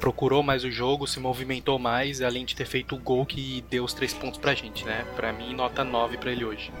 procurou 0.00 0.42
mais 0.42 0.64
o 0.64 0.70
jogo, 0.70 1.06
se 1.06 1.20
movimentou 1.20 1.78
mais, 1.78 2.20
além 2.20 2.44
de 2.44 2.56
ter 2.56 2.66
feito 2.66 2.96
o 2.96 2.98
gol 2.98 3.24
que 3.24 3.64
deu 3.70 3.84
os 3.84 3.94
três 3.94 4.12
pontos 4.12 4.40
pra 4.40 4.54
gente, 4.54 4.84
né? 4.84 5.06
Pra 5.14 5.32
mim, 5.32 5.54
nota 5.54 5.84
9 5.84 6.18
para 6.18 6.32
ele 6.32 6.44
hoje. 6.44 6.72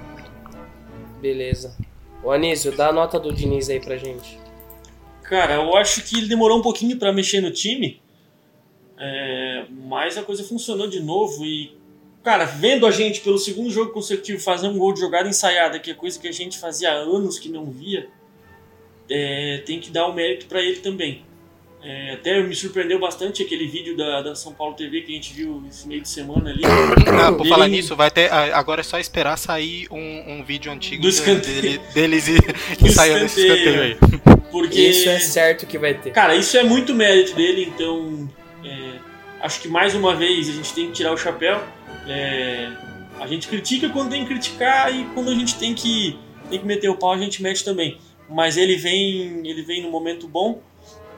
Beleza. 1.20 1.76
O 2.24 2.30
Anísio, 2.30 2.72
dá 2.72 2.88
a 2.88 2.92
nota 2.92 3.20
do 3.20 3.30
Diniz 3.30 3.68
aí 3.68 3.78
pra 3.78 3.98
gente. 3.98 4.38
Cara, 5.24 5.56
eu 5.56 5.76
acho 5.76 6.02
que 6.02 6.16
ele 6.16 6.26
demorou 6.26 6.58
um 6.58 6.62
pouquinho 6.62 6.98
para 6.98 7.12
mexer 7.12 7.42
no 7.42 7.50
time, 7.50 8.00
é, 8.98 9.66
mas 9.70 10.16
a 10.16 10.22
coisa 10.22 10.42
funcionou 10.42 10.86
de 10.86 11.00
novo 11.00 11.44
e, 11.44 11.76
cara, 12.22 12.46
vendo 12.46 12.86
a 12.86 12.90
gente 12.90 13.20
pelo 13.20 13.38
segundo 13.38 13.70
jogo 13.70 13.92
consecutivo 13.92 14.40
fazer 14.40 14.68
um 14.68 14.78
gol 14.78 14.94
de 14.94 15.00
jogada 15.00 15.28
ensaiada, 15.28 15.78
que 15.78 15.90
é 15.90 15.94
coisa 15.94 16.18
que 16.18 16.26
a 16.26 16.32
gente 16.32 16.58
fazia 16.58 16.90
há 16.90 16.94
anos 16.94 17.38
que 17.38 17.50
não 17.50 17.66
via, 17.66 18.08
é, 19.10 19.62
tem 19.66 19.78
que 19.78 19.90
dar 19.90 20.06
o 20.06 20.12
um 20.12 20.14
mérito 20.14 20.46
para 20.46 20.62
ele 20.62 20.80
também. 20.80 21.26
É, 21.86 22.14
até 22.14 22.42
me 22.42 22.54
surpreendeu 22.54 22.98
bastante 22.98 23.42
aquele 23.42 23.66
vídeo 23.66 23.94
da, 23.94 24.22
da 24.22 24.34
São 24.34 24.54
Paulo 24.54 24.74
TV 24.74 25.02
que 25.02 25.12
a 25.12 25.14
gente 25.16 25.34
viu 25.34 25.62
esse 25.68 25.86
meio 25.86 26.00
de 26.00 26.08
semana 26.08 26.50
ali. 26.50 26.62
Ah, 27.06 27.30
por 27.30 27.46
falar 27.46 27.68
nisso, 27.68 27.94
vai 27.94 28.10
ter. 28.10 28.32
Agora 28.32 28.80
é 28.80 28.84
só 28.84 28.98
esperar 28.98 29.36
sair 29.36 29.86
um, 29.90 30.32
um 30.32 30.44
vídeo 30.44 30.72
antigo 30.72 31.02
do 31.02 31.40
dele, 31.40 31.80
deles 31.94 32.26
ensaiando 32.82 33.26
esse 33.26 33.40
escanteio 33.40 33.82
aí. 33.82 33.96
Porque, 34.50 34.80
isso 34.80 35.08
é 35.08 35.18
certo 35.18 35.66
que 35.66 35.78
vai 35.78 35.94
ter. 35.94 36.10
Cara, 36.10 36.34
isso 36.34 36.56
é 36.56 36.62
muito 36.62 36.94
mérito 36.94 37.34
dele, 37.34 37.64
então 37.64 38.28
é, 38.64 38.98
acho 39.40 39.60
que 39.60 39.68
mais 39.68 39.94
uma 39.94 40.14
vez 40.14 40.48
a 40.48 40.52
gente 40.52 40.72
tem 40.72 40.86
que 40.86 40.92
tirar 40.92 41.12
o 41.12 41.16
chapéu. 41.18 41.62
É, 42.06 42.70
a 43.20 43.26
gente 43.26 43.46
critica 43.46 43.88
quando 43.90 44.10
tem 44.10 44.22
que 44.22 44.28
criticar 44.28 44.94
e 44.94 45.04
quando 45.14 45.30
a 45.30 45.34
gente 45.34 45.56
tem 45.56 45.74
que, 45.74 46.18
tem 46.48 46.58
que 46.58 46.66
meter 46.66 46.88
o 46.88 46.96
pau, 46.96 47.12
a 47.12 47.18
gente 47.18 47.42
mete 47.42 47.64
também. 47.64 47.98
Mas 48.28 48.56
ele 48.56 48.76
vem, 48.76 49.46
ele 49.48 49.62
vem 49.62 49.82
no 49.82 49.90
momento 49.90 50.26
bom. 50.26 50.60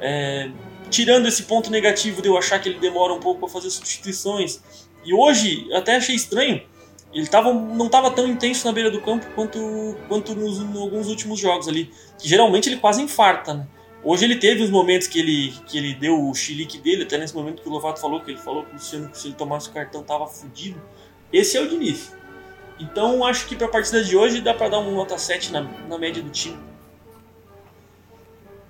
É, 0.00 0.50
tirando 0.90 1.26
esse 1.26 1.44
ponto 1.44 1.70
negativo 1.70 2.22
de 2.22 2.28
eu 2.28 2.37
achar 2.37 2.59
que 2.59 2.68
ele 2.68 2.78
demora 2.78 3.12
um 3.12 3.20
pouco 3.20 3.40
para 3.40 3.48
fazer 3.48 3.70
substituições, 3.70 4.61
e 5.04 5.14
hoje 5.14 5.68
até 5.72 5.96
achei 5.96 6.14
estranho, 6.14 6.62
ele 7.12 7.26
tava, 7.26 7.52
não 7.52 7.87
estava 7.87 8.11
tão 8.11 8.26
intenso 8.26 8.66
na 8.66 8.72
beira 8.72 8.90
do 8.90 9.00
campo 9.00 9.26
quanto, 9.35 9.96
quanto 10.09 10.35
nos, 10.35 10.61
alguns 10.61 11.09
últimos 11.09 11.40
jogos 11.40 11.66
ali. 11.66 11.90
Que 12.18 12.28
geralmente 12.28 12.68
ele 12.68 12.76
quase 12.76 13.00
infarta, 13.00 13.54
né? 13.54 13.66
Hoje 14.04 14.24
ele 14.24 14.37
teve 14.37 14.62
os 14.62 14.70
momentos 14.70 15.09
que 15.09 15.18
ele, 15.18 15.54
que 15.66 15.78
ele 15.78 15.94
deu 15.94 16.28
o 16.28 16.35
chilique 16.35 16.78
dele, 16.78 17.04
até 17.04 17.16
nesse 17.16 17.35
momento 17.35 17.62
que 17.62 17.68
o 17.68 17.72
Lovato 17.72 18.00
falou, 18.00 18.20
que 18.20 18.30
ele 18.30 18.38
falou 18.38 18.64
que 18.64 18.70
o 18.70 18.74
Luciano 18.74 19.11
se 19.12 19.28
ele 19.28 19.35
tomasse 19.35 19.68
o 19.68 19.72
cartão 19.72 20.02
tava 20.02 20.26
fudido. 20.26 20.80
Esse 21.32 21.56
é 21.56 21.61
o 21.61 21.68
Diniz. 21.68 22.14
Então 22.78 23.24
acho 23.24 23.46
que 23.46 23.56
para 23.56 23.66
a 23.66 23.70
partida 23.70 24.04
de 24.04 24.16
hoje 24.16 24.40
dá 24.40 24.52
para 24.52 24.68
dar 24.68 24.78
uma 24.78 24.90
nota 24.90 25.16
7 25.16 25.50
na, 25.52 25.62
na 25.62 25.98
média 25.98 26.22
do 26.22 26.30
time. 26.30 26.59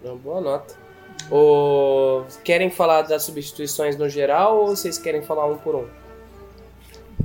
Uma 0.03 0.15
boa 0.15 0.41
nota. 0.41 0.86
Ou 1.31 2.27
querem 2.45 2.71
falar 2.71 3.03
das 3.03 3.25
substituições 3.25 3.97
no 3.97 4.09
geral 4.09 4.59
ou 4.59 4.69
vocês 4.69 4.99
querem 4.99 5.23
falar 5.23 5.47
um 5.47 5.59
por 5.59 5.75
um? 5.75 5.87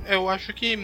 Eu 0.07 0.27
acho 0.27 0.53
que 0.53 0.75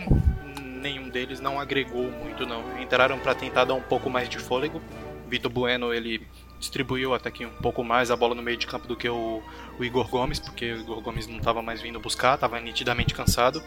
nenhum 0.62 1.10
deles 1.10 1.40
não 1.40 1.60
agregou 1.60 2.04
muito 2.04 2.46
não. 2.46 2.80
Entraram 2.80 3.18
para 3.18 3.34
tentar 3.34 3.66
dar 3.66 3.74
um 3.74 3.82
pouco 3.82 4.10
mais 4.10 4.30
de 4.30 4.38
fôlego. 4.38 4.82
Vitor 5.28 5.52
Bueno 5.52 5.94
ele 5.94 6.26
distribuiu 6.60 7.14
até 7.14 7.30
que 7.30 7.46
um 7.46 7.50
pouco 7.50 7.84
mais 7.84 8.10
a 8.10 8.16
bola 8.16 8.34
no 8.34 8.42
meio 8.42 8.58
de 8.58 8.68
campo 8.68 8.88
do 8.88 8.96
que 8.96 9.08
o, 9.08 9.42
o 9.80 9.84
Igor 9.84 10.08
Gomes, 10.08 10.40
porque 10.40 10.74
o 10.74 10.80
Igor 10.80 11.02
Gomes 11.02 11.28
não 11.28 11.38
estava 11.38 11.62
mais 11.62 11.82
vindo 11.82 12.00
buscar, 12.00 12.36
estava 12.36 12.60
nitidamente 12.60 13.14
cansado. 13.14 13.62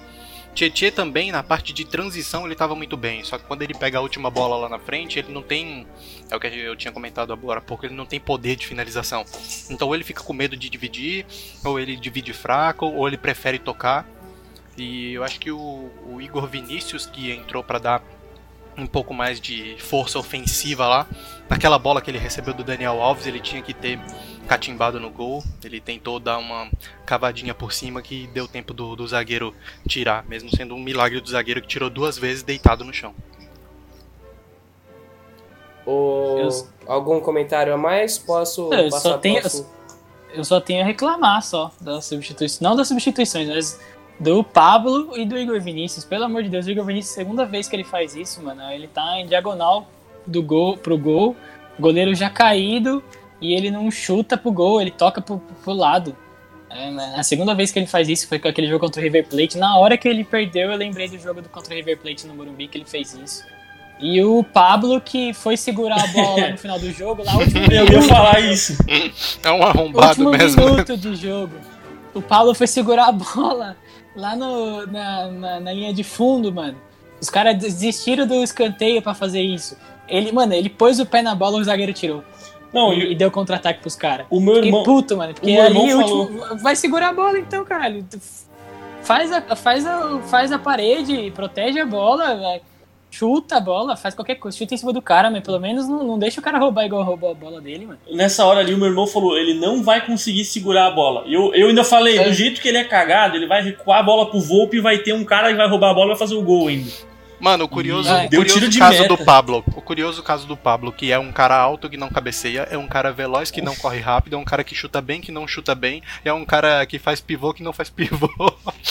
Tietê 0.54 0.90
também, 0.90 1.30
na 1.30 1.42
parte 1.42 1.72
de 1.72 1.84
transição, 1.84 2.44
ele 2.44 2.54
estava 2.54 2.74
muito 2.74 2.96
bem. 2.96 3.22
Só 3.22 3.38
que 3.38 3.44
quando 3.44 3.62
ele 3.62 3.72
pega 3.72 3.98
a 3.98 4.00
última 4.00 4.30
bola 4.30 4.56
lá 4.56 4.68
na 4.68 4.78
frente, 4.78 5.18
ele 5.18 5.32
não 5.32 5.42
tem. 5.42 5.86
É 6.28 6.36
o 6.36 6.40
que 6.40 6.46
eu 6.48 6.76
tinha 6.76 6.92
comentado 6.92 7.32
agora 7.32 7.60
há 7.60 7.62
pouco, 7.62 7.86
ele 7.86 7.94
não 7.94 8.06
tem 8.06 8.18
poder 8.18 8.56
de 8.56 8.66
finalização. 8.66 9.24
Então 9.70 9.86
ou 9.86 9.94
ele 9.94 10.04
fica 10.04 10.22
com 10.22 10.32
medo 10.32 10.56
de 10.56 10.68
dividir, 10.68 11.24
ou 11.64 11.78
ele 11.78 11.96
divide 11.96 12.32
fraco, 12.32 12.86
ou 12.86 13.06
ele 13.06 13.16
prefere 13.16 13.58
tocar. 13.58 14.06
E 14.76 15.12
eu 15.12 15.22
acho 15.22 15.38
que 15.38 15.50
o, 15.50 15.90
o 16.06 16.20
Igor 16.20 16.46
Vinícius, 16.46 17.06
que 17.06 17.30
entrou 17.30 17.62
para 17.62 17.78
dar 17.78 18.02
um 18.80 18.86
pouco 18.86 19.12
mais 19.14 19.40
de 19.40 19.76
força 19.78 20.18
ofensiva 20.18 20.86
lá. 20.86 21.06
Naquela 21.48 21.78
bola 21.78 22.00
que 22.00 22.10
ele 22.10 22.18
recebeu 22.18 22.54
do 22.54 22.64
Daniel 22.64 23.00
Alves, 23.02 23.26
ele 23.26 23.40
tinha 23.40 23.62
que 23.62 23.74
ter 23.74 23.98
catimbado 24.46 24.98
no 24.98 25.10
gol. 25.10 25.42
Ele 25.64 25.80
tentou 25.80 26.18
dar 26.18 26.38
uma 26.38 26.68
cavadinha 27.06 27.54
por 27.54 27.72
cima 27.72 28.02
que 28.02 28.26
deu 28.28 28.48
tempo 28.48 28.72
do, 28.72 28.96
do 28.96 29.06
zagueiro 29.06 29.54
tirar, 29.86 30.24
mesmo 30.26 30.50
sendo 30.54 30.74
um 30.74 30.80
milagre 30.80 31.20
do 31.20 31.28
zagueiro 31.28 31.60
que 31.60 31.68
tirou 31.68 31.90
duas 31.90 32.18
vezes 32.18 32.42
deitado 32.42 32.84
no 32.84 32.92
chão. 32.92 33.14
O... 35.86 36.38
Eu... 36.38 36.68
Algum 36.86 37.20
comentário 37.20 37.72
a 37.72 37.76
mais? 37.76 38.18
Posso 38.18 38.72
eu 38.72 38.90
passar 38.90 39.10
só 39.10 39.18
tenho, 39.18 39.40
Eu 40.32 40.44
só 40.44 40.60
tenho 40.60 40.82
a 40.82 40.84
reclamar 40.84 41.42
só 41.42 41.70
das 41.80 42.04
substituições. 42.04 42.60
Não 42.60 42.74
das 42.74 42.88
substituições, 42.88 43.48
mas 43.48 43.80
do 44.20 44.44
Pablo 44.44 45.16
e 45.16 45.24
do 45.24 45.36
Igor 45.36 45.58
Vinícius. 45.60 46.04
Pelo 46.04 46.24
amor 46.24 46.42
de 46.42 46.50
Deus, 46.50 46.66
o 46.66 46.70
Igor 46.70 46.84
Vinícius, 46.84 47.14
segunda 47.14 47.46
vez 47.46 47.66
que 47.66 47.74
ele 47.74 47.84
faz 47.84 48.14
isso, 48.14 48.42
mano. 48.42 48.62
Ele 48.70 48.86
tá 48.86 49.18
em 49.18 49.26
diagonal 49.26 49.88
do 50.26 50.42
gol 50.42 50.76
pro 50.76 50.98
gol, 50.98 51.34
goleiro 51.78 52.14
já 52.14 52.28
caído 52.28 53.02
e 53.40 53.54
ele 53.54 53.70
não 53.70 53.90
chuta 53.90 54.36
pro 54.36 54.52
gol, 54.52 54.80
ele 54.80 54.90
toca 54.90 55.22
pro, 55.22 55.38
pro 55.64 55.72
lado. 55.72 56.14
É, 56.68 57.18
a 57.18 57.22
segunda 57.22 57.54
vez 57.54 57.72
que 57.72 57.78
ele 57.78 57.86
faz 57.86 58.08
isso 58.08 58.28
foi 58.28 58.38
com 58.38 58.46
aquele 58.46 58.68
jogo 58.68 58.80
contra 58.80 59.00
o 59.00 59.02
River 59.02 59.26
Plate. 59.26 59.56
Na 59.56 59.78
hora 59.78 59.96
que 59.96 60.06
ele 60.06 60.22
perdeu, 60.22 60.70
eu 60.70 60.76
lembrei 60.76 61.08
do 61.08 61.18
jogo 61.18 61.40
do 61.40 61.48
contra 61.48 61.72
o 61.72 61.76
River 61.76 61.98
Plate 61.98 62.26
no 62.26 62.34
Morumbi 62.34 62.68
que 62.68 62.76
ele 62.76 62.84
fez 62.84 63.14
isso. 63.14 63.42
E 63.98 64.22
o 64.22 64.44
Pablo 64.44 65.00
que 65.00 65.32
foi 65.32 65.56
segurar 65.56 66.02
a 66.02 66.06
bola 66.08 66.50
no 66.50 66.58
final 66.58 66.78
do 66.78 66.90
jogo, 66.92 67.24
lá 67.24 67.36
último 67.36 67.60
Eu 67.72 67.86
ia 67.86 68.02
falar 68.02 68.40
isso. 68.40 68.76
É 69.42 69.50
um 69.50 69.62
arrombado 69.62 70.08
último 70.08 70.30
mesmo. 70.30 70.64
minuto 70.64 70.96
de 70.96 71.16
jogo. 71.16 71.54
O 72.14 72.22
Pablo 72.22 72.54
foi 72.54 72.66
segurar 72.66 73.08
a 73.08 73.12
bola 73.12 73.76
lá 74.20 74.36
no, 74.36 74.86
na, 74.86 75.26
na, 75.28 75.60
na 75.60 75.72
linha 75.72 75.92
de 75.92 76.04
fundo, 76.04 76.52
mano. 76.52 76.76
Os 77.20 77.28
caras 77.28 77.56
desistiram 77.56 78.26
do 78.26 78.34
escanteio 78.42 79.02
para 79.02 79.14
fazer 79.14 79.40
isso. 79.40 79.76
Ele, 80.08 80.32
mano, 80.32 80.52
ele 80.52 80.68
pôs 80.68 81.00
o 81.00 81.06
pé 81.06 81.22
na 81.22 81.34
bola 81.34 81.58
e 81.58 81.60
o 81.60 81.64
zagueiro 81.64 81.92
tirou. 81.92 82.22
Não, 82.72 82.92
e, 82.92 83.12
e 83.12 83.14
deu 83.14 83.30
contra-ataque 83.30 83.80
pros 83.80 83.96
caras. 83.96 84.26
O 84.30 84.40
meu 84.40 84.56
Fiquei 84.56 84.68
irmão. 84.68 84.84
puto, 84.84 85.16
mano. 85.16 85.34
Porque 85.34 85.52
ali 85.52 85.90
falou... 85.90 86.20
último, 86.20 86.58
vai 86.58 86.76
segurar 86.76 87.08
a 87.08 87.12
bola 87.12 87.38
então, 87.38 87.64
caralho. 87.64 88.04
Faz 89.02 89.32
a, 89.32 89.56
faz 89.56 89.86
a, 89.86 90.20
faz 90.20 90.52
a 90.52 90.58
parede, 90.58 91.30
protege 91.32 91.80
a 91.80 91.86
bola, 91.86 92.36
véio. 92.36 92.60
Chuta 93.10 93.56
a 93.56 93.60
bola, 93.60 93.96
faz 93.96 94.14
qualquer 94.14 94.36
coisa, 94.36 94.56
chuta 94.56 94.74
em 94.74 94.76
cima 94.76 94.92
do 94.92 95.02
cara, 95.02 95.30
mas 95.30 95.42
pelo 95.42 95.58
menos 95.58 95.88
não, 95.88 96.04
não 96.04 96.18
deixa 96.18 96.40
o 96.40 96.42
cara 96.42 96.58
roubar 96.58 96.84
igual 96.84 97.02
roubou 97.02 97.30
a 97.30 97.34
bola 97.34 97.60
dele, 97.60 97.86
mano. 97.86 97.98
Nessa 98.10 98.44
hora 98.44 98.60
ali, 98.60 98.72
o 98.72 98.78
meu 98.78 98.88
irmão 98.88 99.06
falou: 99.06 99.36
ele 99.36 99.54
não 99.54 99.82
vai 99.82 100.04
conseguir 100.04 100.44
segurar 100.44 100.86
a 100.86 100.90
bola. 100.90 101.24
E 101.26 101.34
eu, 101.34 101.52
eu 101.54 101.68
ainda 101.68 101.84
falei: 101.84 102.18
É. 102.18 102.24
do 102.24 102.32
jeito 102.32 102.60
que 102.60 102.68
ele 102.68 102.78
é 102.78 102.84
cagado, 102.84 103.36
ele 103.36 103.46
vai 103.46 103.62
recuar 103.62 104.00
a 104.00 104.02
bola 104.02 104.30
pro 104.30 104.40
Volpe 104.40 104.76
e 104.76 104.80
vai 104.80 104.98
ter 104.98 105.12
um 105.12 105.24
cara 105.24 105.50
que 105.50 105.56
vai 105.56 105.68
roubar 105.68 105.90
a 105.90 105.94
bola 105.94 106.06
e 106.06 106.10
vai 106.10 106.18
fazer 106.18 106.34
o 106.34 106.42
gol 106.42 106.68
ainda. 106.68 106.90
Mano, 107.40 107.64
o 107.64 107.68
curioso, 107.68 108.10
Ai. 108.10 108.26
o 108.26 108.28
Deu 108.28 108.40
curioso 108.40 108.60
tiro 108.60 108.70
de 108.70 108.78
caso 108.78 109.02
meta. 109.02 109.16
do 109.16 109.24
Pablo, 109.24 109.64
o 109.74 109.80
curioso 109.80 110.22
caso 110.22 110.46
do 110.46 110.56
Pablo, 110.56 110.92
que 110.92 111.10
é 111.10 111.18
um 111.18 111.32
cara 111.32 111.56
alto 111.56 111.88
que 111.88 111.96
não 111.96 112.10
cabeceia, 112.10 112.68
é 112.70 112.76
um 112.76 112.86
cara 112.86 113.10
veloz 113.12 113.50
que 113.50 113.62
não 113.62 113.74
corre 113.74 113.98
rápido, 113.98 114.36
é 114.36 114.38
um 114.38 114.44
cara 114.44 114.62
que 114.62 114.74
chuta 114.74 115.00
bem 115.00 115.22
que 115.22 115.32
não 115.32 115.48
chuta 115.48 115.74
bem, 115.74 116.02
é 116.22 116.30
um 116.30 116.44
cara 116.44 116.84
que 116.84 116.98
faz 116.98 117.18
pivô 117.18 117.54
que 117.54 117.62
não 117.62 117.72
faz 117.72 117.88
pivô. 117.88 118.28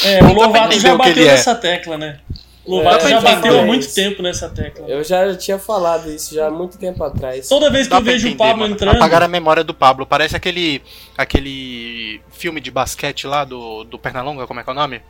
É, 0.03 0.23
o 0.25 0.33
Lovato 0.33 0.79
já 0.79 0.95
bateu 0.95 1.27
é. 1.27 1.31
nessa 1.31 1.53
tecla, 1.53 1.95
né? 1.95 2.19
O 2.69 2.73
É, 2.75 2.83
Lovato 2.83 2.99
pra 2.99 3.09
já 3.09 3.19
bateu 3.21 3.59
há 3.59 3.63
muito 3.63 3.91
tempo 3.93 4.21
nessa 4.21 4.47
tecla. 4.47 4.85
Eu 4.87 5.03
já 5.03 5.35
tinha 5.35 5.57
falado 5.57 6.11
isso 6.11 6.35
já 6.35 6.47
há 6.47 6.51
muito 6.51 6.77
tempo 6.77 7.03
atrás. 7.03 7.47
Toda 7.49 7.71
vez 7.71 7.85
que 7.87 7.89
Dá 7.91 7.97
eu 7.97 8.01
vejo 8.03 8.27
o 8.27 8.29
entender, 8.29 8.37
Pablo 8.37 8.61
mano. 8.61 8.73
entrando. 8.75 8.95
Apagar 8.97 9.23
a 9.23 9.27
memória 9.27 9.63
do 9.63 9.73
Pablo. 9.73 10.05
Parece 10.05 10.35
aquele 10.35 10.81
aquele 11.17 12.21
filme 12.31 12.61
de 12.61 12.69
basquete 12.69 13.25
lá 13.25 13.43
do, 13.43 13.83
do 13.85 13.97
Pernalonga, 13.97 14.45
como 14.45 14.59
é 14.59 14.63
que 14.63 14.69
é 14.69 14.73
o 14.73 14.75
nome? 14.75 15.01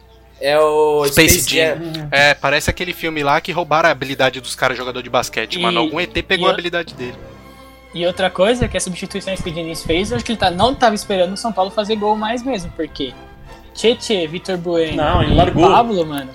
É 0.42 0.58
o 0.58 1.04
Space 1.08 1.42
Space, 1.42 1.56
Jam. 1.56 1.94
Jam. 1.94 2.08
É, 2.12 2.34
parece 2.34 2.70
aquele 2.70 2.94
filme 2.94 3.22
lá 3.24 3.42
que 3.42 3.52
roubaram 3.52 3.90
a 3.90 3.92
habilidade 3.92 4.40
dos 4.40 4.56
caras 4.56 4.78
jogador 4.78 5.04
de 5.04 5.10
basquete, 5.10 5.56
E- 5.56 5.62
mano. 5.62 5.80
Algum 5.82 6.00
ET 6.00 6.14
pegou 6.24 6.48
a 6.48 6.52
habilidade 6.52 6.94
dele. 6.94 7.16
E 7.94 8.06
outra 8.06 8.30
coisa 8.30 8.68
que 8.68 8.78
a 8.78 8.80
substituição 8.80 9.36
que 9.36 9.50
o 9.50 9.52
Diniz 9.52 9.84
fez, 9.84 10.12
eu 10.12 10.16
acho 10.16 10.24
que 10.24 10.32
ele 10.32 10.40
tá, 10.40 10.50
não 10.52 10.74
tava 10.76 10.96
esperando 10.96 11.34
o 11.34 11.38
São 11.38 11.52
Paulo 11.52 11.72
fazer 11.72 11.96
gol 11.98 12.16
mais 12.16 12.42
mesmo, 12.44 12.72
porque 12.76 13.14
Tietê, 13.74 14.28
Vitor 14.28 14.58
Bueno 14.58 14.96
Não, 14.96 15.24
ele 15.24 15.32
e 15.34 15.36
largou. 15.36 15.68
Pablo, 15.70 16.06
mano, 16.06 16.30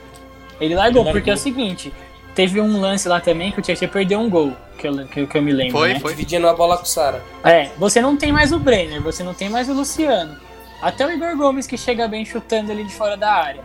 ele 0.60 0.74
largou, 0.74 1.02
Ele 1.02 1.12
porque 1.12 1.30
é 1.30 1.34
o 1.34 1.36
seguinte, 1.36 1.92
teve 2.34 2.60
um 2.60 2.80
lance 2.80 3.08
lá 3.08 3.20
também 3.20 3.50
que 3.52 3.58
o 3.58 3.62
Tietê 3.62 3.86
perdeu 3.88 4.20
um 4.20 4.28
gol, 4.30 4.52
que 4.78 4.86
eu, 4.88 5.06
que, 5.06 5.20
eu- 5.20 5.26
que 5.26 5.36
eu 5.38 5.42
me 5.42 5.52
lembro, 5.52 5.78
Foi, 5.78 5.94
né? 5.94 6.00
foi. 6.00 6.10
Dividindo 6.12 6.48
a 6.48 6.54
bola 6.54 6.76
com 6.76 6.82
o 6.84 6.86
Sara. 6.86 7.22
É, 7.42 7.70
você 7.78 8.00
não 8.00 8.16
tem 8.16 8.32
mais 8.32 8.52
o 8.52 8.58
Brenner, 8.58 9.00
você 9.02 9.22
não 9.22 9.34
tem 9.34 9.48
mais 9.48 9.68
o 9.68 9.72
Luciano. 9.74 10.36
Até 10.82 11.06
o 11.06 11.10
Igor 11.10 11.36
Gomes 11.36 11.66
que 11.66 11.78
chega 11.78 12.06
bem 12.06 12.24
chutando 12.24 12.70
ali 12.70 12.84
de 12.84 12.92
fora 12.94 13.16
da 13.16 13.32
área. 13.32 13.62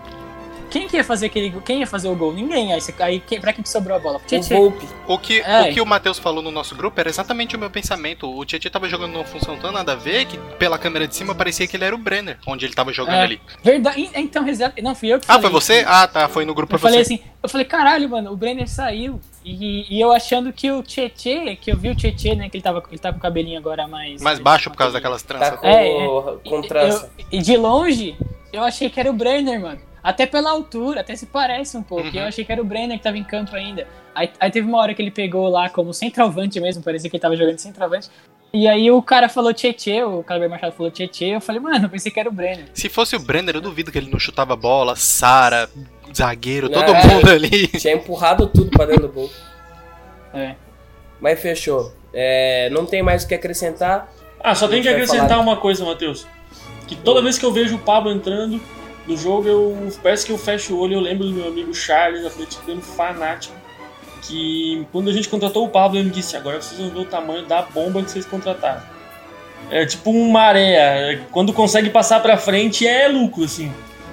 Quem 0.70 0.88
que 0.88 0.96
ia 0.98 1.04
fazer 1.04 1.26
aquele 1.28 1.50
Quem 1.62 1.80
ia 1.80 1.88
fazer 1.88 2.08
o 2.10 2.16
gol? 2.16 2.34
Ninguém. 2.34 2.74
Aí, 2.74 2.80
você, 2.82 2.94
aí 3.00 3.20
quem, 3.20 3.40
pra 3.42 3.52
quem 3.54 3.64
que 3.64 3.70
sobrou 3.70 3.96
a 3.96 4.00
bola? 4.00 4.20
Pro 4.20 4.38
O. 4.38 4.42
Volpe. 4.44 4.86
O 5.08 5.18
que, 5.18 5.40
É. 5.42 5.62
o 5.70 5.74
que 5.74 5.82
o 5.82 5.86
Matheus 5.86 6.20
falou 6.20 6.42
no 6.44 6.52
nosso 6.52 6.76
grupo 6.76 7.00
era 7.00 7.10
exatamente 7.10 7.56
o 7.56 7.60
meu 7.60 7.70
pensamento. 7.70 8.30
O 8.30 8.46
Tietchan 8.46 8.70
tava 8.70 8.88
jogando 8.88 9.14
numa 9.14 9.26
função 9.26 9.58
tão 9.58 9.72
nada 9.72 9.94
a 9.94 9.96
ver 9.96 10.26
que 10.26 10.38
pela 10.58 10.78
câmera 10.78 11.08
de 11.08 11.16
cima 11.16 11.34
parecia 11.34 11.68
que 11.68 11.76
ele 11.76 11.86
era 11.86 11.96
o 11.96 11.98
Brenner, 11.98 12.38
onde 12.46 12.66
ele 12.66 12.74
tava 12.74 12.92
jogando 12.94 13.16
É. 13.16 13.24
ali. 13.24 13.42
Verdade. 13.64 14.10
Então, 14.16 14.44
reserva. 14.44 14.76
Não, 14.82 14.94
fui 14.94 15.10
eu 15.14 15.20
que 15.20 15.26
Ah, 15.26 15.34
falei 15.36 15.42
foi 15.42 15.52
você? 15.52 15.84
Ah, 15.88 16.08
tá. 16.08 16.28
Foi 16.28 16.46
no 16.46 16.54
grupo 16.54 16.74
Eu 16.76 16.80
pra 16.80 16.90
falei 16.90 17.04
você. 17.04 17.14
assim, 17.16 17.24
eu 17.42 17.50
falei, 17.50 17.66
caralho, 17.66 18.08
mano, 18.10 18.32
o 18.32 18.36
Brenner 18.38 18.68
saiu. 18.70 19.20
E, 19.44 19.86
e 19.90 20.00
eu 20.00 20.12
achando 20.12 20.52
que 20.54 20.70
o 20.72 20.84
Tietê, 20.84 21.56
que 21.56 21.72
eu 21.72 21.78
vi 21.78 21.90
o 21.90 21.96
Tietê, 21.96 22.36
né, 22.36 22.50
que 22.50 22.58
ele 22.58 22.64
tava, 22.64 22.84
ele 22.90 23.00
tá 23.00 23.12
com 23.12 23.18
o 23.18 23.22
cabelinho 23.22 23.58
agora 23.58 23.88
mais. 23.88 24.22
Mais 24.22 24.38
baixo 24.38 24.70
por 24.70 24.78
causa 24.78 24.94
daquelas 24.94 25.24
Tá 25.24 25.36
tranças. 25.36 25.60
com, 25.60 25.68
É, 25.68 26.50
com 26.50 26.62
trança. 26.62 27.10
Eu- 27.18 27.26
e 27.32 27.42
de 27.42 27.58
longe, 27.58 28.16
eu 28.54 28.62
achei 28.64 28.90
que 28.90 29.00
era 29.00 29.10
o 29.10 29.14
Brenner, 29.14 29.60
mano. 29.60 29.80
Até 30.04 30.26
pela 30.26 30.50
altura, 30.52 31.02
até 31.02 31.16
se 31.16 31.26
parece 31.26 31.76
um 31.78 31.84
pouco. 31.84 32.06
Uhum. 32.08 32.14
E 32.14 32.18
eu 32.18 32.24
achei 32.26 32.46
que 32.46 32.52
era 32.52 32.62
o 32.62 32.66
Brenner 32.66 32.98
que 32.98 33.04
tava 33.04 33.18
em 33.18 33.24
campo 33.24 33.56
ainda. 33.56 33.88
Aí, 34.16 34.30
aí 34.40 34.50
teve 34.52 34.68
uma 34.68 34.78
hora 34.80 34.94
que 34.94 35.02
ele 35.02 35.12
pegou 35.12 35.48
lá 35.50 35.70
como 35.70 35.94
centroavante 35.94 36.60
mesmo, 36.60 36.84
parecia 36.84 37.10
que 37.10 37.16
ele 37.16 37.22
tava 37.22 37.36
jogando 37.36 37.58
centroavante. 37.58 38.10
E 38.52 38.68
aí 38.68 38.90
o 38.90 39.02
cara 39.02 39.30
falou 39.30 39.54
Tietê, 39.54 40.04
o 40.04 40.24
Kleber 40.24 40.50
Machado 40.50 40.72
falou 40.74 40.92
Tietê, 40.92 41.36
eu 41.36 41.42
falei, 41.42 41.62
mano, 41.62 41.86
eu 41.86 41.90
pensei 41.90 42.12
que 42.12 42.20
era 42.20 42.28
o 42.28 42.32
Brenner. 42.32 42.66
Se 42.74 42.90
fosse 42.90 43.16
o 43.16 43.20
Brenner, 43.20 43.56
eu 43.56 43.62
duvido 43.62 43.92
que 43.92 43.98
ele 43.98 44.10
não 44.10 44.18
chutava 44.18 44.56
bola, 44.56 44.96
Sara, 44.96 45.70
zagueiro, 46.16 46.68
todo 46.70 46.92
É. 46.92 47.08
mundo 47.08 47.30
ali. 47.30 47.68
Tinha 47.68 47.94
empurrado 47.94 48.48
tudo 48.48 48.72
pra 48.72 48.86
dentro 48.86 49.04
do 49.08 49.14
gol. 49.14 49.30
É. 50.34 50.56
Mas 51.22 51.40
fechou. 51.40 51.94
É, 52.12 52.70
não 52.72 52.86
tem 52.86 53.04
mais 53.04 53.24
o 53.24 53.28
que 53.28 53.36
acrescentar. 53.36 54.12
Ah, 54.40 54.56
só 54.56 54.68
tem 54.68 54.82
que 54.82 54.90
acrescentar 54.90 55.30
falar. 55.30 55.42
uma 55.42 55.58
coisa, 55.58 55.86
Matheus. 55.86 56.26
Que 56.88 56.96
toda 56.96 57.22
vez 57.22 57.38
que 57.38 57.46
eu 57.46 57.52
vejo 57.52 57.76
o 57.76 57.80
Pablo 57.80 58.12
entrando 58.12 58.60
no 59.10 59.18
jogo, 59.18 59.48
eu 59.48 59.92
parece 60.04 60.26
que 60.26 60.32
eu 60.32 60.38
fecho 60.38 60.76
o 60.76 60.80
olho 60.80 60.92
e 60.94 60.96
eu 60.96 61.00
lembro 61.02 61.26
do 61.28 61.34
meu 61.34 61.48
amigo 61.48 61.74
Charles, 61.74 62.26
atleticano 62.26 62.82
fanático, 62.82 63.54
que 64.22 64.86
quando 64.92 65.10
a 65.10 65.14
gente 65.14 65.28
contratou 65.28 65.66
o 65.66 65.70
Pablo, 65.70 65.98
ele 65.98 66.06
me 66.10 66.14
disse, 66.14 66.38
agora 66.38 66.62
vocês 66.62 66.80
vão 66.80 66.90
ver 66.92 67.00
o 67.00 67.06
tamanho 67.06 67.46
da 67.46 67.62
bomba 67.64 68.02
que 68.04 68.12
vocês 68.12 68.26
contrataram. 68.26 68.82
É 69.72 69.86
tipo 69.86 70.12
um 70.12 70.30
maré, 70.32 71.22
quando 71.32 71.52
consegue 71.54 71.90
passar 71.90 72.22
pra 72.22 72.38
frente 72.38 72.88
é 72.88 73.08
lucro, 73.08 73.44
assim. 73.44 73.72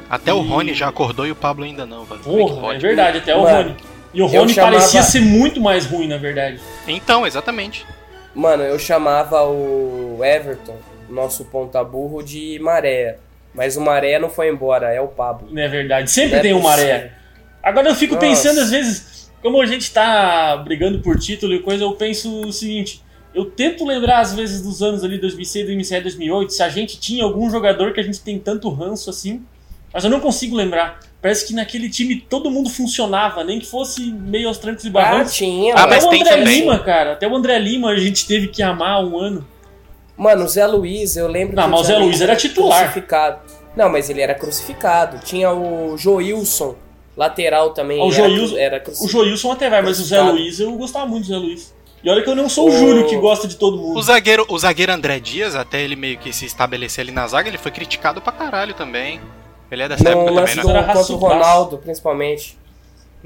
Até 0.08 0.32
o 0.32 0.42
E- 0.42 0.48
Rony 0.48 0.74
já 0.74 0.88
acordou 0.88 1.26
e 1.26 1.30
o 1.30 1.36
Pablo 1.36 1.64
ainda 1.64 1.84
não, 1.84 2.04
velho. 2.04 2.20
É 2.20 2.24
Porra, 2.24 2.56
é 2.56 2.60
pode? 2.60 2.78
verdade, 2.80 3.18
até 3.18 3.34
o 3.34 3.42
Mano, 3.42 3.56
Rony. 3.70 3.76
E 4.14 4.22
o 4.22 4.26
Rony 4.26 4.54
chamava- 4.54 4.76
parecia 4.76 5.02
ser 5.02 5.20
muito 5.20 5.60
mais 5.60 5.84
ruim, 5.86 6.08
na 6.08 6.16
verdade. 6.16 6.58
Então, 6.86 7.26
exatamente. 7.26 7.84
Mano, 8.34 8.62
eu 8.62 8.78
chamava 8.78 9.42
o 9.44 10.20
Everton, 10.22 10.76
nosso 11.08 11.44
ponta 11.46 11.82
burro, 11.82 12.22
de 12.22 12.58
Maré. 12.62 13.18
Mas 13.56 13.76
o 13.76 13.80
Maré 13.80 14.18
não 14.18 14.28
foi 14.28 14.48
embora, 14.50 14.92
é 14.92 15.00
o 15.00 15.08
Pablo. 15.08 15.48
Não 15.50 15.62
é 15.62 15.68
verdade. 15.68 16.10
Sempre 16.10 16.36
é 16.36 16.40
tem 16.40 16.52
um 16.54 16.60
possível. 16.60 16.84
maré. 16.86 17.12
Agora 17.62 17.88
eu 17.88 17.94
fico 17.94 18.14
Nossa. 18.14 18.26
pensando, 18.26 18.60
às 18.60 18.70
vezes, 18.70 19.32
como 19.42 19.60
a 19.60 19.66
gente 19.66 19.90
tá 19.90 20.56
brigando 20.58 21.00
por 21.00 21.18
título 21.18 21.54
e 21.54 21.60
coisa, 21.60 21.82
eu 21.84 21.92
penso 21.92 22.42
o 22.42 22.52
seguinte. 22.52 23.02
Eu 23.34 23.46
tento 23.46 23.84
lembrar, 23.84 24.20
às 24.20 24.34
vezes, 24.34 24.62
dos 24.62 24.82
anos 24.82 25.02
ali 25.04 25.18
2006, 25.18 25.66
2007, 25.66 26.02
2008, 26.04 26.52
se 26.52 26.62
a 26.62 26.68
gente 26.68 26.98
tinha 27.00 27.24
algum 27.24 27.50
jogador 27.50 27.92
que 27.92 28.00
a 28.00 28.02
gente 28.02 28.20
tem 28.20 28.38
tanto 28.38 28.68
ranço 28.70 29.10
assim, 29.10 29.42
mas 29.92 30.04
eu 30.04 30.10
não 30.10 30.20
consigo 30.20 30.54
lembrar. 30.56 31.00
Parece 31.20 31.46
que 31.46 31.52
naquele 31.54 31.88
time 31.90 32.16
todo 32.20 32.50
mundo 32.50 32.70
funcionava, 32.70 33.42
nem 33.42 33.58
que 33.58 33.66
fosse 33.66 34.10
meio 34.12 34.48
aos 34.48 34.58
trancos 34.58 34.84
e 34.84 34.88
Ah, 34.88 34.92
barrancos. 34.92 35.34
tinha, 35.34 35.74
Ah. 35.74 35.84
Até 35.84 35.98
o 36.04 36.08
André. 36.10 36.36
Lima, 36.44 36.78
cara. 36.78 37.12
Até 37.12 37.26
o 37.28 37.34
André 37.34 37.58
Lima 37.58 37.90
a 37.90 37.96
gente 37.98 38.26
teve 38.26 38.48
que 38.48 38.62
amar 38.62 39.04
um 39.04 39.18
ano. 39.18 39.46
Mano, 40.16 40.44
o 40.44 40.48
Zé 40.48 40.66
Luiz, 40.66 41.16
eu 41.16 41.26
lembro 41.28 41.54
Não, 41.56 41.64
que 41.64 41.70
mas 41.70 41.80
o 41.80 41.84
Zé 41.84 41.98
Luiz 41.98 42.20
era 42.20 42.34
titular. 42.36 42.80
Crucificado. 42.84 43.38
Não, 43.76 43.90
mas 43.90 44.08
ele 44.08 44.20
era 44.22 44.34
crucificado. 44.34 45.18
Tinha 45.24 45.52
o 45.52 45.96
Joilson, 45.98 46.74
lateral 47.16 47.70
também. 47.70 48.02
O 48.02 48.10
Joilson- 48.10 48.56
era 48.56 48.82
O. 49.00 49.08
Joilson 49.08 49.52
até 49.52 49.68
vai, 49.68 49.82
mas 49.82 50.00
o 50.00 50.04
Zé. 50.04 50.20
Luiz, 50.22 50.58
eu 50.60 50.72
gostava 50.72 51.04
muito 51.06 51.24
do 51.24 51.28
Zé 51.28 51.36
Luiz. 51.36 51.74
E 52.02 52.08
olha 52.10 52.22
que 52.22 52.30
eu 52.30 52.34
não 52.36 52.48
sou 52.48 52.66
o, 52.68 52.72
O- 52.72 52.78
Júlio 52.78 53.06
que 53.06 53.16
gosta 53.16 53.48
de 53.48 53.56
todo 53.56 53.76
mundo. 53.78 53.98
O 53.98 54.02
zagueiro, 54.02 54.46
o 54.48 54.58
zagueiro 54.58 54.92
André 54.92 55.18
Dias, 55.18 55.54
até 55.56 55.82
ele 55.82 55.96
meio 55.96 56.16
que 56.18 56.32
se 56.32 56.46
estabelecer 56.46 57.02
ali 57.02 57.10
na 57.12 57.26
zaga, 57.26 57.48
ele 57.48 57.58
foi 57.58 57.72
criticado 57.72 58.20
pra 58.20 58.32
caralho 58.32 58.74
também. 58.74 59.20
Ele 59.70 59.82
é 59.82 59.88
dessa 59.88 60.04
No 60.04 60.10
época 60.10 60.30
lance 60.30 60.54
também, 60.56 60.66
do 60.72 60.72
né? 60.72 60.84
Era 60.84 60.92
contra 60.94 61.12
o. 61.12 61.16
Ronaldo, 61.16 61.78
principalmente. 61.78 62.56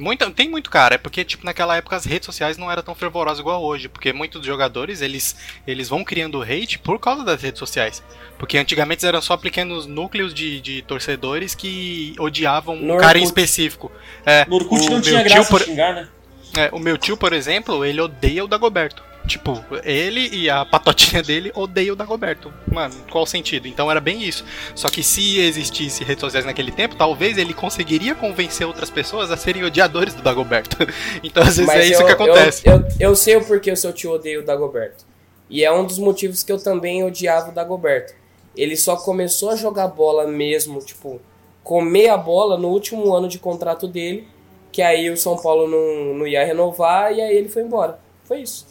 Muita, 0.00 0.30
tem 0.30 0.48
muito 0.48 0.70
cara, 0.70 0.94
é 0.94 0.98
porque 0.98 1.24
tipo 1.24 1.44
naquela 1.44 1.76
época 1.76 1.94
as 1.94 2.04
redes 2.04 2.26
sociais 2.26 2.56
não 2.56 2.70
eram 2.70 2.82
tão 2.82 2.94
fervorosas 2.94 3.40
igual 3.40 3.62
hoje, 3.62 3.88
porque 3.88 4.12
muitos 4.12 4.44
jogadores 4.46 5.02
eles, 5.02 5.36
eles 5.66 5.88
vão 5.88 6.02
criando 6.02 6.42
hate 6.42 6.78
por 6.78 6.98
causa 6.98 7.22
das 7.24 7.42
redes 7.42 7.58
sociais. 7.58 8.02
Porque 8.38 8.56
antigamente 8.56 9.04
eram 9.04 9.20
só 9.20 9.36
pequenos 9.36 9.86
núcleos 9.86 10.32
de, 10.32 10.60
de 10.60 10.82
torcedores 10.82 11.54
que 11.54 12.14
odiavam 12.18 12.74
um 12.76 12.96
cara 12.98 13.18
em 13.18 13.22
específico. 13.22 13.92
É, 14.24 14.46
No 14.46 14.56
Orkut 14.56 14.84
não 14.86 14.92
meu 14.94 15.02
tinha 15.02 15.22
tio, 15.22 15.30
graça 15.34 15.50
por- 15.50 15.62
xingar, 15.62 15.94
né? 15.94 16.08
é, 16.56 16.70
o 16.72 16.78
meu 16.78 16.96
tio, 16.96 17.16
por 17.16 17.32
exemplo, 17.32 17.84
ele 17.84 18.00
odeia 18.00 18.44
o 18.44 18.48
Dagoberto. 18.48 19.09
Tipo, 19.26 19.62
ele 19.84 20.28
e 20.34 20.50
a 20.50 20.64
patotinha 20.64 21.22
dele 21.22 21.52
odeiam 21.54 21.92
o 21.92 21.96
Dagoberto. 21.96 22.52
Mano, 22.66 22.94
qual 23.10 23.24
o 23.24 23.26
sentido? 23.26 23.68
Então 23.68 23.90
era 23.90 24.00
bem 24.00 24.22
isso. 24.22 24.44
Só 24.74 24.88
que 24.88 25.02
se 25.02 25.38
existisse 25.40 26.02
redes 26.02 26.20
sociais 26.20 26.44
naquele 26.44 26.72
tempo, 26.72 26.96
talvez 26.96 27.38
ele 27.38 27.54
conseguiria 27.54 28.14
convencer 28.14 28.66
outras 28.66 28.90
pessoas 28.90 29.30
a 29.30 29.36
serem 29.36 29.64
odiadores 29.64 30.14
do 30.14 30.22
Dagoberto. 30.22 30.76
Então 31.22 31.42
às 31.42 31.56
vezes 31.56 31.74
é 31.74 31.86
isso 31.86 32.02
eu, 32.02 32.06
que 32.06 32.12
acontece. 32.12 32.62
Eu, 32.66 32.76
eu, 32.76 32.86
eu 33.00 33.16
sei 33.16 33.36
o 33.36 33.44
porquê 33.44 33.70
o 33.70 33.76
seu 33.76 33.92
tio 33.92 34.12
odeia 34.12 34.40
o 34.40 34.44
Dagoberto. 34.44 35.04
E 35.48 35.64
é 35.64 35.72
um 35.72 35.84
dos 35.84 35.98
motivos 35.98 36.42
que 36.42 36.50
eu 36.50 36.62
também 36.62 37.04
odiava 37.04 37.50
o 37.50 37.54
Dagoberto. 37.54 38.14
Ele 38.56 38.76
só 38.76 38.96
começou 38.96 39.50
a 39.50 39.56
jogar 39.56 39.88
bola 39.88 40.26
mesmo, 40.26 40.80
tipo, 40.80 41.20
comer 41.62 42.08
a 42.08 42.16
bola 42.16 42.56
no 42.56 42.68
último 42.68 43.14
ano 43.14 43.28
de 43.28 43.38
contrato 43.38 43.86
dele. 43.86 44.26
Que 44.72 44.82
aí 44.82 45.10
o 45.10 45.16
São 45.16 45.36
Paulo 45.36 45.68
não, 45.68 46.18
não 46.18 46.26
ia 46.26 46.44
renovar 46.44 47.12
e 47.12 47.20
aí 47.20 47.36
ele 47.36 47.48
foi 47.48 47.62
embora. 47.62 47.98
Foi 48.24 48.40
isso. 48.40 48.66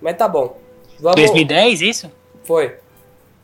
Mas 0.00 0.16
tá 0.16 0.26
bom. 0.28 0.56
Vamos, 0.98 1.16
2010, 1.16 1.80
isso? 1.82 2.10
Foi. 2.44 2.74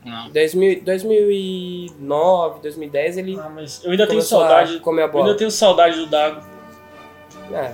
Não. 0.05 0.31
2000, 0.31 0.83
2009, 0.85 2.61
2010 2.63 3.19
ele 3.19 3.39
Ah, 3.41 3.49
mas 3.53 3.83
eu 3.85 3.91
ainda 3.91 4.07
tenho 4.07 4.23
saudade. 4.23 4.77
a 4.77 4.81
comer 4.81 5.03
a 5.03 5.05
Eu 5.07 5.11
bola. 5.13 5.27
ainda 5.27 5.39
tenho 5.39 5.51
saudade 5.51 5.97
do 5.99 6.07
Dago. 6.07 6.41
É, 7.53 7.73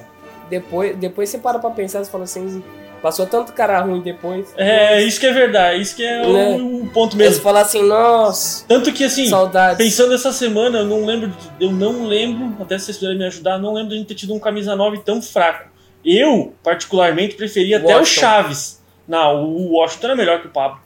depois, 0.48 0.96
depois 0.96 1.28
você 1.28 1.38
para 1.38 1.58
pra 1.58 1.70
pensar 1.70 2.00
e 2.02 2.04
fala 2.06 2.24
assim, 2.24 2.62
passou 3.02 3.26
tanto 3.26 3.52
cara 3.52 3.80
ruim 3.80 4.00
depois. 4.00 4.52
É, 4.56 5.02
isso 5.02 5.18
que 5.20 5.26
é 5.26 5.32
verdade, 5.32 5.80
isso 5.82 5.96
que 5.96 6.04
é 6.04 6.22
o, 6.26 6.32
Né? 6.32 6.56
o 6.56 6.86
ponto 6.92 7.16
Eles 7.16 7.28
mesmo. 7.30 7.42
falam 7.42 7.62
assim, 7.62 7.82
nossa, 7.82 8.64
Tanto 8.66 8.92
que 8.92 9.04
assim, 9.04 9.26
saudades. 9.26 9.78
pensando 9.78 10.14
essa 10.14 10.32
semana, 10.32 10.78
eu 10.80 10.84
não 10.86 11.04
lembro, 11.06 11.32
eu 11.60 11.72
não 11.72 12.04
lembro, 12.06 12.54
até 12.62 12.78
se 12.78 12.86
vocês 12.86 12.98
puderem 12.98 13.18
me 13.18 13.24
ajudar, 13.26 13.58
não 13.58 13.72
lembro 13.74 13.90
de 13.90 13.94
a 13.94 13.98
gente 13.98 14.08
ter 14.08 14.14
tido 14.14 14.34
um 14.34 14.38
camisa 14.38 14.74
9 14.76 14.98
tão 15.04 15.20
fraco. 15.22 15.70
Eu, 16.04 16.52
particularmente, 16.62 17.34
preferia 17.36 17.78
até 17.78 17.96
o. 17.98 18.04
Chaves. 18.04 18.82
Não, 19.06 19.44
o 19.44 19.72
Washington 19.74 20.06
era 20.08 20.16
melhor 20.16 20.40
que 20.40 20.46
o 20.46 20.50
Pablo. 20.50 20.80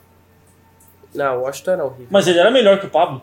Não, 1.13 1.37
o 1.39 1.41
Washington 1.43 1.71
era 1.71 1.85
horrível. 1.85 2.07
Mas 2.09 2.27
ele 2.27 2.39
era 2.39 2.51
melhor 2.51 2.79
que 2.79 2.85
o 2.85 2.89
Pablo. 2.89 3.21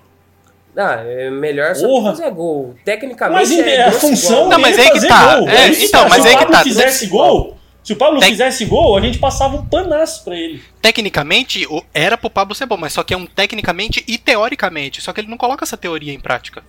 Ah, 0.76 1.02
é 1.06 1.30
melhor 1.30 1.74
só 1.76 1.86
Porra. 1.86 2.10
fazer 2.10 2.30
gol. 2.32 2.74
Tecnicamente 2.84 3.56
Mas 3.56 3.58
é 3.66 3.82
a 3.84 3.92
função 3.92 4.32
igual. 4.36 4.48
Não, 4.50 4.58
mas 4.58 4.76
aí 4.78 4.90
que 4.90 5.06
tá. 5.06 5.36
gol. 5.36 5.48
É, 5.48 5.68
então, 5.68 6.08
mas 6.08 6.22
se 6.22 6.28
aí 6.28 6.34
o 6.34 6.38
que 6.38 6.44
Pablo 6.44 6.56
tá. 6.56 6.62
fizesse 6.64 7.06
gol, 7.06 7.56
se 7.84 7.92
o 7.92 7.96
Pablo 7.96 8.18
Tec- 8.18 8.30
fizesse 8.30 8.64
gol, 8.64 8.96
a 8.96 9.00
gente 9.00 9.18
passava 9.18 9.54
um 9.56 9.64
panaço 9.64 10.24
pra 10.24 10.34
ele. 10.36 10.60
Tecnicamente, 10.82 11.64
o- 11.68 11.84
era 11.94 12.18
pro 12.18 12.28
Pablo 12.28 12.56
ser 12.56 12.66
bom, 12.66 12.76
mas 12.76 12.92
só 12.92 13.04
que 13.04 13.14
é 13.14 13.16
um 13.16 13.26
tecnicamente 13.26 14.02
e 14.08 14.18
teoricamente. 14.18 15.00
Só 15.00 15.12
que 15.12 15.20
ele 15.20 15.28
não 15.28 15.36
coloca 15.36 15.64
essa 15.64 15.76
teoria 15.76 16.12
em 16.12 16.18
prática. 16.18 16.64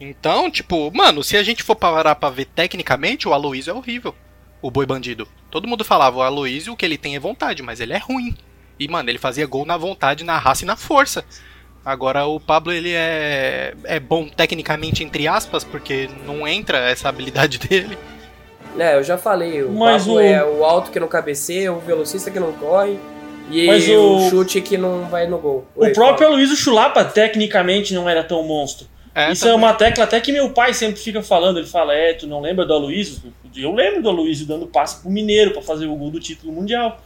Então, 0.00 0.50
tipo, 0.50 0.90
mano, 0.92 1.22
se 1.22 1.36
a 1.36 1.42
gente 1.44 1.62
for 1.62 1.76
parar 1.76 2.16
pra 2.16 2.30
ver 2.30 2.46
tecnicamente, 2.46 3.28
o 3.28 3.32
Aloysio 3.32 3.70
é 3.70 3.74
horrível. 3.74 4.12
O 4.62 4.70
boi 4.70 4.86
bandido. 4.86 5.28
Todo 5.50 5.68
mundo 5.68 5.84
falava, 5.84 6.16
o 6.18 6.22
Aloysio, 6.22 6.72
o 6.72 6.76
que 6.76 6.84
ele 6.84 6.98
tem 6.98 7.14
é 7.16 7.20
vontade, 7.20 7.62
mas 7.62 7.80
ele 7.80 7.92
é 7.92 7.98
ruim. 7.98 8.34
E, 8.78 8.88
mano, 8.88 9.08
ele 9.08 9.18
fazia 9.18 9.46
gol 9.46 9.64
na 9.64 9.76
vontade, 9.76 10.24
na 10.24 10.38
raça 10.38 10.64
e 10.64 10.66
na 10.66 10.76
força. 10.76 11.24
Agora, 11.84 12.26
o 12.26 12.40
Pablo, 12.40 12.72
ele 12.72 12.92
é, 12.92 13.74
é 13.84 14.00
bom 14.00 14.26
tecnicamente, 14.28 15.04
entre 15.04 15.28
aspas, 15.28 15.62
porque 15.62 16.08
não 16.26 16.46
entra 16.46 16.78
essa 16.78 17.08
habilidade 17.08 17.58
dele. 17.66 17.96
É, 18.78 18.96
eu 18.96 19.02
já 19.02 19.16
falei, 19.16 19.62
o 19.62 19.70
Mas 19.72 20.02
Pablo 20.02 20.16
o- 20.16 20.20
é 20.20 20.44
o 20.44 20.64
alto 20.64 20.90
que 20.90 21.00
não 21.00 21.08
cabeceia, 21.08 21.72
o 21.72 21.78
velocista 21.80 22.30
que 22.30 22.40
não 22.40 22.52
corre 22.52 22.98
e 23.50 23.66
Mas 23.66 23.88
o... 23.88 24.16
o- 24.26 24.30
chute 24.30 24.60
que 24.60 24.76
não 24.76 25.04
vai 25.06 25.26
no 25.26 25.38
gol. 25.38 25.66
O 25.74 25.84
Oi, 25.84 25.92
próprio 25.92 26.18
fala. 26.26 26.30
Aloysio 26.32 26.56
Chulapa, 26.56 27.04
tecnicamente, 27.04 27.94
não 27.94 28.08
era 28.08 28.22
tão 28.24 28.42
monstro. 28.42 28.86
É, 29.18 29.32
Isso 29.32 29.44
tá- 29.44 29.50
é 29.50 29.54
uma 29.54 29.72
tecla 29.72 30.04
até 30.04 30.20
que 30.20 30.30
meu 30.30 30.50
pai 30.50 30.74
sempre 30.74 31.00
fica 31.00 31.22
falando. 31.22 31.58
Ele 31.58 31.66
fala: 31.66 31.94
É, 31.94 32.12
tu 32.12 32.26
não 32.26 32.38
lembra 32.40 32.66
do 32.66 32.74
Aloysio? 32.74 33.32
Eu 33.56 33.72
lembro 33.74 34.02
do 34.02 34.10
Aloysio 34.10 34.46
dando 34.46 34.66
passe 34.66 35.00
pro 35.00 35.10
Mineiro 35.10 35.52
pra 35.52 35.62
fazer 35.62 35.86
o 35.86 35.96
gol 35.96 36.10
do 36.10 36.20
título 36.20 36.52
mundial. 36.52 37.00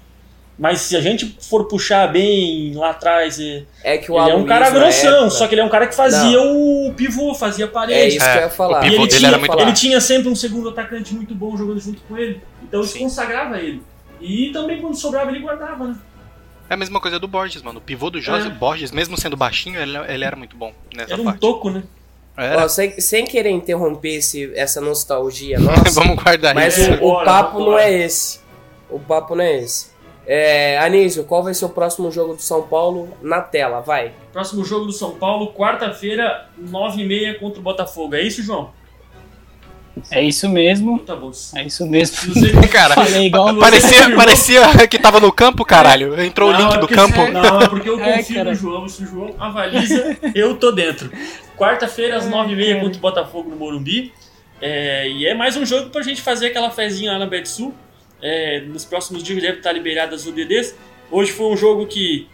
Mas 0.59 0.81
se 0.81 0.97
a 0.97 1.01
gente 1.01 1.37
for 1.41 1.67
puxar 1.69 2.09
bem 2.09 2.75
lá 2.75 2.91
atrás, 2.91 3.39
é- 3.41 3.63
É 3.85 3.97
que 3.97 4.11
o 4.11 4.17
ele 4.17 4.23
é 4.23 4.35
um 4.35 4.39
Aloysio, 4.41 4.47
cara 4.49 4.71
grossão, 4.71 5.11
época- 5.15 5.31
só 5.31 5.47
que 5.47 5.55
ele 5.55 5.61
é 5.61 5.65
um 5.65 5.69
cara 5.71 5.87
que 5.87 5.95
fazia 5.95 6.39
o 6.43 6.93
pivô, 6.97 7.33
fazia 7.35 7.65
É 7.65 7.69
parede. 7.69 8.17
isso 8.17 8.29
que 8.31 8.37
eu 8.39 8.43
ia 8.43 8.51
falar. 8.51 8.79
o 8.79 8.83
pivô 8.83 8.95
ele 8.97 9.07
dele 9.07 9.19
tinha, 9.19 9.29
era 9.29 9.39
muito 9.39 9.51
falar. 9.53 9.63
ele 9.63 9.73
tinha 9.73 10.01
sempre 10.01 10.29
um 10.29 10.35
segundo 10.35 10.69
atacante 10.69 11.15
muito 11.15 11.35
bom 11.35 11.57
jogando 11.57 11.81
junto 11.81 12.03
com 12.03 12.19
ele. 12.19 12.41
Então 12.63 12.81
isso 12.83 12.95
Sim. 12.95 13.05
consagrava 13.05 13.59
ele. 13.59 13.81
E 14.21 14.51
também 14.53 14.81
quando 14.83 14.97
sobrava 14.97 15.31
ele 15.31 15.39
guardava, 15.41 15.87
né? 15.87 15.97
É 16.69 16.75
a 16.75 16.77
mesma 16.77 17.01
coisa 17.01 17.19
do 17.19 17.27
Borges, 17.27 17.63
mano. 17.63 17.79
O 17.79 17.83
pivô 17.83 18.11
do 18.11 18.21
José 18.21 18.49
É. 18.49 18.51
Borges, 18.51 18.91
mesmo 18.93 19.17
sendo 19.17 19.37
baixinho, 19.37 19.81
ele, 19.81 19.97
ele 20.13 20.25
era 20.25 20.37
muito 20.37 20.57
bom 20.57 20.73
nessa 20.95 21.13
Era 21.15 21.23
um 21.23 21.25
parte. 21.27 21.41
toco, 21.41 21.71
né? 21.71 21.85
Era. 22.37 22.65
Ó, 22.65 22.69
sem, 22.69 22.99
sem 23.01 23.25
querer 23.27 23.51
interromper 23.51 24.17
esse, 24.17 24.53
essa 24.55 24.81
nostalgia 24.81 25.59
nossa, 25.61 26.01
Vamos 26.01 26.23
guardar 26.23 26.55
mas 26.55 26.77
isso. 26.79 26.91
o, 26.93 26.95
o 26.95 26.99
Bora, 26.99 27.25
papo 27.25 27.59
bora. 27.59 27.71
não 27.71 27.79
é 27.79 27.93
esse. 27.93 28.41
O 28.89 28.99
papo 28.99 29.35
não 29.35 29.45
é 29.45 29.59
esse. 29.59 29.91
É, 30.27 30.79
Anísio, 30.79 31.25
qual 31.25 31.43
vai 31.43 31.53
ser 31.55 31.65
o 31.65 31.69
próximo 31.71 32.11
jogo 32.11 32.35
do 32.35 32.43
São 32.43 32.63
Paulo 32.63 33.09
na 33.21 33.41
tela? 33.41 33.81
Vai. 33.81 34.13
Próximo 34.33 34.65
jogo 34.65 34.87
do 34.87 34.93
São 34.93 35.13
Paulo, 35.17 35.53
quarta-feira, 35.53 36.49
9h30 36.63 37.39
contra 37.41 37.59
o 37.59 37.63
Botafogo. 37.63 38.15
É 38.15 38.23
isso, 38.23 38.43
João? 38.43 38.71
É 40.11 40.23
isso 40.23 40.49
mesmo. 40.49 40.99
Tá 41.01 41.15
bom. 41.17 41.31
É 41.57 41.65
isso 41.65 41.87
mesmo. 41.87 42.33
Você- 42.35 42.53
Cara, 42.69 42.95
Falei 42.95 43.27
igual 43.27 43.49
você. 43.55 43.61
parecia, 43.61 44.17
parecia 44.17 44.89
que 44.89 44.99
tava 44.99 45.21
no 45.21 45.33
campo, 45.33 45.65
caralho. 45.65 46.21
Entrou 46.23 46.51
o 46.51 46.53
Não, 46.53 46.61
link 46.61 46.75
é 46.75 46.79
do 46.79 46.89
campo. 46.89 47.29
Não, 47.31 47.61
é 47.61 47.69
porque 47.69 47.89
eu 47.89 47.99
É, 48.03 48.19
confio 48.19 48.37
cara. 48.37 48.51
no 48.51 48.55
João. 48.57 48.89
Se 48.89 49.03
o 49.03 49.07
João 49.07 49.35
avaliza, 49.39 50.17
eu 50.35 50.57
tô 50.57 50.71
dentro. 50.73 51.11
Quarta-feira, 51.57 52.17
às 52.17 52.27
É, 52.27 52.31
9h30 52.31 52.67
cara. 52.69 52.81
contra 52.81 52.99
o 52.99 53.01
Botafogo 53.01 53.51
no 53.51 53.57
Morumbi. 53.57 54.13
É, 54.63 55.09
e 55.09 55.27
é 55.27 55.35
mais 55.35 55.57
um 55.57 55.65
jogo 55.67 55.91
pra 55.91 56.03
gente 56.03 56.23
fazer 56.23 56.47
aquela 56.49 56.71
fezinha 56.71 57.13
lá 57.13 57.19
na 57.19 57.27
Betsul. 57.27 57.75
É, 58.23 58.61
nos 58.61 58.85
próximos 58.85 59.23
dias 59.23 59.41
deve 59.43 59.59
estar 59.59 59.73
liberadas 59.73 60.23
as 60.23 60.27
UDDs. 60.27 60.75
Hoje 61.11 61.33
foi 61.33 61.47
um 61.47 61.57
jogo 61.57 61.87
que 61.87 62.29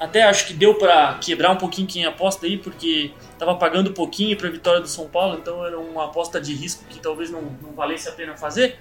até 0.00 0.22
acho 0.22 0.46
que 0.46 0.54
deu 0.54 0.74
pra 0.74 1.18
quebrar 1.20 1.50
um 1.50 1.56
pouquinho 1.56 1.86
quem 1.86 2.06
aposta 2.06 2.46
aí, 2.46 2.56
porque 2.56 3.10
tava 3.38 3.54
pagando 3.56 3.92
pouquinho 3.92 4.34
pra 4.34 4.48
vitória 4.48 4.80
do 4.80 4.88
São 4.88 5.06
Paulo, 5.06 5.38
então 5.38 5.64
era 5.64 5.78
uma 5.78 6.06
aposta 6.06 6.40
de 6.40 6.54
risco 6.54 6.84
que 6.88 6.98
talvez 6.98 7.30
não, 7.30 7.42
não 7.60 7.72
valesse 7.72 8.08
a 8.08 8.12
pena 8.12 8.34
fazer. 8.34 8.78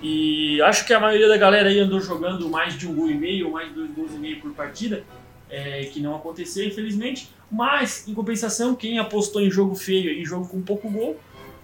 E 0.00 0.62
acho 0.62 0.86
que 0.86 0.94
a 0.94 1.00
maioria 1.00 1.28
da 1.28 1.36
galera 1.36 1.68
aí 1.68 1.80
andou 1.80 2.00
jogando 2.00 2.48
mais 2.48 2.78
de 2.78 2.86
um 2.86 2.94
gol 2.94 3.10
e 3.10 3.14
meio, 3.14 3.50
mais 3.50 3.68
de 3.68 3.74
dois 3.74 3.90
gols 3.90 4.12
e 4.12 4.18
meio 4.18 4.40
por 4.40 4.52
partida, 4.52 5.02
é, 5.50 5.86
que 5.86 5.98
não 5.98 6.14
aconteceu, 6.14 6.64
infelizmente. 6.64 7.30
Mas, 7.50 8.06
em 8.06 8.14
compensação, 8.14 8.76
quem 8.76 9.00
apostou 9.00 9.42
em 9.42 9.50
jogo 9.50 9.74
feio 9.74 10.10
e 10.10 10.24
jogo 10.24 10.46
com 10.46 10.62
pouco 10.62 10.88
gol, 10.88 11.18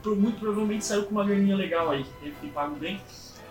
muito 0.05 0.41
provavelmente 0.41 0.85
saiu 0.85 1.05
com 1.05 1.13
uma 1.13 1.25
graninha 1.25 1.55
legal 1.55 1.91
aí, 1.91 2.05
teve 2.21 2.35
que 2.41 2.49
pago 2.49 2.75
bem. 2.75 3.01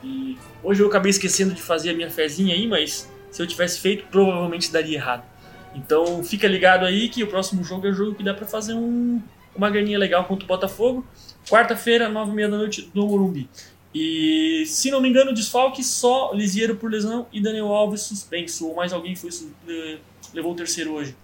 E 0.04 0.38
hoje 0.62 0.82
eu 0.82 0.88
acabei 0.88 1.12
esquecendo 1.12 1.54
de 1.54 1.62
fazer 1.62 1.92
a 1.92 1.94
minha 1.94 2.10
fezinha 2.10 2.54
aí, 2.54 2.68
mas 2.68 3.10
se 3.32 3.42
eu 3.42 3.48
tivesse 3.48 3.80
feito, 3.80 4.06
provavelmente 4.08 4.72
daria 4.72 4.98
errado. 4.98 5.29
Então 5.76 6.24
fica 6.24 6.48
ligado 6.48 6.86
aí 6.86 7.10
que 7.10 7.24
o 7.24 7.28
próximo 7.28 7.64
jogo 7.64 7.88
é 7.88 7.92
o 7.92 7.94
jogo 7.94 8.16
que 8.16 8.24
dá 8.24 8.34
pra 8.34 8.46
fazer 8.46 8.74
um- 8.74 9.22
uma 9.56 9.70
graninha 9.70 9.98
legal 9.98 10.26
contra 10.26 10.46
o 10.46 10.48
Botafogo. 10.48 11.06
Quarta-feira, 11.50 12.10
nove 12.10 12.32
e 12.32 12.36
meia 12.36 12.50
da 12.50 12.58
noite, 12.58 12.90
no 12.94 13.08
Morumbi. 13.08 13.50
E 13.94 14.64
se 14.68 14.92
não 14.92 15.02
me 15.02 15.10
engano, 15.10 15.34
desfalque 15.34 15.84
só 15.84 16.32
Lisieiro 16.34 16.76
por 16.76 16.92
lesão 16.92 17.26
e 17.34 17.42
Daniel 17.42 17.68
Alves 17.74 18.02
suspenso. 18.02 18.68
Ou 18.68 18.76
mais 18.76 18.94
alguém 18.94 19.16
foi 19.16 19.30
eh, 19.68 19.98
levou 20.34 20.52
o 20.54 20.56
terceiro 20.56 20.94
hoje. 20.94 21.16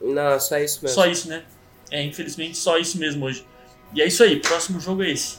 Não, 0.00 0.38
só 0.40 0.58
isso 0.58 0.80
mesmo. 0.82 0.94
Só 0.94 1.06
isso, 1.06 1.28
né? 1.28 1.42
É, 1.90 2.02
infelizmente, 2.02 2.56
só 2.58 2.76
isso 2.78 2.98
mesmo 2.98 3.24
hoje. 3.24 3.44
E 3.94 4.02
é 4.02 4.06
isso 4.06 4.22
aí, 4.22 4.36
próximo 4.40 4.80
jogo 4.80 5.02
é 5.02 5.10
esse. 5.10 5.38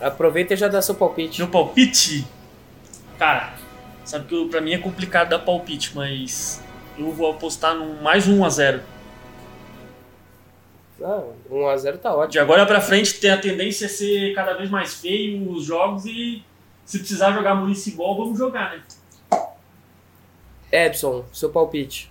Aproveita 0.00 0.54
e 0.54 0.56
já 0.56 0.68
dá 0.68 0.82
seu 0.82 0.94
palpite. 0.94 1.40
Meu 1.40 1.48
palpite? 1.50 2.26
Cara, 3.18 3.54
sabe 4.04 4.26
que 4.28 4.48
pra 4.48 4.60
mim 4.60 4.72
é 4.72 4.78
complicado 4.78 5.30
dar 5.30 5.38
palpite, 5.38 5.92
mas 5.94 6.62
eu 6.98 7.12
vou 7.12 7.30
apostar 7.30 7.74
num 7.74 8.00
mais 8.02 8.26
um 8.28 8.44
a 8.44 8.48
0 8.48 8.80
Ah, 11.02 11.22
1x0 11.50 11.98
tá 11.98 12.14
ótimo. 12.14 12.32
De 12.32 12.38
agora 12.38 12.64
pra 12.66 12.80
frente 12.80 13.14
tem 13.20 13.30
a 13.30 13.38
tendência 13.38 13.86
a 13.86 13.90
ser 13.90 14.34
cada 14.34 14.54
vez 14.54 14.70
mais 14.70 14.94
feio 14.94 15.50
os 15.50 15.64
jogos 15.64 16.06
e 16.06 16.42
se 16.84 16.98
precisar 16.98 17.32
jogar 17.32 17.54
municipal, 17.54 18.16
vamos 18.16 18.38
jogar, 18.38 18.70
né? 18.76 18.82
Edson, 20.72 21.24
seu 21.32 21.50
palpite. 21.50 22.10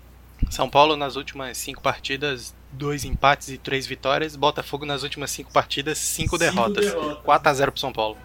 São 0.50 0.70
Paulo 0.70 0.96
nas 0.96 1.16
últimas 1.16 1.58
cinco 1.58 1.82
partidas, 1.82 2.54
dois 2.72 3.04
empates 3.04 3.50
e 3.50 3.58
três 3.58 3.86
vitórias. 3.88 4.36
Botafogo 4.36 4.86
nas 4.86 5.02
últimas 5.04 5.32
cinco 5.32 5.52
partidas, 5.52 5.98
cinco, 5.98 6.38
Cinco 6.38 6.38
derrotas. 6.38 6.86
derrotas. 6.86 7.24
4x0 7.24 7.72
pro 7.72 7.80
São 7.80 7.92
Paulo. 7.92 8.18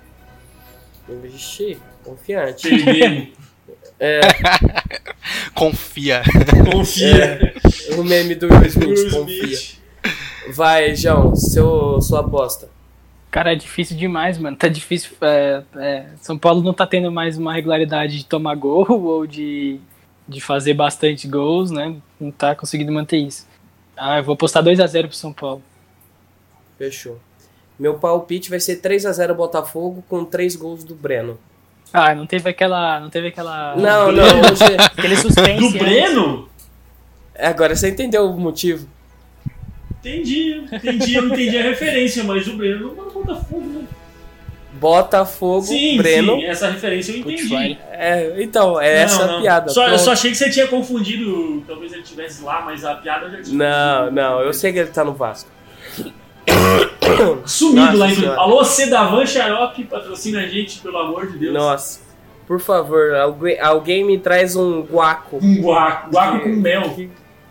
Vixe, 1.08 1.78
confiante. 2.04 2.68
Confia. 5.54 6.22
Confia. 6.72 7.54
O 7.98 8.02
meme 8.02 8.34
do 8.34 8.46
Will 8.46 8.66
Smith, 8.66 8.98
Will 8.98 9.10
confia. 9.10 9.44
Smith. 9.44 9.80
Vai, 10.54 10.94
João, 10.94 11.36
seu, 11.36 12.00
sua 12.00 12.20
aposta. 12.20 12.68
Cara, 13.30 13.52
é 13.52 13.56
difícil 13.56 13.96
demais, 13.96 14.38
mano. 14.38 14.56
Tá 14.56 14.68
difícil. 14.68 15.12
é, 15.20 15.62
é, 15.76 16.06
São 16.20 16.36
Paulo 16.36 16.62
não 16.62 16.74
tá 16.74 16.86
tendo 16.86 17.12
mais 17.12 17.38
uma 17.38 17.52
regularidade 17.52 18.18
de 18.18 18.24
tomar 18.24 18.56
gol 18.56 18.86
ou 18.90 19.26
de, 19.26 19.78
de 20.26 20.40
fazer 20.40 20.74
bastante 20.74 21.28
gols, 21.28 21.70
né? 21.70 21.94
Não 22.18 22.30
tá 22.30 22.54
conseguindo 22.54 22.90
manter 22.90 23.18
isso. 23.18 23.46
Ah, 23.96 24.18
eu 24.18 24.24
vou 24.24 24.32
apostar 24.32 24.64
2x0 24.64 25.08
pro 25.08 25.16
São 25.16 25.32
Paulo. 25.32 25.62
Fechou. 26.76 27.20
Meu 27.78 27.98
palpite 27.98 28.50
vai 28.50 28.58
ser 28.58 28.80
3x0 28.80 29.34
Botafogo 29.34 30.02
com 30.08 30.24
3 30.24 30.56
gols 30.56 30.82
do 30.82 30.94
Breno. 30.94 31.38
Ah, 31.92 32.14
não 32.14 32.26
teve 32.26 32.48
aquela. 32.48 33.00
Não 33.00 33.10
teve 33.10 33.28
aquela. 33.28 33.74
Não, 33.76 34.12
não. 34.12 34.24
Aquele 34.96 35.16
suspense. 35.16 35.72
Do. 35.72 35.78
Breno? 35.78 36.48
Agora 37.38 37.74
você 37.74 37.88
entendeu 37.90 38.30
o 38.30 38.38
motivo. 38.38 38.86
Entendi, 40.00 40.64
entendi, 40.72 41.14
eu 41.14 41.26
entendi 41.26 41.58
a 41.58 41.62
referência, 41.62 42.24
mas 42.24 42.46
o 42.48 42.56
Breno 42.56 42.94
não 42.94 43.06
é 43.06 43.12
Botafogo, 43.12 43.66
né? 43.66 43.84
Botafogo, 44.72 45.62
Sim, 45.66 45.98
Breno. 45.98 46.36
sim, 46.36 46.44
essa 46.46 46.70
referência 46.70 47.12
eu 47.12 47.18
entendi. 47.18 47.78
É, 47.92 48.34
então, 48.42 48.80
é 48.80 48.96
Não, 48.96 49.02
essa 49.02 49.26
não. 49.26 49.42
piada. 49.42 49.68
Só, 49.68 49.86
eu 49.88 49.98
só 49.98 50.12
achei 50.12 50.30
que 50.30 50.38
você 50.38 50.48
tinha 50.48 50.66
confundido, 50.68 51.62
talvez 51.66 51.92
ele 51.92 52.00
estivesse 52.00 52.42
lá, 52.42 52.62
mas 52.62 52.82
a 52.82 52.94
piada 52.94 53.26
eu 53.26 53.30
já 53.32 53.42
tinha 53.42 53.58
Não, 53.58 54.10
não, 54.10 54.40
eu 54.40 54.54
sei 54.54 54.72
que 54.72 54.78
ele 54.78 54.88
tá 54.88 55.04
no 55.04 55.12
Vasco. 55.12 55.50
Sumido 57.46 57.80
Nossa 57.86 57.98
lá 57.98 58.10
em 58.10 58.14
Senhora. 58.14 58.40
Alô, 58.40 58.64
Sedavan 58.64 59.26
Xarope, 59.26 59.84
patrocina 59.84 60.40
a 60.40 60.46
gente, 60.46 60.80
pelo 60.80 60.98
amor 60.98 61.26
de 61.30 61.38
Deus. 61.38 61.54
Nossa. 61.54 62.00
Por 62.46 62.60
favor, 62.60 63.14
alguém, 63.14 63.60
alguém 63.60 64.04
me 64.04 64.18
traz 64.18 64.56
um 64.56 64.82
guaco. 64.82 65.38
Um 65.40 65.60
guaco, 65.62 66.10
guaco 66.10 66.40
com 66.40 66.48
mel. 66.48 66.96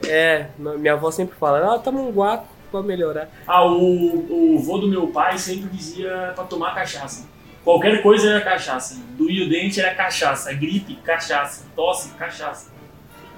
É, 0.05 0.47
minha 0.57 0.93
avó 0.93 1.10
sempre 1.12 1.36
fala, 1.39 1.76
ah, 1.76 1.80
toma 1.80 2.01
um 2.01 2.12
guaco 2.12 2.47
pra 2.72 2.82
melhorar. 2.82 3.30
Ah, 3.47 3.66
o, 3.66 4.55
o 4.55 4.60
vô 4.60 4.78
do 4.78 4.88
meu 4.88 5.07
pai 5.07 5.38
sempre 5.38 5.70
dizia 5.70 6.34
pra 6.36 6.43
tomar 6.43 6.76
cachaça. 6.76 7.28
Qualquer 7.64 8.01
coisa 8.01 8.30
era 8.30 8.41
cachaça. 8.41 8.99
Doía 9.18 9.45
o 9.45 9.49
dente 9.49 9.80
era 9.80 9.93
cachaça. 9.93 10.53
Gripe, 10.53 10.95
cachaça. 11.03 11.66
Tosse, 11.76 12.10
cachaça. 12.16 12.72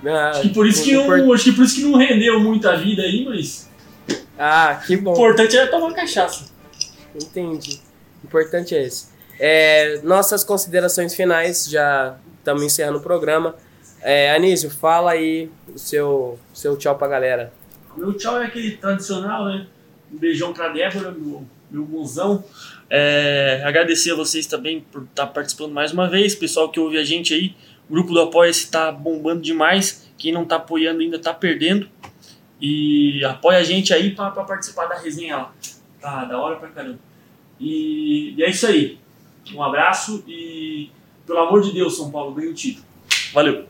Ah, 0.06 0.30
Acho 0.30 0.42
que 0.42 0.50
por 0.50 0.66
isso 0.68 0.84
que 0.84 0.94
não, 0.94 1.34
acho 1.34 1.44
que 1.44 1.52
por 1.52 1.66
isso 1.66 1.76
que 1.76 1.84
não 1.84 1.98
rendeu 1.98 2.40
muito 2.40 2.68
a 2.68 2.76
vida 2.76 3.04
aí, 3.04 3.26
mas 3.28 3.71
Ah, 4.38 4.82
que 4.86 4.96
o 4.96 5.02
bom. 5.02 5.14
importante 5.14 5.58
era 5.58 5.70
tomar 5.70 5.94
cachaça. 5.94 6.46
Entendi. 7.16 7.80
O 8.24 8.28
importante 8.28 8.76
é 8.76 8.84
esse. 8.84 9.10
É, 9.40 10.00
nossas 10.04 10.44
considerações 10.44 11.16
finais, 11.16 11.68
já 11.70 12.16
estamos 12.38 12.64
encerrando 12.64 13.00
o 13.00 13.02
programa. 13.02 13.56
É, 14.02 14.34
Anísio, 14.36 14.70
fala 14.70 15.12
aí 15.12 15.50
o 15.74 15.78
seu, 15.78 16.40
seu 16.54 16.76
tchau 16.78 16.96
pra 16.98 17.08
galera. 17.08 17.54
Meu 17.96 18.14
tchau 18.14 18.42
é 18.42 18.46
aquele 18.46 18.78
tradicional, 18.78 19.46
né? 19.46 19.68
Um 20.12 20.18
beijão 20.18 20.54
pra 20.54 20.70
Débora, 20.70 21.12
meu, 21.12 21.46
meu 21.70 21.86
mozão. 21.86 22.44
É, 22.90 23.62
agradecer 23.66 24.12
a 24.12 24.16
vocês 24.16 24.46
também 24.46 24.82
por 24.92 25.04
estar 25.04 25.28
participando 25.28 25.72
mais 25.72 25.92
uma 25.92 26.10
vez, 26.10 26.36
pessoal 26.36 26.70
que 26.70 26.80
ouve 26.80 26.98
a 26.98 27.04
gente 27.04 27.34
aí. 27.34 27.56
O 27.90 27.94
grupo 27.94 28.14
do 28.14 28.22
Apoia-se 28.22 28.66
está 28.66 28.92
bombando 28.92 29.42
demais. 29.42 30.10
Quem 30.18 30.32
não 30.32 30.44
está 30.44 30.56
apoiando 30.58 31.02
ainda 31.02 31.18
está 31.18 31.34
perdendo. 31.34 31.88
E 32.62 33.24
apoia 33.26 33.58
a 33.58 33.64
gente 33.64 33.94
aí 33.94 34.12
para 34.12 34.30
participar 34.32 34.86
da 34.86 34.98
resenha 34.98 35.36
lá. 35.38 35.54
Tá 36.00 36.26
da 36.26 36.40
hora 36.40 36.58
pra 36.58 36.70
caramba. 36.70 37.00
E, 37.60 38.34
e 38.38 38.44
é 38.44 38.50
isso 38.50 38.68
aí. 38.68 39.00
Um 39.54 39.64
abraço 39.64 40.24
e, 40.28 40.90
pelo 41.26 41.40
amor 41.40 41.62
de 41.62 41.72
Deus, 41.74 41.98
São 41.98 42.12
Paulo, 42.12 42.34
ganhe 42.36 42.50
o 42.50 42.54
título. 42.54 42.86
Valeu! 43.34 43.66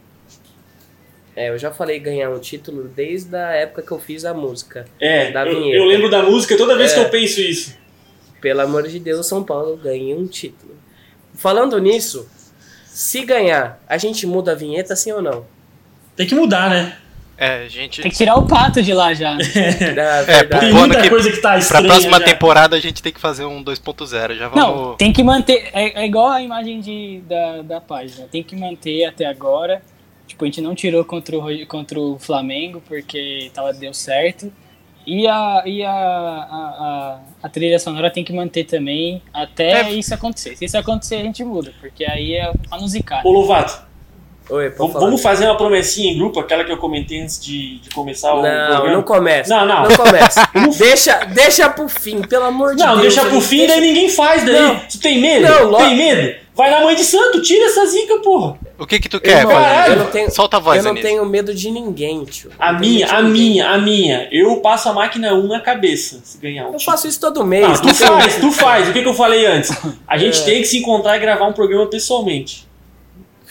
É, 1.36 1.50
eu 1.50 1.58
já 1.58 1.72
falei 1.72 1.98
ganhar 2.00 2.30
um 2.30 2.40
título 2.40 2.90
desde 2.90 3.34
a 3.36 3.52
época 3.52 3.82
que 3.82 3.92
eu 3.92 4.00
fiz 4.00 4.26
a 4.26 4.34
música. 4.34 4.86
É, 5.00 5.32
Da 5.32 5.46
eu, 5.48 5.56
vinheta. 5.62 5.78
eu 5.78 5.86
lembro 5.86 6.10
da 6.10 6.22
música 6.24 6.58
toda 6.58 6.76
vez 6.78 6.92
É. 6.92 6.96
que 6.96 7.00
eu 7.02 7.10
penso 7.10 7.40
isso. 7.40 7.78
Pelo 8.42 8.60
amor 8.62 8.88
de 8.88 9.00
Deus, 9.00 9.26
São 9.28 9.44
Paulo 9.44 9.78
ganhe 9.78 10.14
um 10.14 10.28
título. 10.28 10.76
Falando 11.34 11.80
nisso, 11.80 12.28
se 12.88 13.24
ganhar, 13.24 13.82
a 13.88 13.98
gente 13.98 14.28
muda 14.28 14.52
a 14.52 14.56
vinheta 14.56 14.96
sim 14.96 15.12
ou 15.14 15.22
não? 15.22 15.46
Tem 16.18 16.28
que 16.28 16.36
mudar, 16.36 16.70
né? 16.70 16.98
É, 17.38 17.64
a 17.64 17.68
gente. 17.68 18.02
Tem 18.02 18.12
que 18.12 18.18
tirar 18.18 18.36
o 18.36 18.46
pato 18.46 18.82
de 18.84 18.94
lá 18.94 19.14
já. 19.14 19.36
É, 19.56 20.24
verdade. 20.24 20.60
Tem 20.60 20.74
muita 20.74 21.02
que- 21.02 21.10
coisa 21.10 21.32
que 21.32 21.38
tá 21.38 21.50
Pra 21.50 21.58
estranha. 21.60 21.88
próxima 21.88 22.20
já. 22.20 22.26
temporada 22.26 22.76
a 22.76 22.80
gente 22.80 23.02
tem 23.02 23.12
que 23.12 23.20
fazer 23.20 23.46
um 23.46 23.64
2.0. 23.64 24.36
Já 24.38 24.50
Não, 24.50 24.74
vamos. 24.76 24.96
tem 24.98 25.12
que 25.12 25.24
manter. 25.24 25.70
É, 25.74 26.02
é 26.04 26.06
igual 26.06 26.28
a 26.30 26.42
imagem 26.42 26.80
de, 26.80 27.22
da, 27.28 27.62
da 27.64 27.82
página. 27.82 28.28
Tem 28.32 28.44
que 28.44 28.56
manter 28.56 29.06
até 29.06 29.26
agora. 29.26 29.82
Tipo, 30.28 30.44
a 30.46 30.48
gente 30.48 30.62
não 30.62 30.76
tirou 30.76 31.04
contra 31.04 31.38
o, 31.38 31.66
contra 31.68 32.00
o 32.00 32.18
Flamengo 32.20 32.82
porque 32.88 33.50
tava, 33.54 33.74
deu 33.74 33.94
certo. 33.94 34.52
E 35.06 35.28
a, 35.28 35.64
e 35.66 35.84
a, 35.84 35.92
a, 35.92 35.96
a, 35.96 37.20
a 37.42 37.50
trilha 37.50 37.80
sonora 37.80 38.12
tem 38.12 38.24
que 38.24 38.32
manter 38.32 38.66
também 38.66 39.20
até 39.34 39.82
É. 39.82 39.92
isso 39.94 40.14
acontecer. 40.14 40.56
Se 40.56 40.66
isso 40.66 40.78
acontecer, 40.78 41.16
a 41.16 41.24
gente 41.24 41.44
muda, 41.44 41.74
porque 41.82 42.06
aí 42.06 42.36
é 42.36 42.52
manusicar. 42.70 43.26
Ô, 43.26 43.32
Lovato, 43.32 43.82
Oi, 44.52 44.70
vamos, 44.78 44.94
falar. 44.94 45.18
fazer 45.18 45.46
uma 45.46 45.56
promessinha 45.56 46.12
em 46.12 46.18
grupo, 46.18 46.40
aquela 46.40 46.64
que 46.64 46.72
eu 46.72 46.78
comentei 46.78 47.22
antes 47.22 47.40
de, 47.44 47.80
de 47.80 47.90
começar 47.92 48.34
o 48.34 48.42
Não, 48.42 48.68
programa? 48.68 48.92
não 48.92 49.02
começa. 49.04 49.56
Não, 49.56 49.66
não. 49.66 49.88
Não 49.90 49.96
começa. 49.96 50.50
deixa, 50.78 51.26
deixa 51.26 51.70
pro 51.70 51.88
fim, 51.88 52.22
pelo 52.22 52.46
amor 52.46 52.76
de 52.76 52.84
Não, 52.84 52.90
Deus. 52.98 53.02
deixa 53.02 53.22
pro 53.22 53.36
gente, 53.40 53.46
fim, 53.46 53.58
deixa- 53.60 53.74
daí 53.76 53.82
ninguém 53.88 54.10
faz 54.10 54.44
daí. 54.44 54.54
Não. 54.60 54.76
Tu 54.80 55.00
tem 55.00 55.20
medo? 55.22 55.48
Não, 55.48 55.70
lo- 55.72 55.78
Tem 55.78 55.96
medo? 55.96 56.42
Vai 56.54 56.70
na 56.70 56.82
mãe 56.82 56.94
de 56.96 57.04
santo, 57.06 57.42
tira 57.42 57.66
essa 57.66 57.86
zica, 57.86 58.18
porra. 58.20 58.58
O 58.78 58.86
que 58.86 59.00
que 59.00 59.08
tu 59.08 59.22
quer, 59.22 59.40
Irmão, 59.40 59.54
Valentim? 59.56 59.92
eu 59.92 59.96
não 59.98 60.06
tenho, 60.08 60.30
Solta 60.32 60.58
a 60.58 60.60
voz, 60.60 60.78
eu 60.80 60.84
não 60.84 60.92
Anísio. 60.92 61.10
tenho 61.10 61.26
medo 61.26 61.54
de 61.56 61.72
ninguém, 61.72 62.26
tio. 62.26 62.52
A 62.60 62.74
Não 62.74 62.80
minha, 62.82 63.08
a 63.08 63.22
minha, 63.22 63.70
a 63.70 63.78
minha. 63.78 64.28
Eu 64.32 64.58
passo 64.58 64.90
a 64.90 64.94
máquina 64.94 65.34
1 65.34 65.48
na 65.48 65.62
cabeça 65.62 66.20
se 66.26 66.38
ganhar 66.40 66.68
um 66.68 66.74
Eu 66.74 66.80
faço 66.80 67.08
isso 67.08 67.22
todo 67.22 67.46
mês. 67.46 67.66
Não, 67.66 67.76
tu 67.78 67.88
não 67.88 67.94
faz, 67.96 68.36
tu 68.36 68.52
faz. 68.52 68.90
O 68.90 68.92
que, 68.94 69.02
que 69.02 69.08
eu 69.08 69.14
falei 69.14 69.46
antes? 69.46 69.72
A 70.06 70.18
gente 70.18 70.42
É. 70.42 70.44
tem 70.44 70.62
que 70.62 70.68
se 70.68 70.78
encontrar 70.80 71.16
e 71.16 71.20
gravar 71.22 71.48
um 71.48 71.54
programa 71.54 71.88
pessoalmente. 71.88 72.70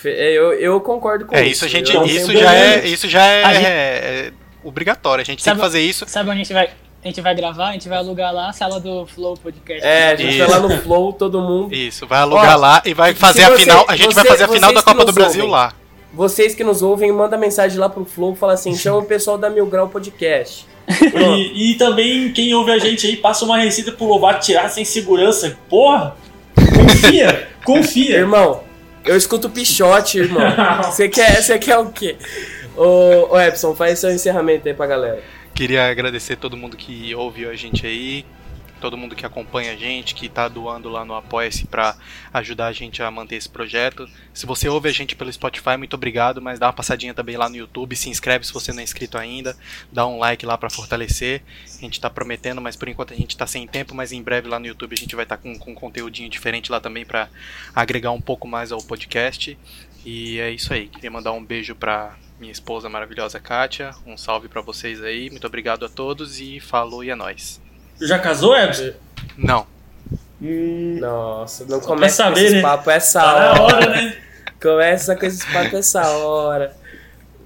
Eu, 0.08 0.52
eu 0.54 0.80
concordo 0.80 1.26
com 1.26 1.34
É, 1.34 1.42
isso. 1.42 1.50
isso 1.52 1.64
a 1.64 1.68
gente. 1.68 1.94
Eu 1.94 2.00
não 2.00 2.06
Isso 2.06 2.32
já 2.32 2.54
é. 2.54 2.86
Isso 2.86 3.08
já 3.08 3.24
é, 3.26 3.44
A 3.44 3.54
gente- 3.54 3.66
é 3.66 4.32
obrigatório. 4.64 5.22
A 5.22 5.24
gente 5.24 5.42
Sabe- 5.42 5.56
tem 5.56 5.60
que 5.60 5.66
fazer 5.66 5.80
isso. 5.80 6.04
Sabe 6.08 6.30
onde 6.30 6.40
a 6.40 6.42
gente 6.44 6.52
vai? 6.52 6.70
A 7.02 7.06
gente 7.08 7.20
vai 7.22 7.34
gravar, 7.34 7.68
a 7.68 7.72
gente 7.72 7.88
vai 7.88 7.96
alugar 7.96 8.30
lá 8.34 8.50
a 8.50 8.52
sala 8.52 8.78
do 8.78 9.06
Flow 9.06 9.34
Podcast. 9.34 9.82
É, 9.86 10.08
a 10.12 10.16
gente 10.16 10.36
vai 10.36 10.46
Isso. 10.46 10.50
lá 10.50 10.60
no 10.68 10.82
Flow, 10.82 11.12
todo 11.14 11.40
mundo. 11.40 11.74
Isso, 11.74 12.06
vai 12.06 12.20
alugar 12.20 12.56
Ó, 12.56 12.60
lá 12.60 12.82
e 12.84 12.92
vai 12.92 13.14
fazer 13.14 13.44
a 13.44 13.48
você- 13.50 13.60
final. 13.60 13.86
A 13.88 13.96
gente 13.96 14.14
vai 14.14 14.22
você- 14.24 14.28
fazer 14.30 14.44
a 14.44 14.48
final 14.48 14.70
da 14.72 14.82
Copa 14.82 15.04
do 15.06 15.12
Brasil 15.12 15.44
ouvem. 15.44 15.50
lá. 15.56 15.72
Vocês 16.12 16.54
que 16.54 16.62
nos 16.62 16.82
ouvem, 16.82 17.10
manda 17.10 17.38
mensagem 17.38 17.78
lá 17.78 17.88
pro 17.88 18.04
Flow, 18.04 18.34
fala 18.34 18.52
assim, 18.52 18.74
chama 18.76 18.98
o 18.98 19.04
pessoal 19.04 19.38
da 19.38 19.48
Mil 19.48 19.64
Grau 19.64 19.88
Podcast. 19.88 20.66
E, 20.90 21.70
e 21.70 21.74
também, 21.76 22.32
quem 22.32 22.52
ouve 22.52 22.70
a 22.72 22.78
gente 22.78 23.06
aí, 23.06 23.16
passa 23.16 23.44
uma 23.46 23.56
receita 23.56 23.92
pro 23.92 24.04
Lobato 24.06 24.44
tirar 24.44 24.68
sem 24.68 24.84
segurança. 24.84 25.56
Porra! 25.70 26.16
Confia! 26.76 27.48
confia! 27.64 28.16
Irmão, 28.16 28.60
eu 29.04 29.16
escuto 29.16 29.50
Pichote, 29.50 30.18
irmão. 30.18 30.42
Você 30.84 31.08
quer, 31.08 31.42
você 31.42 31.58
quer 31.58 31.78
o 31.78 31.90
quê? 31.90 32.16
Ô, 32.76 33.34
ô 33.34 33.40
Epson, 33.40 33.74
faz 33.74 33.98
seu 33.98 34.10
encerramento 34.10 34.68
aí 34.68 34.74
pra 34.74 34.86
galera. 34.86 35.22
Queria 35.54 35.90
agradecer 35.90 36.36
todo 36.36 36.56
mundo 36.56 36.76
que 36.76 37.14
ouviu 37.14 37.50
a 37.50 37.54
gente 37.54 37.86
aí, 37.86 38.24
todo 38.80 38.96
mundo 38.96 39.14
que 39.14 39.26
acompanha 39.26 39.72
a 39.72 39.76
gente, 39.76 40.14
que 40.14 40.28
tá 40.28 40.48
doando 40.48 40.88
lá 40.88 41.04
no 41.04 41.14
Apoia-se 41.14 41.66
pra 41.66 41.96
ajudar 42.32 42.66
a 42.66 42.72
gente 42.72 43.02
a 43.02 43.10
manter 43.10 43.36
esse 43.36 43.48
projeto. 43.48 44.08
Se 44.34 44.46
você 44.46 44.68
ouve 44.68 44.88
a 44.88 44.92
gente 44.92 45.14
pelo 45.14 45.32
Spotify, 45.32 45.76
muito 45.76 45.94
obrigado, 45.94 46.40
mas 46.40 46.58
dá 46.58 46.66
uma 46.66 46.72
passadinha 46.72 47.14
também 47.14 47.36
lá 47.36 47.48
no 47.48 47.56
YouTube, 47.56 47.94
se 47.94 48.08
inscreve 48.08 48.46
se 48.46 48.52
você 48.52 48.72
não 48.72 48.80
é 48.80 48.82
inscrito 48.82 49.18
ainda, 49.18 49.56
dá 49.92 50.06
um 50.06 50.18
like 50.18 50.44
lá 50.44 50.56
pra 50.56 50.70
fortalecer. 50.70 51.42
A 51.78 51.80
gente 51.80 52.00
tá 52.00 52.10
prometendo, 52.10 52.60
mas 52.60 52.76
por 52.76 52.88
enquanto 52.88 53.12
a 53.12 53.16
gente 53.16 53.36
tá 53.36 53.46
sem 53.46 53.66
tempo, 53.66 53.94
mas 53.94 54.12
em 54.12 54.22
breve 54.22 54.48
lá 54.48 54.58
no 54.58 54.66
YouTube 54.66 54.94
a 54.94 54.98
gente 54.98 55.14
vai 55.14 55.24
estar 55.24 55.36
com, 55.36 55.58
com 55.58 55.72
um 55.72 55.74
conteúdinho 55.74 56.28
diferente 56.28 56.72
lá 56.72 56.80
também 56.80 57.04
pra 57.04 57.28
agregar 57.74 58.10
um 58.10 58.20
pouco 58.20 58.48
mais 58.48 58.72
ao 58.72 58.82
podcast. 58.82 59.56
E 60.04 60.38
é 60.40 60.50
isso 60.50 60.72
aí. 60.72 60.88
Queria 60.88 61.10
mandar 61.10 61.32
um 61.32 61.44
beijo 61.44 61.74
pra 61.74 62.16
minha 62.38 62.52
esposa 62.52 62.88
maravilhosa 62.88 63.38
Kátia. 63.38 63.90
Um 64.06 64.16
salve 64.16 64.48
pra 64.48 64.62
vocês 64.62 65.02
aí. 65.02 65.28
Muito 65.30 65.46
obrigado 65.46 65.84
a 65.84 65.88
todos 65.88 66.40
e 66.40 66.58
falou 66.58 67.04
e 67.04 67.10
é 67.10 67.14
nóis. 67.14 67.60
Já 68.00 68.18
casou, 68.18 68.56
Ebson? 68.56 68.92
Não. 69.36 69.66
Hum, 70.40 70.98
Nossa, 70.98 71.66
não 71.66 71.80
começa 71.80 72.16
saber, 72.16 72.34
com 72.34 72.40
esses 72.40 72.52
né? 72.54 72.62
papos 72.62 72.88
essa 72.88 73.20
tá 73.20 73.34
hora. 73.34 73.62
hora, 73.62 73.90
né? 73.90 74.16
Começa 74.60 75.16
com 75.16 75.26
esses 75.26 75.44
papos 75.44 75.74
essa 75.74 76.08
hora. 76.08 76.76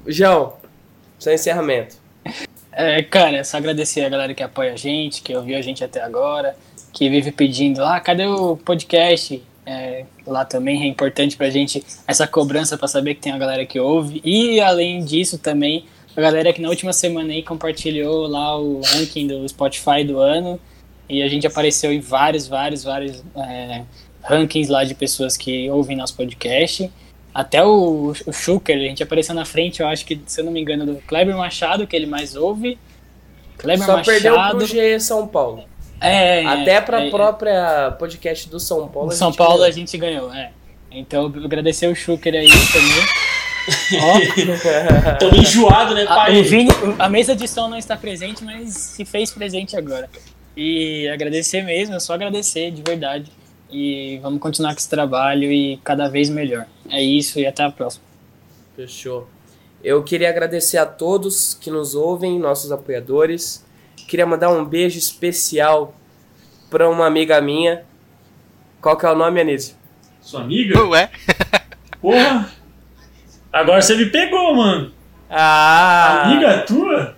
João, 0.06 0.54
seu 1.18 1.32
encerramento. 1.32 1.96
É, 2.72 3.02
cara, 3.02 3.38
é 3.38 3.44
só 3.44 3.56
agradecer 3.56 4.04
a 4.04 4.08
galera 4.08 4.34
que 4.34 4.42
apoia 4.42 4.72
a 4.72 4.76
gente, 4.76 5.22
que 5.22 5.34
ouviu 5.34 5.56
a 5.56 5.62
gente 5.62 5.82
até 5.84 6.02
agora, 6.02 6.56
que 6.92 7.08
vive 7.08 7.30
pedindo, 7.30 7.84
ah, 7.84 8.00
cadê 8.00 8.26
o 8.26 8.56
podcast? 8.56 9.42
É, 9.66 10.04
lá 10.26 10.44
também 10.44 10.82
é 10.82 10.86
importante 10.86 11.36
pra 11.36 11.48
gente 11.48 11.82
essa 12.06 12.26
cobrança 12.26 12.76
pra 12.76 12.86
saber 12.86 13.14
que 13.14 13.22
tem 13.22 13.32
a 13.32 13.38
galera 13.38 13.64
que 13.64 13.78
ouve. 13.80 14.20
E 14.24 14.60
além 14.60 15.04
disso 15.04 15.38
também, 15.38 15.86
a 16.16 16.20
galera 16.20 16.52
que 16.52 16.60
na 16.60 16.68
última 16.68 16.92
semana 16.92 17.32
aí 17.32 17.42
compartilhou 17.42 18.26
lá 18.26 18.58
o 18.58 18.80
ranking 18.82 19.26
do 19.26 19.48
Spotify 19.48 20.04
do 20.04 20.18
ano. 20.18 20.60
E 21.08 21.22
a 21.22 21.28
gente 21.28 21.46
apareceu 21.46 21.92
em 21.92 22.00
vários, 22.00 22.46
vários, 22.46 22.84
vários 22.84 23.22
é, 23.36 23.82
rankings 24.22 24.70
lá 24.70 24.84
de 24.84 24.94
pessoas 24.94 25.36
que 25.36 25.68
ouvem 25.70 25.96
nosso 25.96 26.16
podcast. 26.16 26.90
Até 27.34 27.64
o, 27.64 28.14
o 28.26 28.32
Schuker, 28.32 28.76
a 28.76 28.80
gente 28.80 29.02
apareceu 29.02 29.34
na 29.34 29.44
frente, 29.44 29.82
eu 29.82 29.88
acho 29.88 30.06
que, 30.06 30.20
se 30.24 30.40
eu 30.40 30.44
não 30.44 30.52
me 30.52 30.60
engano, 30.60 30.86
do 30.86 30.96
Kleber 31.02 31.36
Machado, 31.36 31.86
que 31.86 31.96
ele 31.96 32.06
mais 32.06 32.36
ouve. 32.36 32.78
Kleber 33.58 33.84
Só 33.84 33.96
Machado. 33.96 34.04
perdeu 34.06 34.34
pro 34.50 34.66
GE 34.66 35.00
São 35.00 35.26
Paulo. 35.26 35.64
É, 36.00 36.44
Até 36.46 36.80
pra 36.80 37.04
é, 37.04 37.10
própria 37.10 37.90
podcast 37.98 38.48
do 38.48 38.60
São 38.60 38.88
Paulo. 38.88 39.08
do 39.08 39.14
a 39.14 39.16
São 39.16 39.32
Paulo 39.32 39.54
ganhou. 39.54 39.68
a 39.68 39.70
gente 39.70 39.98
ganhou, 39.98 40.32
é. 40.32 40.52
Então, 40.90 41.26
agradecer 41.26 41.88
o 41.88 41.94
Schuker 41.94 42.34
aí 42.34 42.48
também. 42.48 43.33
Ó, 44.00 45.18
Tô 45.18 45.34
enjoado, 45.34 45.94
né, 45.94 46.02
a, 46.02 46.06
pai? 46.06 46.40
o 46.40 46.44
Vini, 46.44 46.70
a 46.98 47.08
mesa 47.08 47.34
de 47.34 47.48
som 47.48 47.68
não 47.68 47.78
está 47.78 47.96
presente, 47.96 48.44
mas 48.44 48.74
se 48.74 49.04
fez 49.04 49.30
presente 49.30 49.76
agora. 49.76 50.08
E 50.56 51.08
agradecer 51.08 51.62
mesmo, 51.62 51.94
é 51.94 52.00
só 52.00 52.14
agradecer, 52.14 52.70
de 52.70 52.82
verdade. 52.82 53.30
E 53.70 54.18
vamos 54.22 54.40
continuar 54.40 54.72
com 54.72 54.78
esse 54.78 54.88
trabalho 54.88 55.50
e 55.50 55.78
cada 55.82 56.08
vez 56.08 56.28
melhor. 56.28 56.66
É 56.90 57.02
isso 57.02 57.40
e 57.40 57.46
até 57.46 57.64
a 57.64 57.70
próxima. 57.70 58.04
Fechou. 58.76 59.28
Eu 59.82 60.02
queria 60.02 60.28
agradecer 60.28 60.78
a 60.78 60.86
todos 60.86 61.54
que 61.54 61.70
nos 61.70 61.94
ouvem, 61.94 62.38
nossos 62.38 62.70
apoiadores. 62.70 63.64
Queria 64.08 64.26
mandar 64.26 64.50
um 64.50 64.64
beijo 64.64 64.98
especial 64.98 65.94
pra 66.70 66.88
uma 66.88 67.06
amiga 67.06 67.40
minha. 67.40 67.84
Qual 68.80 68.96
que 68.96 69.06
é 69.06 69.10
o 69.10 69.14
nome, 69.16 69.40
Anísio? 69.40 69.74
Sua 70.20 70.42
amiga? 70.42 70.82
Ué? 70.86 71.10
Porra! 72.00 72.50
Agora 73.54 73.80
você 73.80 73.94
me 73.96 74.06
pegou, 74.06 74.54
mano. 74.56 74.90
Ah! 75.30 76.22
Amiga 76.24 76.58
tua? 76.66 77.14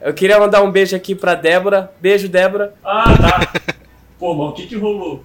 Eu 0.00 0.12
queria 0.12 0.38
mandar 0.38 0.62
um 0.62 0.70
beijo 0.70 0.94
aqui 0.94 1.14
pra 1.14 1.34
Débora. 1.34 1.90
Beijo, 2.00 2.28
Débora. 2.28 2.74
Ah, 2.84 3.04
tá. 3.16 3.52
Pô, 4.18 4.34
mas 4.34 4.48
o 4.48 4.52
que 4.52 4.66
que 4.66 4.76
rolou? 4.76 5.24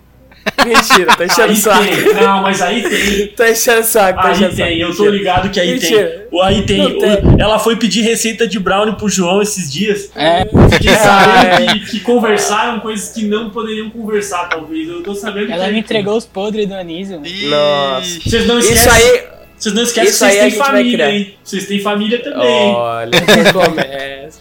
Mentira, 0.65 1.13
tá 1.17 1.25
enchendo 1.25 1.49
Aí 1.49 1.55
saco. 1.57 1.83
tem. 1.83 2.13
Não, 2.13 2.41
mas 2.41 2.61
aí 2.61 2.81
tem. 2.87 3.27
Tá 3.29 3.49
enchendo 3.51 3.83
saco, 3.83 4.21
tá 4.21 4.27
Aí 4.29 4.33
enchendo 4.35 4.53
o 4.53 4.55
saco. 4.55 4.69
tem, 4.69 4.79
eu 4.79 4.87
tô 4.87 4.93
Mentira. 5.03 5.11
ligado 5.17 5.49
que 5.49 5.59
aí 5.59 5.73
Mentira. 5.73 6.07
tem. 6.07 6.27
O- 6.31 6.41
Aí 6.41 6.65
tem. 6.65 6.99
Tem. 6.99 7.11
Ela 7.39 7.59
foi 7.59 7.75
pedir 7.75 8.01
receita 8.03 8.47
de 8.47 8.57
brownie 8.59 8.95
pro 8.95 9.09
João 9.09 9.41
esses 9.41 9.69
dias. 9.71 10.09
É, 10.15 10.45
Fiquei 10.71 10.93
Ah, 10.95 10.97
sabendo 10.97 11.73
que, 11.73 11.85
que 11.91 11.99
conversaram 11.99 12.79
coisas 12.79 13.09
que 13.13 13.25
não 13.25 13.49
poderiam 13.49 13.89
conversar, 13.89 14.47
talvez. 14.47 14.87
Eu 14.87 15.03
tô 15.03 15.13
sabendo 15.13 15.51
ela 15.51 15.65
que. 15.65 15.71
me 15.73 15.79
entregou 15.79 16.15
os 16.15 16.25
podres 16.25 16.65
do 16.67 16.75
Anísio. 16.75 17.21
Nossa. 17.49 18.21
Vocês 18.21 18.47
não 18.47 18.59
Isso 18.59 18.71
esquecem. 18.73 19.09
aí. 19.11 19.36
Vocês 19.57 19.73
não 19.73 19.83
esquecem 19.83 20.09
isso 20.09 20.25
que 20.25 20.31
vocês 20.31 20.53
têm 20.53 20.63
família, 20.63 21.09
hein? 21.11 21.37
Vocês 21.43 21.67
têm 21.67 21.79
família 21.81 22.21
também. 22.21 22.73
Olha, 22.75 23.11
que 23.21 23.53
começa. 23.53 24.39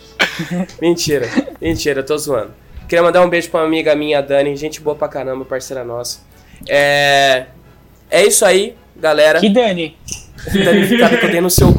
Mentira, 0.80 1.28
mentira, 1.60 2.02
tô 2.02 2.16
zoando. 2.18 2.52
Queria 2.88 3.02
mandar 3.02 3.22
um 3.22 3.28
beijo 3.28 3.48
pra 3.50 3.60
uma 3.60 3.66
amiga 3.66 3.94
minha, 3.96 4.18
a 4.18 4.22
Dani, 4.22 4.54
gente 4.56 4.80
boa 4.80 4.94
pra 4.94 5.08
caramba, 5.08 5.44
parceira 5.44 5.82
nossa. 5.84 6.20
É. 6.68 7.46
É 8.10 8.24
isso 8.24 8.44
aí, 8.44 8.76
galera. 8.94 9.40
Que 9.40 9.48
Dani? 9.48 9.96
Danificada 10.52 11.16
que 11.16 11.24
eu 11.26 11.30
dei 11.30 11.40
no 11.40 11.50
seu 11.50 11.72
cu. 11.72 11.78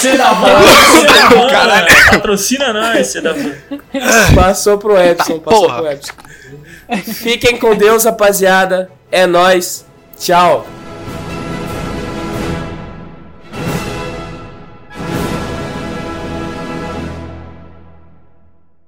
Sedavan, 0.00 0.62
Sedavan, 0.90 1.50
Caralho. 1.50 1.86
patrocina 2.10 2.72
nós, 2.72 3.06
Sedavan. 3.08 3.52
Passou 4.34 4.78
pro 4.78 4.96
Epson, 4.98 5.38
passou 5.38 5.62
porra. 5.66 5.78
pro 5.82 5.90
Epson. 5.92 6.12
Fiquem 7.04 7.58
com 7.58 7.74
Deus, 7.74 8.04
rapaziada. 8.04 8.90
É 9.10 9.26
nóis. 9.26 9.84
Tchau. 10.18 10.66